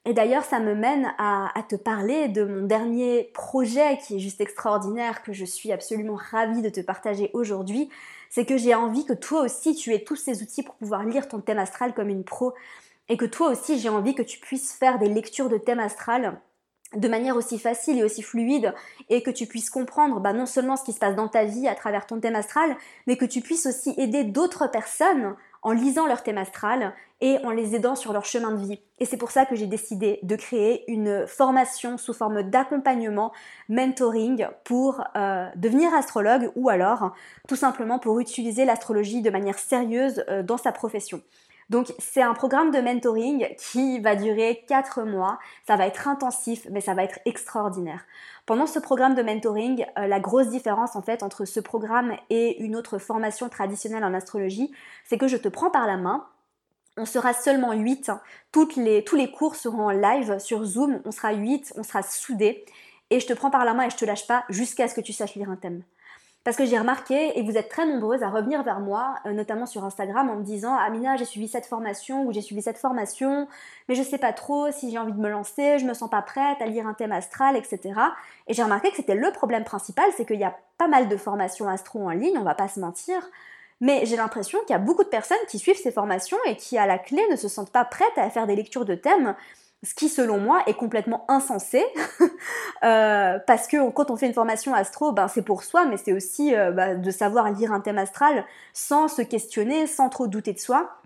Et 0.05 0.15
d'ailleurs, 0.15 0.45
ça 0.45 0.59
me 0.59 0.75
mène 0.75 1.15
à, 1.19 1.53
te 1.69 1.77
parler 1.77 2.27
de 2.29 2.45
mon 2.45 2.67
dernier 2.67 3.31
projet 3.35 3.99
qui 3.99 4.17
est 4.17 4.19
juste 4.19 4.41
extraordinaire, 4.41 5.23
que 5.23 5.33
je 5.33 5.45
suis 5.45 5.71
absolument 5.71 6.19
ravie 6.31 6.61
de 6.61 6.69
te 6.69 6.81
partager 6.81 7.31
aujourd'hui. 7.35 7.89
C'est 8.29 8.45
que 8.45 8.57
j'ai 8.57 8.75
envie 8.75 9.05
que 9.05 9.13
toi 9.13 9.43
aussi 9.43 9.77
tu 9.77 9.95
aies 9.95 10.03
tous 10.03 10.17
ces 10.17 10.43
outils 10.43 10.65
pour 10.65 10.75
pouvoir 10.75 11.05
lire 11.05 11.29
ton 11.29 11.41
thème 11.41 11.59
astral 11.59 11.95
comme 11.95 12.09
une 12.09 12.25
pro. 12.25 12.53
Et 13.09 13.17
que 13.17 13.27
toi 13.27 13.51
aussi 13.51 13.79
j'ai 13.79 13.91
envie 13.91 14.15
que 14.15 14.23
tu 14.23 14.41
puisses 14.41 14.73
faire 14.73 14.99
des 14.99 15.09
lectures 15.09 15.49
de 15.49 15.59
thème 15.59 15.81
astral 15.81 16.41
de 16.97 17.09
manière 17.09 17.37
aussi 17.37 17.59
facile 17.59 17.99
et 17.99 18.05
aussi 18.05 18.23
fluide 18.23 18.75
et 19.09 19.23
que 19.23 19.31
tu 19.31 19.47
puisses 19.47 19.71
comprendre 19.71 20.21
bah, 20.21 20.33
non 20.33 20.47
seulement 20.47 20.77
ce 20.77 20.85
qui 20.85 20.93
se 20.93 20.99
passe 20.99 21.17
dans 21.17 21.29
ta 21.29 21.45
vie 21.45 21.69
à 21.69 21.75
travers 21.75 22.07
ton 22.07 22.21
thème 22.21 22.35
astral, 22.35 22.77
mais 23.07 23.17
que 23.17 23.25
tu 23.25 23.41
puisses 23.41 23.67
aussi 23.67 23.95
aider 23.97 24.25
d'autres 24.25 24.67
personnes 24.67 25.35
en 25.63 25.73
lisant 25.73 26.07
leur 26.07 26.23
thème 26.23 26.39
astral 26.39 26.93
et 27.21 27.39
en 27.45 27.51
les 27.51 27.77
aidant 27.77 27.95
sur 27.95 28.13
leur 28.13 28.25
chemin 28.25 28.51
de 28.51 28.61
vie. 28.61 28.81
Et 28.99 29.05
c'est 29.05 29.17
pour 29.17 29.31
ça 29.31 29.47
que 29.47 29.55
j'ai 29.55 29.67
décidé 29.67 30.19
de 30.23 30.37
créer 30.37 30.85
une 30.91 31.27
formation 31.27 31.97
sous 31.99 32.13
forme 32.13 32.43
d'accompagnement, 32.43 33.33
mentoring 33.69 34.49
pour 34.65 35.05
euh, 35.17 35.49
devenir 35.57 35.95
astrologue 35.95 36.51
ou 36.57 36.69
alors 36.69 37.15
tout 37.49 37.57
simplement 37.57 37.99
pour 37.99 38.19
utiliser 38.19 38.65
l'astrologie 38.65 39.23
de 39.23 39.31
manière 39.31 39.59
sérieuse 39.59 40.25
euh, 40.29 40.43
dans 40.43 40.57
sa 40.57 40.73
profession. 40.73 41.23
Donc 41.73 41.95
c'est 41.99 42.21
un 42.21 42.35
programme 42.35 42.71
de 42.71 42.81
mentoring 42.81 43.49
qui 43.57 43.99
va 43.99 44.15
durer 44.15 44.63
4 44.69 45.05
mois, 45.05 45.39
ça 45.67 45.77
va 45.77 45.87
être 45.87 46.07
intensif 46.07 46.67
mais 46.71 46.83
ça 46.83 46.93
va 46.93 47.03
être 47.03 47.19
extraordinaire. 47.25 48.05
Pendant 48.45 48.67
ce 48.67 48.79
programme 48.79 49.15
de 49.15 49.23
mentoring, 49.23 49.87
euh, 49.97 50.07
la 50.07 50.21
grosse 50.21 50.49
différence 50.49 50.97
en 50.97 51.01
fait 51.01 51.23
entre 51.23 51.47
ce 51.47 51.61
programme 51.61 52.15
et 52.29 52.63
une 52.63 52.77
autre 52.77 52.99
formation 52.99 53.49
traditionnelle 53.49 54.05
en 54.05 54.13
astrologie, 54.13 54.71
c'est 55.07 55.17
que 55.17 55.29
je 55.29 55.39
te 55.39 55.49
prends 55.49 55.71
par 55.71 55.87
la 55.87 55.97
main, 55.97 56.27
on 56.99 57.07
sera 57.07 57.33
seulement 57.33 57.73
8. 57.73 58.13
Toutes 58.53 58.77
les, 58.77 59.03
tous 59.03 59.17
les 59.17 59.31
cours 59.31 59.57
seront 59.57 59.87
en 59.87 59.93
live 59.93 60.39
sur 60.41 60.65
Zoom. 60.65 61.01
On 61.07 61.11
sera 61.11 61.33
8, 61.33 61.73
on 61.79 61.83
sera 61.83 62.03
soudés. 62.03 62.67
Et 63.09 63.19
je 63.19 63.27
te 63.27 63.33
prends 63.33 63.51
par 63.51 63.65
la 63.65 63.73
main 63.73 63.85
et 63.85 63.91
je 63.91 63.97
te 63.97 64.05
lâche 64.05 64.27
pas 64.27 64.45
jusqu'à 64.51 64.89
ce 64.89 64.95
que 64.95 65.01
tu 65.01 65.15
saches 65.15 65.37
lire 65.37 65.49
un 65.49 65.57
thème. 65.57 65.85
Parce 66.45 66.57
que 66.57 66.65
j'ai 66.65 66.77
remarqué, 66.77 67.39
et 67.39 67.43
vous 67.43 67.57
êtes 67.57 67.69
très 67.69 67.87
nombreuses 67.87 68.25
à 68.25 68.29
revenir 68.29 68.65
vers 68.65 68.81
moi, 68.81 69.15
euh, 69.27 69.33
notamment 69.33 69.65
sur 69.65 69.85
Instagram, 69.85 70.29
en 70.29 70.37
me 70.37 70.43
disant 70.43 70.75
Amina, 70.75 71.17
j'ai 71.17 71.25
suivi 71.25 71.47
cette 71.47 71.67
formation 71.67 72.25
ou 72.25 72.33
j'ai 72.33 72.41
suivi 72.41 72.63
cette 72.63 72.79
formation, 72.79 73.47
mais 73.89 73.95
je 73.95 74.03
sais 74.03 74.19
pas 74.19 74.33
trop 74.33 74.73
si 74.73 74.91
j'ai 74.91 74.99
envie 74.99 75.13
de 75.13 75.21
me 75.21 75.29
lancer, 75.29 75.79
je 75.79 75.85
me 75.85 75.95
sens 75.95 76.11
pas 76.11 76.23
prête 76.23 76.61
à 76.61 76.67
lire 76.67 76.87
un 76.89 76.95
thème 76.95 77.13
astral, 77.13 77.57
etc. 77.57 77.93
Et 78.49 78.55
j'ai 78.55 78.63
remarqué 78.65 78.91
que 78.91 78.97
c'était 78.97 79.15
le 79.15 79.31
problème 79.31 79.63
principal, 79.63 80.07
c'est 80.17 80.25
qu'il 80.25 80.41
y 80.41 80.45
a 80.45 80.57
pas 80.79 80.89
mal 80.89 81.09
de 81.09 81.17
formations 81.17 81.69
astro 81.69 82.01
en 82.01 82.11
ligne, 82.11 82.37
on 82.37 82.45
va 82.45 82.57
pas 82.57 82.67
se 82.67 82.81
mentir, 82.81 83.23
mais 83.81 84.05
j'ai 84.05 84.17
l'impression 84.17 84.59
qu'il 84.61 84.71
y 84.71 84.75
a 84.75 84.79
beaucoup 84.79 85.05
de 85.05 85.09
personnes 85.09 85.39
qui 85.49 85.61
suivent 85.61 85.81
ces 85.81 85.93
formations 85.93 86.39
et 86.47 86.57
qui, 86.57 86.77
à 86.77 86.87
la 86.87 86.99
clé, 86.99 87.23
ne 87.31 87.37
se 87.37 87.47
sentent 87.47 87.73
pas 87.73 87.85
prêtes 87.85 88.17
à 88.17 88.31
faire 88.31 88.49
des 88.49 88.57
lectures 88.57 88.85
de 88.85 88.97
thèmes 88.97 89.37
ce 89.85 89.95
qui 89.95 90.09
selon 90.09 90.39
moi 90.39 90.63
est 90.67 90.75
complètement 90.75 91.25
insensé, 91.29 91.85
euh, 92.85 93.39
parce 93.47 93.67
que 93.67 93.91
quand 93.91 94.11
on 94.11 94.17
fait 94.17 94.27
une 94.27 94.35
formation 94.35 94.75
astro, 94.75 95.13
ben, 95.13 95.27
c'est 95.29 95.43
pour 95.43 95.65
soi, 95.65 95.87
mais 95.87 95.97
c'est 95.97 96.13
aussi 96.13 96.55
euh, 96.55 96.71
bah, 96.71 96.95
de 96.95 97.11
savoir 97.11 97.51
lire 97.51 97.73
un 97.73 97.81
thème 97.81 97.99
astral 97.99 98.45
sans 98.73 99.09
se 99.09 99.23
questionner, 99.23 99.87
sans 99.87 100.09
trop 100.09 100.29
douter 100.29 100.53
de 100.53 100.61
soi. 100.61 100.99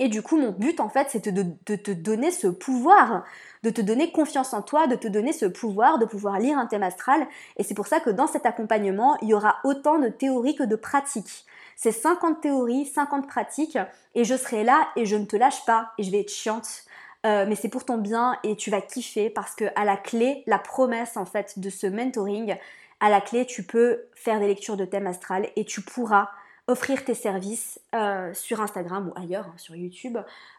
Et 0.00 0.08
du 0.08 0.22
coup, 0.22 0.36
mon 0.36 0.52
but, 0.52 0.78
en 0.78 0.88
fait, 0.88 1.08
c'est 1.10 1.26
de, 1.28 1.42
te 1.74 1.90
donner 1.90 2.30
ce 2.30 2.46
pouvoir, 2.46 3.24
de 3.64 3.70
te 3.70 3.80
donner 3.80 4.12
confiance 4.12 4.54
en 4.54 4.62
toi, 4.62 4.86
de 4.86 4.94
te 4.94 5.08
donner 5.08 5.32
ce 5.32 5.46
pouvoir 5.46 5.98
de 5.98 6.04
pouvoir 6.04 6.38
lire 6.38 6.56
un 6.56 6.66
thème 6.66 6.84
astral. 6.84 7.26
Et 7.56 7.64
c'est 7.64 7.74
pour 7.74 7.88
ça 7.88 7.98
que 7.98 8.10
dans 8.10 8.28
cet 8.28 8.46
accompagnement, 8.46 9.16
il 9.22 9.28
y 9.28 9.34
aura 9.34 9.56
autant 9.64 9.98
de 9.98 10.08
théories 10.08 10.54
que 10.54 10.62
de 10.62 10.76
pratiques. 10.76 11.46
C'est 11.74 11.90
50 11.90 12.40
théories, 12.40 12.86
50 12.86 13.26
pratiques, 13.26 13.78
et 14.14 14.24
je 14.24 14.36
serai 14.36 14.62
là 14.62 14.88
et 14.94 15.04
je 15.04 15.16
ne 15.16 15.24
te 15.24 15.36
lâche 15.36 15.64
pas, 15.64 15.92
et 15.98 16.04
je 16.04 16.12
vais 16.12 16.20
être 16.20 16.30
chiante 16.30 16.84
euh, 17.28 17.44
mais 17.46 17.56
c'est 17.56 17.68
pour 17.68 17.84
ton 17.84 17.98
bien 17.98 18.38
et 18.42 18.56
tu 18.56 18.70
vas 18.70 18.80
kiffer 18.80 19.28
parce 19.28 19.54
que 19.54 19.66
à 19.76 19.84
la 19.84 19.96
clé, 19.96 20.42
la 20.46 20.58
promesse 20.58 21.16
en 21.16 21.26
fait 21.26 21.58
de 21.58 21.68
ce 21.68 21.86
mentoring, 21.86 22.56
à 23.00 23.10
la 23.10 23.20
clé, 23.20 23.44
tu 23.44 23.64
peux 23.64 24.04
faire 24.14 24.40
des 24.40 24.46
lectures 24.46 24.76
de 24.76 24.86
thème 24.86 25.06
astral 25.06 25.48
et 25.54 25.64
tu 25.64 25.82
pourras 25.82 26.30
offrir 26.66 27.04
tes 27.04 27.14
services 27.14 27.80
euh, 27.94 28.32
sur 28.34 28.60
Instagram 28.60 29.08
ou 29.08 29.20
ailleurs, 29.20 29.46
hein, 29.46 29.54
sur 29.56 29.76
YouTube, 29.76 30.18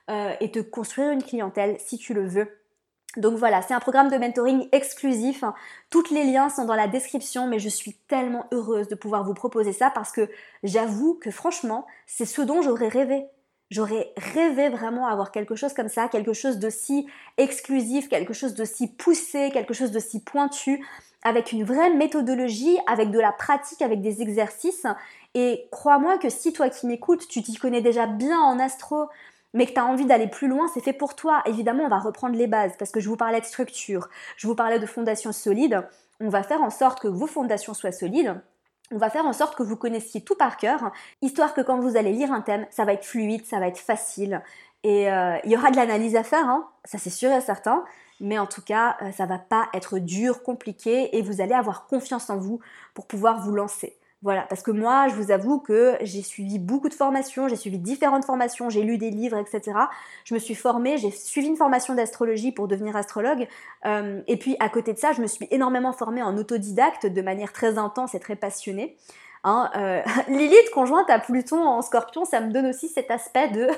euh, 0.10 0.34
et 0.40 0.52
te 0.52 0.60
construire 0.60 1.12
une 1.12 1.24
clientèle 1.24 1.78
si 1.80 1.98
tu 1.98 2.14
le 2.14 2.28
veux. 2.28 2.48
Donc 3.18 3.36
voilà, 3.38 3.64
c'est 3.64 3.74
un 3.74 3.80
programme 3.80 4.10
de 4.10 4.18
mentoring 4.18 4.70
exclusif. 4.72 5.44
Tous 5.90 6.12
les 6.12 6.24
liens 6.24 6.50
sont 6.50 6.66
dans 6.66 6.76
la 6.76 6.88
description, 6.88 7.48
mais 7.48 7.58
je 7.58 7.70
suis 7.70 7.94
tellement 8.08 8.46
heureuse 8.52 8.88
de 8.88 8.96
pouvoir 8.96 9.24
vous 9.24 9.34
proposer 9.34 9.74
ça 9.74 9.90
parce 9.90 10.12
que 10.12 10.30
j'avoue 10.64 11.16
que 11.16 11.32
franchement, 11.32 11.88
c'est 12.06 12.26
ce 12.26 12.42
dont 12.42 12.62
j'aurais 12.62 12.88
rêvé. 12.88 13.26
J'aurais 13.70 14.12
rêvé 14.18 14.70
vraiment 14.70 15.08
avoir 15.08 15.32
quelque 15.32 15.56
chose 15.56 15.74
comme 15.74 15.90
ça, 15.90 16.08
quelque 16.08 16.34
chose 16.34 16.58
de 16.58 16.70
si 16.70 17.08
exclusif, 17.38 18.10
quelque 18.10 18.34
chose 18.34 18.56
de 18.56 18.66
si 18.66 18.88
poussé, 18.88 19.52
quelque 19.54 19.76
chose 19.76 19.92
de 19.92 20.00
si 20.00 20.24
pointu, 20.24 20.84
avec 21.22 21.52
une 21.52 21.64
vraie 21.64 21.94
méthodologie, 21.94 22.78
avec 22.88 23.12
de 23.12 23.20
la 23.20 23.32
pratique, 23.32 23.82
avec 23.82 24.02
des 24.02 24.22
exercices. 24.22 24.88
Et 25.36 25.68
crois-moi 25.72 26.18
que 26.18 26.30
si 26.30 26.52
toi 26.52 26.70
qui 26.70 26.88
m'écoutes, 26.88 27.28
tu 27.28 27.44
t'y 27.44 27.56
connais 27.56 27.82
déjà 27.82 28.08
bien 28.08 28.40
en 28.40 28.58
astro, 28.58 29.08
mais 29.54 29.68
que 29.68 29.74
tu 29.74 29.80
as 29.80 29.86
envie 29.86 30.06
d'aller 30.06 30.28
plus 30.28 30.48
loin, 30.48 30.68
c'est 30.74 30.82
fait 30.82 30.94
pour 30.94 31.16
toi. 31.16 31.44
Évidemment, 31.46 31.84
on 31.84 31.90
va 31.90 32.00
reprendre 32.00 32.36
les 32.36 32.48
bases 32.48 32.74
parce 32.78 32.92
que 32.92 33.00
je 33.00 33.10
vous 33.10 33.18
parlais 33.18 33.40
de 33.40 33.46
structure, 33.46 34.10
je 34.38 34.48
vous 34.48 34.56
parlais 34.56 34.80
de 34.80 34.86
fondations 34.88 35.32
solides. 35.32 35.86
On 36.20 36.30
va 36.30 36.44
faire 36.44 36.62
en 36.62 36.70
sorte 36.70 37.00
que 37.00 37.08
vos 37.08 37.28
fondations 37.28 37.74
soient 37.74 37.92
solides 37.92 38.42
on 38.92 38.98
va 38.98 39.10
faire 39.10 39.26
en 39.26 39.34
sorte 39.34 39.56
que 39.56 39.64
vous 39.64 39.76
connaissiez 39.76 40.22
tout 40.22 40.36
par 40.36 40.58
cœur, 40.58 40.92
histoire 41.22 41.54
que 41.54 41.62
quand 41.62 41.80
vous 41.80 41.98
allez 41.98 42.12
lire 42.12 42.32
un 42.32 42.42
thème, 42.42 42.66
ça 42.70 42.86
va 42.86 42.94
être 42.94 43.06
fluide, 43.06 43.46
ça 43.46 43.60
va 43.60 43.68
être 43.68 43.80
facile. 43.80 44.42
Et 44.84 45.12
euh, 45.12 45.38
il 45.44 45.52
y 45.52 45.58
aura 45.58 45.72
de 45.72 45.76
l'analyse 45.76 46.16
à 46.16 46.24
faire, 46.24 46.48
hein, 46.48 46.68
ça 46.86 46.98
c'est 46.98 47.10
sûr 47.10 47.32
et 47.32 47.42
certain, 47.42 47.84
mais 48.20 48.40
en 48.40 48.48
tout 48.48 48.62
cas, 48.62 48.98
euh, 49.02 49.12
ça 49.12 49.26
va 49.26 49.38
pas 49.38 49.68
être 49.74 50.00
dur, 50.00 50.44
compliqué, 50.44 51.18
et 51.18 51.22
vous 51.22 51.42
allez 51.42 51.54
avoir 51.54 51.88
confiance 51.88 52.30
en 52.30 52.38
vous 52.38 52.60
pour 52.94 53.08
pouvoir 53.08 53.42
vous 53.42 53.52
lancer. 53.52 53.99
Voilà, 54.22 54.42
parce 54.42 54.64
que 54.64 54.72
moi, 54.72 55.08
je 55.08 55.16
vous 55.16 55.32
avoue 55.32 55.60
que 55.60 55.96
j'ai 56.02 56.22
suivi 56.22 56.60
beaucoup 56.60 56.90
de 56.90 56.94
formations, 56.94 57.48
j'ai 57.48 57.56
suivi 57.56 57.78
différentes 57.78 58.26
formations, 58.26 58.70
j'ai 58.70 58.82
lu 58.82 58.98
des 58.98 59.12
livres, 59.12 59.38
etc. 59.38 59.78
Je 60.26 60.34
me 60.34 60.40
suis 60.40 60.56
formée, 60.56 60.98
j'ai 60.98 61.10
suivi 61.10 61.48
une 61.48 61.56
formation 61.56 61.96
d'astrologie 61.96 62.52
pour 62.52 62.68
devenir 62.68 62.98
astrologue. 62.98 63.48
Euh, 63.86 64.22
et 64.28 64.36
puis, 64.36 64.58
à 64.60 64.68
côté 64.68 64.92
de 64.92 64.98
ça, 65.00 65.14
je 65.14 65.22
me 65.22 65.28
suis 65.28 65.48
énormément 65.52 65.94
formée 65.94 66.22
en 66.22 66.36
autodidacte 66.38 67.06
de 67.06 67.22
manière 67.22 67.54
très 67.54 67.78
intense 67.78 68.14
et 68.14 68.20
très 68.20 68.36
passionnée. 68.36 68.98
Hein, 69.46 69.72
euh, 69.78 70.02
Lilith 70.28 70.70
conjointe 70.74 71.10
à 71.10 71.20
Pluton 71.20 71.64
en 71.64 71.82
scorpion, 71.82 72.26
ça 72.26 72.42
me 72.42 72.52
donne 72.52 72.66
aussi 72.66 72.90
cet 72.90 73.12
aspect 73.12 73.48
de... 73.50 73.70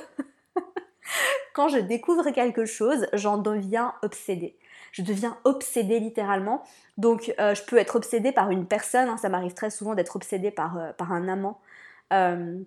Quand 1.54 1.68
je 1.68 1.78
découvre 1.78 2.32
quelque 2.32 2.66
chose, 2.66 3.06
j'en 3.14 3.38
deviens 3.38 3.94
obsédée 4.02 4.56
je 4.92 5.02
deviens 5.02 5.38
obsédée 5.44 6.00
littéralement. 6.00 6.64
Donc 6.98 7.34
euh, 7.40 7.56
je 7.56 7.64
peux 7.64 7.78
être 7.78 7.96
obsédée 7.96 8.32
par 8.32 8.52
une 8.52 8.66
personne, 8.66 9.10
hein. 9.10 9.18
ça 9.18 9.30
m'arrive 9.30 9.54
très 9.54 9.70
souvent 9.70 9.96
d'être 9.96 10.16
obsédée 10.16 10.52
par, 10.52 10.78
euh, 10.78 10.92
un 11.00 11.28
amant. 11.28 11.60
Euh, 12.14 12.60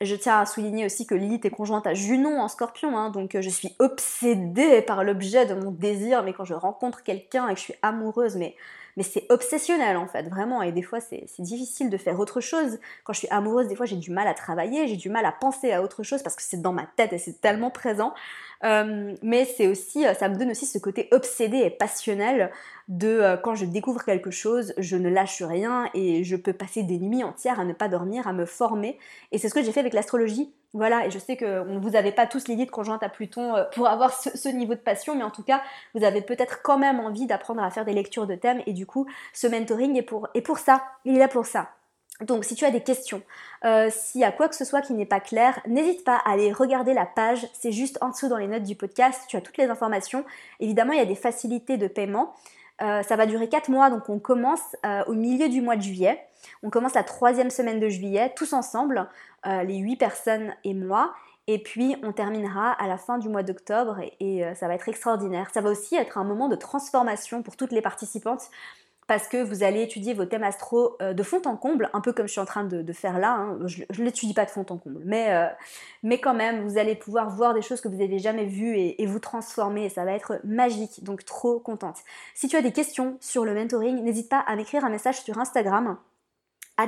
je 0.00 0.14
tiens 0.14 0.40
à 0.40 0.46
souligner 0.46 0.84
aussi 0.84 1.06
que 1.06 1.14
Lilith 1.14 1.44
est 1.44 1.50
conjointe 1.50 1.86
à 1.86 1.94
Junon 1.94 2.40
en 2.40 2.48
scorpion, 2.48 2.96
hein. 2.96 3.10
donc 3.10 3.36
je 3.40 3.48
suis 3.48 3.74
obsédée 3.78 4.82
par 4.82 5.04
l'objet 5.04 5.46
de 5.46 5.54
mon 5.54 5.70
désir, 5.70 6.22
mais 6.22 6.32
quand 6.32 6.44
je 6.44 6.54
rencontre 6.54 7.02
quelqu'un 7.02 7.48
et 7.48 7.54
que 7.54 7.58
je 7.58 7.64
suis 7.64 7.74
amoureuse, 7.82 8.36
mais 8.36 8.56
mais 8.96 9.02
c'est 9.02 9.26
obsessionnel 9.30 9.96
en 9.96 10.06
fait, 10.06 10.28
vraiment. 10.28 10.62
Et 10.62 10.72
des 10.72 10.82
fois, 10.82 11.00
c'est 11.00 11.26
difficile 11.38 11.90
de 11.90 11.96
faire 11.96 12.18
autre 12.18 12.40
chose. 12.40 12.78
Quand 13.04 13.12
je 13.12 13.20
suis 13.20 13.28
amoureuse, 13.28 13.68
des 13.68 13.76
fois, 13.76 13.86
j'ai 13.86 13.96
du 13.96 14.10
mal 14.10 14.26
à 14.26 14.34
travailler, 14.34 14.88
j'ai 14.88 14.96
du 14.96 15.10
mal 15.10 15.24
à 15.26 15.32
penser 15.32 15.72
à 15.72 15.82
autre 15.82 16.02
chose 16.02 16.22
parce 16.22 16.34
que 16.34 16.42
c'est 16.42 16.62
dans 16.62 16.72
ma 16.72 16.86
tête 16.96 17.12
et 17.12 17.18
c'est 17.18 17.40
tellement 17.40 17.70
présent. 17.70 18.14
Euh, 18.64 19.14
mais 19.22 19.44
c'est 19.44 19.66
aussi, 19.66 20.06
euh, 20.06 20.14
ça 20.14 20.28
me 20.28 20.36
donne 20.36 20.50
aussi 20.50 20.64
ce 20.64 20.78
côté 20.78 21.08
obsédé 21.12 21.58
et 21.58 21.70
passionnel 21.70 22.50
de 22.88 23.08
euh, 23.08 23.36
quand 23.36 23.54
je 23.54 23.66
découvre 23.66 24.02
quelque 24.02 24.30
chose, 24.30 24.72
je 24.78 24.96
ne 24.96 25.10
lâche 25.10 25.42
rien 25.42 25.90
et 25.92 26.24
je 26.24 26.36
peux 26.36 26.54
passer 26.54 26.82
des 26.82 26.98
nuits 26.98 27.22
entières 27.22 27.60
à 27.60 27.64
ne 27.64 27.74
pas 27.74 27.88
dormir, 27.88 28.26
à 28.26 28.32
me 28.32 28.46
former. 28.46 28.98
Et 29.30 29.38
c'est 29.38 29.48
ce 29.48 29.54
que 29.54 29.62
j'ai 29.62 29.72
fait 29.72 29.80
avec 29.80 29.92
l'astrologie. 29.92 30.54
Voilà, 30.76 31.06
et 31.06 31.10
je 31.10 31.18
sais 31.18 31.36
que 31.36 31.60
vous 31.78 31.90
n'avez 31.90 32.12
pas 32.12 32.26
tous 32.26 32.48
l'idée 32.48 32.66
de 32.66 32.70
conjointe 32.70 33.02
à 33.02 33.08
Pluton 33.08 33.54
pour 33.74 33.88
avoir 33.88 34.12
ce, 34.12 34.48
niveau 34.48 34.74
de 34.74 34.80
passion, 34.80 35.14
mais 35.16 35.22
en 35.22 35.30
tout 35.30 35.42
cas, 35.42 35.62
vous 35.94 36.04
avez 36.04 36.20
peut-être 36.20 36.60
quand 36.62 36.76
même 36.76 37.00
envie 37.00 37.26
d'apprendre 37.26 37.62
à 37.62 37.70
faire 37.70 37.86
des 37.86 37.94
lectures 37.94 38.26
de 38.26 38.34
thèmes, 38.34 38.62
et 38.66 38.74
du 38.74 38.84
coup, 38.84 39.06
ce 39.32 39.46
mentoring 39.46 39.96
est 39.96 40.02
pour, 40.02 40.28
pour 40.44 40.58
ça, 40.58 40.84
il 41.06 41.16
est 41.16 41.18
là 41.18 41.28
pour 41.28 41.46
ça. 41.46 41.70
Donc 42.22 42.44
si 42.44 42.54
tu 42.54 42.64
as 42.64 42.70
des 42.70 42.82
questions, 42.82 43.22
euh, 43.64 43.90
s'il 43.90 44.22
y 44.22 44.24
a 44.24 44.32
quoi 44.32 44.48
que 44.48 44.54
ce 44.54 44.64
soit 44.64 44.80
qui 44.80 44.94
n'est 44.94 45.06
pas 45.06 45.20
clair, 45.20 45.60
n'hésite 45.66 46.02
pas 46.02 46.16
à 46.16 46.32
aller 46.32 46.50
regarder 46.50 46.94
la 46.94 47.04
page, 47.04 47.46
c'est 47.52 47.72
juste 47.72 47.98
en 48.00 48.08
dessous 48.08 48.28
dans 48.28 48.38
les 48.38 48.46
notes 48.46 48.62
du 48.62 48.74
podcast, 48.74 49.24
tu 49.28 49.36
as 49.36 49.42
toutes 49.42 49.58
les 49.58 49.68
informations. 49.68 50.24
Évidemment, 50.58 50.92
il 50.92 50.98
y 50.98 51.02
a 51.02 51.06
des 51.06 51.14
facilités 51.14 51.76
de 51.76 51.88
paiement. 51.88 52.34
Euh, 52.82 53.02
ça 53.02 53.16
va 53.16 53.26
durer 53.26 53.48
4 53.48 53.70
mois, 53.70 53.90
donc 53.90 54.08
on 54.08 54.18
commence 54.18 54.76
euh, 54.84 55.02
au 55.06 55.12
milieu 55.12 55.48
du 55.48 55.60
mois 55.60 55.76
de 55.76 55.82
juillet. 55.82 56.26
On 56.62 56.70
commence 56.70 56.94
la 56.94 57.04
troisième 57.04 57.50
semaine 57.50 57.80
de 57.80 57.88
juillet, 57.88 58.32
tous 58.34 58.52
ensemble, 58.54 59.08
les 59.64 59.76
8 59.76 59.96
personnes 59.96 60.54
et 60.64 60.74
moi. 60.74 61.14
Et 61.48 61.62
puis 61.62 61.94
on 62.02 62.12
terminera 62.12 62.72
à 62.72 62.88
la 62.88 62.98
fin 62.98 63.18
du 63.18 63.28
mois 63.28 63.44
d'octobre 63.44 64.00
et 64.18 64.42
ça 64.54 64.66
va 64.66 64.74
être 64.74 64.88
extraordinaire. 64.88 65.50
Ça 65.54 65.60
va 65.60 65.70
aussi 65.70 65.94
être 65.94 66.18
un 66.18 66.24
moment 66.24 66.48
de 66.48 66.56
transformation 66.56 67.42
pour 67.42 67.56
toutes 67.56 67.72
les 67.72 67.82
participantes 67.82 68.50
parce 69.06 69.28
que 69.28 69.42
vous 69.42 69.62
allez 69.62 69.82
étudier 69.82 70.14
vos 70.14 70.24
thèmes 70.24 70.42
astro 70.42 70.96
euh, 71.00 71.12
de 71.12 71.22
fond 71.22 71.40
en 71.44 71.56
comble, 71.56 71.90
un 71.92 72.00
peu 72.00 72.12
comme 72.12 72.26
je 72.26 72.32
suis 72.32 72.40
en 72.40 72.46
train 72.46 72.64
de, 72.64 72.92
faire 72.92 73.18
là. 73.18 73.34
Hein. 73.34 73.58
Je 73.66 73.84
ne 73.98 74.04
l'étudie 74.04 74.34
pas 74.34 74.44
de 74.44 74.50
fond 74.50 74.66
en 74.68 74.78
comble, 74.78 75.00
mais, 75.04 75.32
euh, 75.32 75.46
mais 76.02 76.18
quand 76.18 76.34
même, 76.34 76.66
vous 76.66 76.78
allez 76.78 76.96
pouvoir 76.96 77.30
voir 77.30 77.54
des 77.54 77.62
choses 77.62 77.80
que 77.80 77.88
vous 77.88 77.96
n'avez 77.96 78.18
jamais 78.18 78.46
vues 78.46 78.76
et, 78.76 79.06
vous 79.06 79.20
transformer, 79.20 79.84
et 79.84 79.88
ça 79.88 80.04
va 80.04 80.12
être 80.12 80.40
magique, 80.44 81.04
donc 81.04 81.24
trop 81.24 81.60
contente. 81.60 81.98
Si 82.34 82.48
tu 82.48 82.56
as 82.56 82.62
des 82.62 82.72
questions 82.72 83.16
sur 83.20 83.44
le 83.44 83.54
mentoring, 83.54 84.02
n'hésite 84.02 84.28
pas 84.28 84.40
à 84.40 84.56
m'écrire 84.56 84.84
un 84.84 84.90
message 84.90 85.22
sur 85.22 85.38
Instagram, 85.38 85.96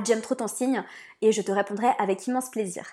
j'aime 0.04 0.20
trop 0.20 0.34
ton 0.34 0.48
signe, 0.48 0.82
et 1.22 1.32
je 1.32 1.42
te 1.42 1.52
répondrai 1.52 1.88
avec 1.98 2.26
immense 2.26 2.50
plaisir. 2.50 2.84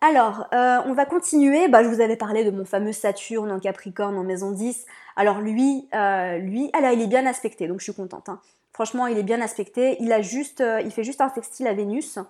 Alors, 0.00 0.46
euh, 0.52 0.78
on 0.86 0.92
va 0.92 1.06
continuer. 1.06 1.68
Bah, 1.68 1.82
je 1.82 1.88
vous 1.88 2.00
avais 2.00 2.16
parlé 2.16 2.44
de 2.44 2.50
mon 2.50 2.64
fameux 2.64 2.92
Saturne 2.92 3.50
en 3.50 3.58
Capricorne 3.58 4.16
en 4.16 4.22
maison 4.22 4.52
10. 4.52 4.86
Alors 5.16 5.40
lui, 5.40 5.88
lui, 5.92 6.70
alors 6.72 6.92
il 6.92 7.02
est 7.02 7.08
bien 7.08 7.26
aspecté, 7.26 7.66
donc 7.66 7.80
je 7.80 7.84
suis 7.84 7.94
contente. 7.94 8.28
Hein. 8.28 8.40
Franchement, 8.78 9.08
il 9.08 9.18
est 9.18 9.24
bien 9.24 9.40
aspecté. 9.40 9.96
Il, 9.98 10.12
a 10.12 10.22
juste, 10.22 10.60
euh, 10.60 10.80
il 10.80 10.92
fait 10.92 11.02
juste 11.02 11.20
un 11.20 11.28
sextile 11.30 11.66
à 11.66 11.74
Vénus. 11.74 12.20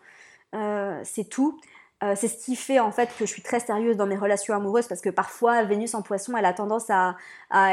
Euh, 0.54 0.98
c'est 1.04 1.28
tout. 1.28 1.60
Euh, 2.04 2.14
c'est 2.16 2.28
ce 2.28 2.44
qui 2.44 2.54
fait 2.54 2.78
en 2.78 2.92
fait 2.92 3.08
que 3.18 3.26
je 3.26 3.32
suis 3.32 3.42
très 3.42 3.58
sérieuse 3.58 3.96
dans 3.96 4.06
mes 4.06 4.16
relations 4.16 4.54
amoureuses 4.54 4.86
parce 4.86 5.00
que 5.00 5.10
parfois 5.10 5.64
Vénus 5.64 5.94
en 5.94 6.02
poisson 6.02 6.36
elle 6.36 6.44
a 6.44 6.52
tendance 6.52 6.90
à, 6.90 7.16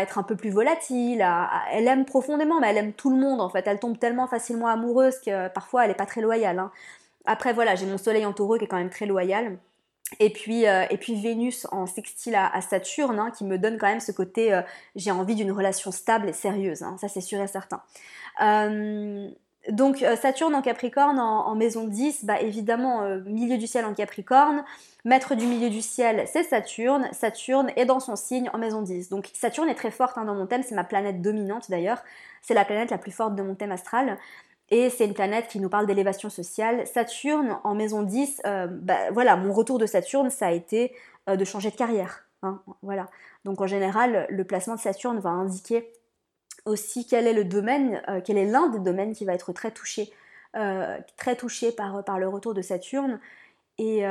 être 0.01 0.17
un 0.17 0.23
peu 0.23 0.35
plus 0.35 0.49
volatile, 0.49 1.23
elle 1.71 1.87
aime 1.87 2.05
profondément 2.05 2.59
mais 2.59 2.69
elle 2.69 2.77
aime 2.77 2.93
tout 2.93 3.11
le 3.11 3.17
monde 3.17 3.39
en 3.39 3.49
fait, 3.49 3.67
elle 3.67 3.79
tombe 3.79 3.99
tellement 3.99 4.27
facilement 4.27 4.67
amoureuse 4.67 5.19
que 5.19 5.47
parfois 5.49 5.83
elle 5.83 5.89
n'est 5.89 5.95
pas 5.95 6.07
très 6.07 6.21
loyale. 6.21 6.57
Hein. 6.57 6.71
Après 7.25 7.53
voilà, 7.53 7.75
j'ai 7.75 7.85
mon 7.85 7.99
soleil 7.99 8.25
en 8.25 8.33
taureau 8.33 8.57
qui 8.57 8.65
est 8.65 8.67
quand 8.67 8.77
même 8.77 8.89
très 8.89 9.05
loyal. 9.05 9.57
Et 10.19 10.29
puis, 10.29 10.63
et 10.63 10.97
puis 10.99 11.19
Vénus 11.19 11.67
en 11.71 11.87
sextile 11.87 12.35
à, 12.35 12.61
Saturne, 12.61 13.19
hein, 13.19 13.31
qui 13.35 13.43
me 13.43 13.57
donne 13.57 13.79
quand 13.79 13.87
même 13.87 13.99
ce 13.99 14.11
côté, 14.11 14.59
j'ai 14.95 15.09
envie 15.09 15.33
d'une 15.33 15.51
relation 15.51 15.91
stable 15.91 16.29
et 16.29 16.33
sérieuse, 16.33 16.83
hein. 16.83 16.95
ça 16.99 17.07
c'est 17.07 17.21
sûr 17.21 17.41
et 17.41 17.47
certain. 17.47 17.81
Donc 19.69 20.03
euh, 20.03 20.15
Saturne 20.15 20.53
en 20.53 20.61
Capricorne 20.61 21.19
en, 21.19 21.55
maison 21.55 21.87
10, 21.87 22.25
bah 22.25 22.39
évidemment 22.39 23.01
euh, 23.01 23.21
milieu 23.25 23.57
du 23.57 23.65
ciel 23.65 23.85
en 23.85 23.93
Capricorne, 23.93 24.63
maître 25.05 25.33
du 25.33 25.47
milieu 25.47 25.69
du 25.69 25.81
ciel 25.81 26.25
c'est 26.27 26.43
Saturne, 26.43 27.09
Saturne 27.11 27.71
est 27.75 27.85
dans 27.85 27.99
son 27.99 28.15
signe 28.15 28.49
en 28.53 28.59
maison 28.59 28.83
10. 28.83 29.09
Donc 29.09 29.31
Saturne 29.33 29.67
est 29.69 29.75
très 29.75 29.91
forte 29.91 30.17
hein, 30.17 30.25
dans 30.25 30.35
mon 30.35 30.45
thème, 30.45 30.61
c'est 30.61 30.75
ma 30.75 30.83
planète 30.83 31.21
dominante 31.21 31.69
d'ailleurs, 31.69 32.03
c'est 32.43 32.53
la 32.53 32.63
planète 32.63 32.91
la 32.91 32.99
plus 32.99 33.11
forte 33.11 33.35
de 33.35 33.41
mon 33.41 33.55
thème 33.55 33.71
astral. 33.71 34.17
Et 34.69 34.89
c'est 34.89 35.05
une 35.05 35.13
planète 35.13 35.47
qui 35.47 35.59
nous 35.59 35.69
parle 35.69 35.85
d'élévation 35.85 36.29
sociale. 36.31 36.87
Saturne, 36.87 37.59
en 37.63 37.75
maison 37.75 38.01
10, 38.01 38.41
euh, 38.47 38.65
bah, 38.67 39.11
voilà, 39.11 39.35
mon 39.35 39.53
retour 39.53 39.77
de 39.77 39.85
Saturne, 39.85 40.31
ça 40.31 40.47
a 40.47 40.51
été 40.51 40.91
de 41.27 41.45
changer 41.45 41.69
de 41.69 41.75
carrière. 41.75 42.25
Hein, 42.41 42.61
voilà. 42.81 43.07
Donc 43.43 43.61
en 43.61 43.67
général, 43.67 44.25
le 44.29 44.43
placement 44.43 44.75
de 44.75 44.79
Saturne 44.79 45.19
va 45.19 45.29
indiquer 45.29 45.91
aussi 46.65 47.05
quel 47.05 47.27
est 47.27 47.33
le 47.33 47.45
domaine, 47.45 48.01
euh, 48.09 48.21
quel 48.23 48.37
est 48.37 48.45
l'un 48.45 48.67
des 48.69 48.79
domaines 48.79 49.13
qui 49.13 49.25
va 49.25 49.33
être 49.33 49.53
très 49.53 49.71
touché, 49.71 50.11
très 51.17 51.35
touché 51.35 51.73
par, 51.73 52.03
par, 52.05 52.17
le 52.17 52.29
retour 52.29 52.53
de 52.53 52.61
Saturne. 52.61 53.19
Et, 53.77 54.03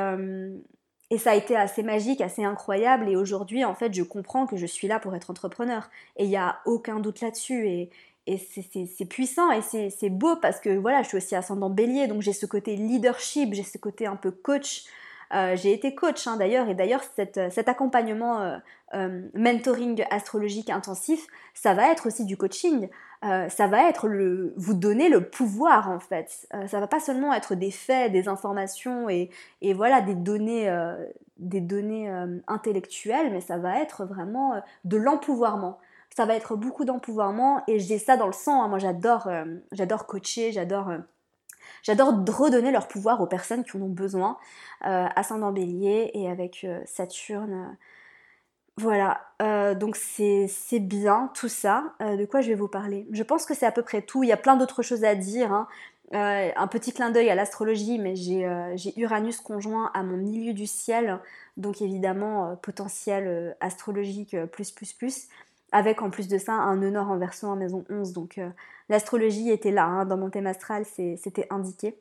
et 1.11 1.19
ça 1.19 1.31
a 1.31 1.35
été 1.35 1.57
assez 1.57 1.83
magique, 1.83 2.21
assez 2.21 2.45
incroyable. 2.45 3.09
Et 3.09 3.17
aujourd'hui, 3.17 3.65
en 3.65 3.75
fait, 3.75 3.95
je 3.95 4.03
comprends 4.03 4.47
que 4.47 4.59
je 4.59 4.67
suis 4.67 4.87
là 4.87 5.01
pour 5.01 5.15
être 5.15 5.31
entrepreneur. 5.31 5.89
Et 6.17 6.25
il 6.25 6.29
n'y 6.29 6.37
a 6.37 6.61
aucun 6.67 7.01
doute 7.01 7.23
là-dessus. 7.23 7.67
Et, 7.67 7.91
et 8.27 8.39
c'est 8.39 9.05
puissant 9.05 9.51
et 9.51 9.61
c'est 9.61 10.09
beau 10.09 10.37
parce 10.37 10.59
que 10.59 10.71
voilà, 10.71 11.03
je 11.03 11.09
suis 11.09 11.17
aussi 11.19 11.37
ascendant 11.37 11.69
bélier, 11.69 12.07
donc 12.07 12.23
j'ai 12.23 12.33
ce 12.33 12.47
côté 12.47 12.75
leadership, 12.75 13.53
j'ai 13.53 13.63
ce 13.63 13.77
côté 13.77 14.07
un 14.07 14.17
peu 14.17 14.31
coach. 14.31 14.85
Euh, 15.33 15.57
j'ai 15.57 15.73
été 15.73 15.95
coach 15.95 16.27
hein, 16.27 16.37
d'ailleurs, 16.37 16.69
et 16.69 16.75
d'ailleurs 16.75 17.03
cet 17.03 17.69
accompagnement 17.69 18.41
euh, 18.41 18.57
euh, 18.95 19.23
mentoring 19.35 20.05
astrologique 20.11 20.71
intensif, 20.71 21.27
ça 21.55 21.75
va 21.75 21.91
être 21.91 22.07
aussi 22.07 22.25
du 22.25 22.37
coaching. 22.37 22.89
ça 23.23 23.67
va 23.67 23.89
être 23.89 24.07
le, 24.07 24.53
vous 24.57 24.75
donner 24.75 25.09
le 25.09 25.29
pouvoir 25.29 25.91
en 25.91 25.99
fait. 25.99 26.47
ça 26.67 26.79
va 26.79 26.87
pas 26.87 27.01
seulement 27.01 27.33
être 27.33 27.55
des 27.55 27.71
faits, 27.71 28.13
des 28.13 28.29
informations 28.29 29.09
et, 29.09 29.31
voilà 29.75 30.03
des 30.03 30.15
données, 30.15 30.71
des 31.39 31.61
données 31.61 32.11
intellectuelles, 32.47 33.33
mais 33.33 33.41
ça 33.41 33.57
va 33.57 33.81
être 33.81 34.05
vraiment 34.05 34.61
de 34.85 34.99
l'empouvoirment 34.99 35.79
ça 36.17 36.27
va 36.27 36.37
être 36.37 36.55
beaucoup 36.55 36.85
d'empouvoirment 36.85 37.63
et 37.67 37.81
j'ai 37.81 37.99
ça 37.99 38.17
dans 38.17 38.27
le 38.27 38.33
sang. 38.33 38.63
Hein. 38.63 38.69
Moi, 38.69 38.79
j'adore, 38.79 39.27
euh, 39.27 39.45
coacher, 40.07 40.53
j'adore, 40.53 40.91
euh, 40.91 40.99
j'adore 41.83 42.13
redonner 42.29 42.71
leur 42.71 42.89
pouvoir 42.89 43.21
aux 43.21 43.27
personnes 43.27 43.65
qui 43.65 43.77
en 43.77 43.83
ont 43.83 43.89
besoin. 43.89 44.37
Euh, 44.87 45.07
ascendant 45.17 45.53
Bélier 45.53 46.11
et 46.15 46.29
avec 46.29 46.67
Saturne. 46.87 47.77
voilà, 48.77 49.21
donc 49.75 49.97
c'est, 49.97 50.49
bien 50.81 51.31
tout 51.35 51.49
ça. 51.49 51.95
de 52.01 52.25
quoi 52.25 52.41
je 52.41 52.49
vais 52.49 52.55
vous 52.55 52.69
parler? 52.69 53.07
Je 53.13 53.23
pense 53.23 53.47
que 53.47 53.55
c'est 53.55 53.67
à 53.67 53.73
peu 53.73 53.83
près 53.83 54.03
tout. 54.03 54.23
Il 54.23 54.29
y 54.29 54.33
a 54.33 54.37
plein 54.37 54.57
d'autres 54.57 54.83
choses 54.83 55.05
à 55.05 55.15
dire. 55.15 55.53
Hein. 55.53 55.69
un 56.13 56.67
petit 56.67 56.93
clin 56.93 57.11
d'œil 57.11 57.31
à 57.31 57.35
l'astrologie, 57.35 57.99
mais 57.99 58.17
j'ai, 58.17 58.49
j'ai 58.77 58.99
Uranus 59.01 59.41
conjoint 59.41 59.91
à 59.95 60.03
mon 60.03 60.17
milieu 60.17 60.53
du 60.53 60.67
ciel, 60.67 61.21
donc 61.57 61.81
évidemment 61.83 62.57
potentiel 62.57 63.57
astrologique 63.61 64.37
plus 64.53 64.71
plus 64.71 64.93
plus 64.93 65.29
avec 65.75 66.03
en 66.03 66.09
plus 66.09 66.29
de 66.29 66.39
ça 66.39 66.53
un 66.53 66.77
nœud 66.77 66.91
nord 66.91 67.11
en 67.11 67.19
verso 67.19 67.49
en 67.49 67.57
maison 67.57 67.85
11. 67.91 68.13
Donc 68.13 68.39
euh, 68.39 68.49
l'astrologie 68.89 69.51
était 69.51 69.73
là, 69.73 69.85
hein, 69.85 70.05
dans 70.07 70.17
mon 70.17 70.31
thème 70.31 70.47
astral, 70.47 70.85
c'était 70.87 71.49
indiqué. 71.51 71.99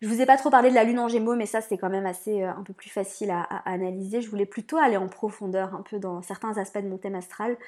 Je 0.00 0.08
vous 0.08 0.22
ai 0.22 0.24
pas 0.24 0.36
trop 0.36 0.50
parlé 0.50 0.70
de 0.70 0.74
la 0.76 0.84
lune 0.84 1.00
en 1.00 1.08
gémeaux, 1.08 1.34
mais 1.34 1.46
ça 1.46 1.60
c'est 1.60 1.76
quand 1.76 1.90
même 1.90 2.06
assez 2.06 2.42
euh, 2.42 2.50
un 2.50 2.62
peu 2.62 2.72
plus 2.72 2.88
facile 2.88 3.32
à, 3.32 3.42
analyser. 3.64 4.22
Je 4.22 4.30
voulais 4.30 4.46
plutôt 4.46 4.78
aller 4.78 4.96
en 4.96 5.08
profondeur 5.08 5.74
un 5.74 5.82
peu 5.82 5.98
dans 5.98 6.22
certains 6.22 6.56
aspects 6.58 6.78
de 6.78 6.88
mon 6.88 6.96
thème 6.96 7.16
astral. 7.16 7.58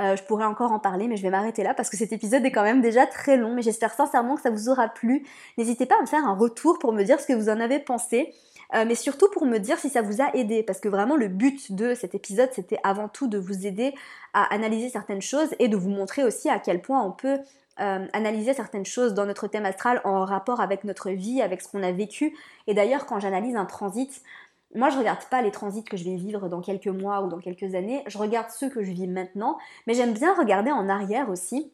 Euh, 0.00 0.16
je 0.16 0.24
pourrais 0.24 0.44
encore 0.44 0.72
en 0.72 0.80
parler, 0.80 1.06
mais 1.06 1.16
je 1.16 1.22
vais 1.22 1.30
m'arrêter 1.30 1.62
là 1.62 1.72
parce 1.72 1.88
que 1.88 1.96
cet 1.96 2.12
épisode 2.12 2.44
est 2.44 2.52
quand 2.52 2.64
même 2.64 2.80
déjà 2.80 3.06
très 3.06 3.36
long. 3.36 3.54
Mais 3.54 3.62
j'espère 3.62 3.94
sincèrement 3.94 4.34
que 4.34 4.42
ça 4.42 4.50
vous 4.50 4.68
aura 4.68 4.88
plu. 4.88 5.24
N'hésitez 5.56 5.86
pas 5.86 5.96
à 5.98 6.00
me 6.00 6.06
faire 6.06 6.24
un 6.24 6.34
retour 6.34 6.80
pour 6.80 6.92
me 6.92 7.04
dire 7.04 7.20
ce 7.20 7.26
que 7.26 7.32
vous 7.32 7.48
en 7.48 7.60
avez 7.60 7.78
pensé. 7.78 8.34
Euh, 8.74 8.84
mais 8.86 8.94
surtout 8.94 9.30
pour 9.30 9.46
me 9.46 9.58
dire 9.58 9.78
si 9.78 9.88
ça 9.88 10.02
vous 10.02 10.20
a 10.20 10.34
aidé, 10.34 10.62
parce 10.62 10.80
que 10.80 10.88
vraiment 10.88 11.16
le 11.16 11.28
but 11.28 11.72
de 11.72 11.94
cet 11.94 12.14
épisode, 12.14 12.50
c'était 12.52 12.78
avant 12.84 13.08
tout 13.08 13.26
de 13.26 13.38
vous 13.38 13.66
aider 13.66 13.94
à 14.34 14.52
analyser 14.52 14.90
certaines 14.90 15.22
choses 15.22 15.54
et 15.58 15.68
de 15.68 15.76
vous 15.76 15.88
montrer 15.88 16.22
aussi 16.24 16.50
à 16.50 16.58
quel 16.58 16.82
point 16.82 17.02
on 17.02 17.12
peut 17.12 17.38
euh, 17.80 18.06
analyser 18.12 18.52
certaines 18.54 18.84
choses 18.84 19.14
dans 19.14 19.24
notre 19.24 19.46
thème 19.46 19.64
astral 19.64 20.00
en 20.04 20.24
rapport 20.24 20.60
avec 20.60 20.84
notre 20.84 21.10
vie, 21.10 21.40
avec 21.40 21.62
ce 21.62 21.68
qu'on 21.68 21.82
a 21.82 21.92
vécu. 21.92 22.36
Et 22.66 22.74
d'ailleurs, 22.74 23.06
quand 23.06 23.20
j'analyse 23.20 23.56
un 23.56 23.64
transit, 23.64 24.22
moi, 24.74 24.90
je 24.90 24.98
regarde 24.98 25.24
pas 25.30 25.40
les 25.40 25.50
transits 25.50 25.84
que 25.84 25.96
je 25.96 26.04
vais 26.04 26.16
vivre 26.16 26.48
dans 26.48 26.60
quelques 26.60 26.88
mois 26.88 27.22
ou 27.22 27.28
dans 27.28 27.38
quelques 27.38 27.74
années, 27.74 28.02
je 28.06 28.18
regarde 28.18 28.50
ceux 28.50 28.68
que 28.68 28.82
je 28.82 28.90
vis 28.90 29.06
maintenant, 29.06 29.56
mais 29.86 29.94
j'aime 29.94 30.12
bien 30.12 30.34
regarder 30.34 30.70
en 30.70 30.90
arrière 30.90 31.30
aussi 31.30 31.72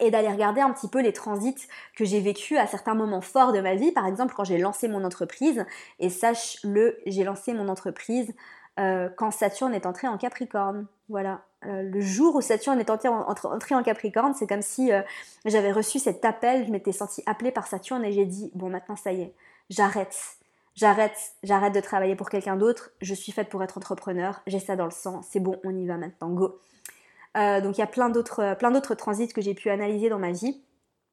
et 0.00 0.10
d'aller 0.10 0.28
regarder 0.28 0.60
un 0.60 0.70
petit 0.70 0.88
peu 0.88 1.00
les 1.00 1.12
transits 1.12 1.68
que 1.96 2.04
j'ai 2.04 2.20
vécu 2.20 2.56
à 2.56 2.66
certains 2.66 2.94
moments 2.94 3.20
forts 3.20 3.52
de 3.52 3.60
ma 3.60 3.74
vie. 3.74 3.92
Par 3.92 4.06
exemple, 4.06 4.34
quand 4.34 4.44
j'ai 4.44 4.58
lancé 4.58 4.88
mon 4.88 5.04
entreprise, 5.04 5.64
et 6.00 6.08
sache-le, 6.08 6.98
j'ai 7.06 7.24
lancé 7.24 7.54
mon 7.54 7.68
entreprise 7.68 8.34
euh, 8.80 9.08
quand 9.16 9.30
Saturne 9.30 9.72
est 9.72 9.86
entré 9.86 10.08
en 10.08 10.18
Capricorne. 10.18 10.86
Voilà. 11.08 11.42
Euh, 11.66 11.82
le 11.82 12.00
jour 12.00 12.34
où 12.34 12.40
Saturne 12.40 12.80
est 12.80 12.90
entré 12.90 13.08
en, 13.08 13.82
Capricorne, 13.82 14.34
c'est 14.34 14.46
comme 14.46 14.62
si 14.62 14.92
euh, 14.92 15.00
j'avais 15.44 15.72
reçu 15.72 15.98
cet 15.98 16.24
appel, 16.24 16.66
je 16.66 16.70
m'étais 16.70 16.92
sentie 16.92 17.22
appelée 17.26 17.52
par 17.52 17.66
Saturne 17.66 18.04
et 18.04 18.12
j'ai 18.12 18.26
dit, 18.26 18.50
bon 18.54 18.68
maintenant 18.68 18.96
ça 18.96 19.12
y 19.12 19.22
est, 19.22 19.34
j'arrête. 19.70 20.16
J'arrête, 20.74 21.16
j'arrête 21.44 21.72
de 21.72 21.80
travailler 21.80 22.16
pour 22.16 22.28
quelqu'un 22.28 22.56
d'autre, 22.56 22.90
je 23.00 23.14
suis 23.14 23.30
faite 23.30 23.48
pour 23.48 23.62
être 23.62 23.78
entrepreneur, 23.78 24.42
j'ai 24.48 24.58
ça 24.58 24.74
dans 24.74 24.86
le 24.86 24.90
sang, 24.90 25.22
c'est 25.22 25.38
bon, 25.38 25.56
on 25.62 25.74
y 25.74 25.86
va 25.86 25.96
maintenant, 25.96 26.30
go. 26.30 26.58
Euh, 27.36 27.60
donc 27.60 27.76
il 27.76 27.80
y 27.80 27.84
a 27.84 27.88
plein 27.88 28.08
d'autres, 28.08 28.40
euh, 28.40 28.54
plein 28.54 28.70
d'autres 28.70 28.94
transits 28.94 29.28
que 29.28 29.40
j'ai 29.40 29.54
pu 29.54 29.70
analyser 29.70 30.08
dans 30.08 30.18
ma 30.18 30.32
vie. 30.32 30.62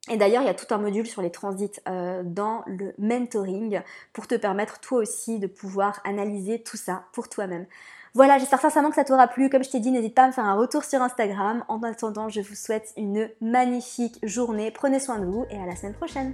Et 0.10 0.18
d'ailleurs, 0.18 0.42
il 0.42 0.48
y 0.48 0.50
a 0.50 0.56
tout 0.56 0.72
un 0.74 0.80
module 0.80 1.06
sur 1.06 1.22
les 1.22 1.32
transits 1.32 1.80
euh, 1.88 2.24
dans 2.26 2.64
le 2.66 2.94
mentoring 2.98 3.82
pour 4.14 4.28
te 4.28 4.36
permettre 4.36 4.80
toi 4.80 5.00
aussi 5.00 5.38
de 5.38 5.48
pouvoir 5.48 6.00
analyser 6.04 6.64
tout 6.64 6.78
ça 6.78 7.04
pour 7.14 7.30
toi-même. 7.30 7.68
Voilà, 8.14 8.40
j'espère 8.40 8.60
sincèrement 8.60 8.90
que 8.90 8.96
ça 8.96 9.06
t'aura 9.06 9.28
plu. 9.28 9.50
Comme 9.50 9.64
je 9.64 9.70
t'ai 9.70 9.80
dit, 9.80 9.92
n'hésite 9.92 10.16
pas 10.16 10.24
à 10.24 10.28
me 10.28 10.34
faire 10.34 10.46
un 10.46 10.56
retour 10.56 10.84
sur 10.84 11.02
Instagram. 11.02 11.64
En 11.68 11.82
attendant, 11.84 12.30
je 12.30 12.42
vous 12.42 12.56
souhaite 12.56 12.92
une 12.98 13.30
magnifique 13.40 14.20
journée. 14.24 14.72
Prenez 14.72 15.00
soin 15.00 15.20
de 15.20 15.26
vous 15.26 15.46
et 15.50 15.58
à 15.58 15.66
la 15.66 15.76
semaine 15.76 15.94
prochaine. 15.94 16.34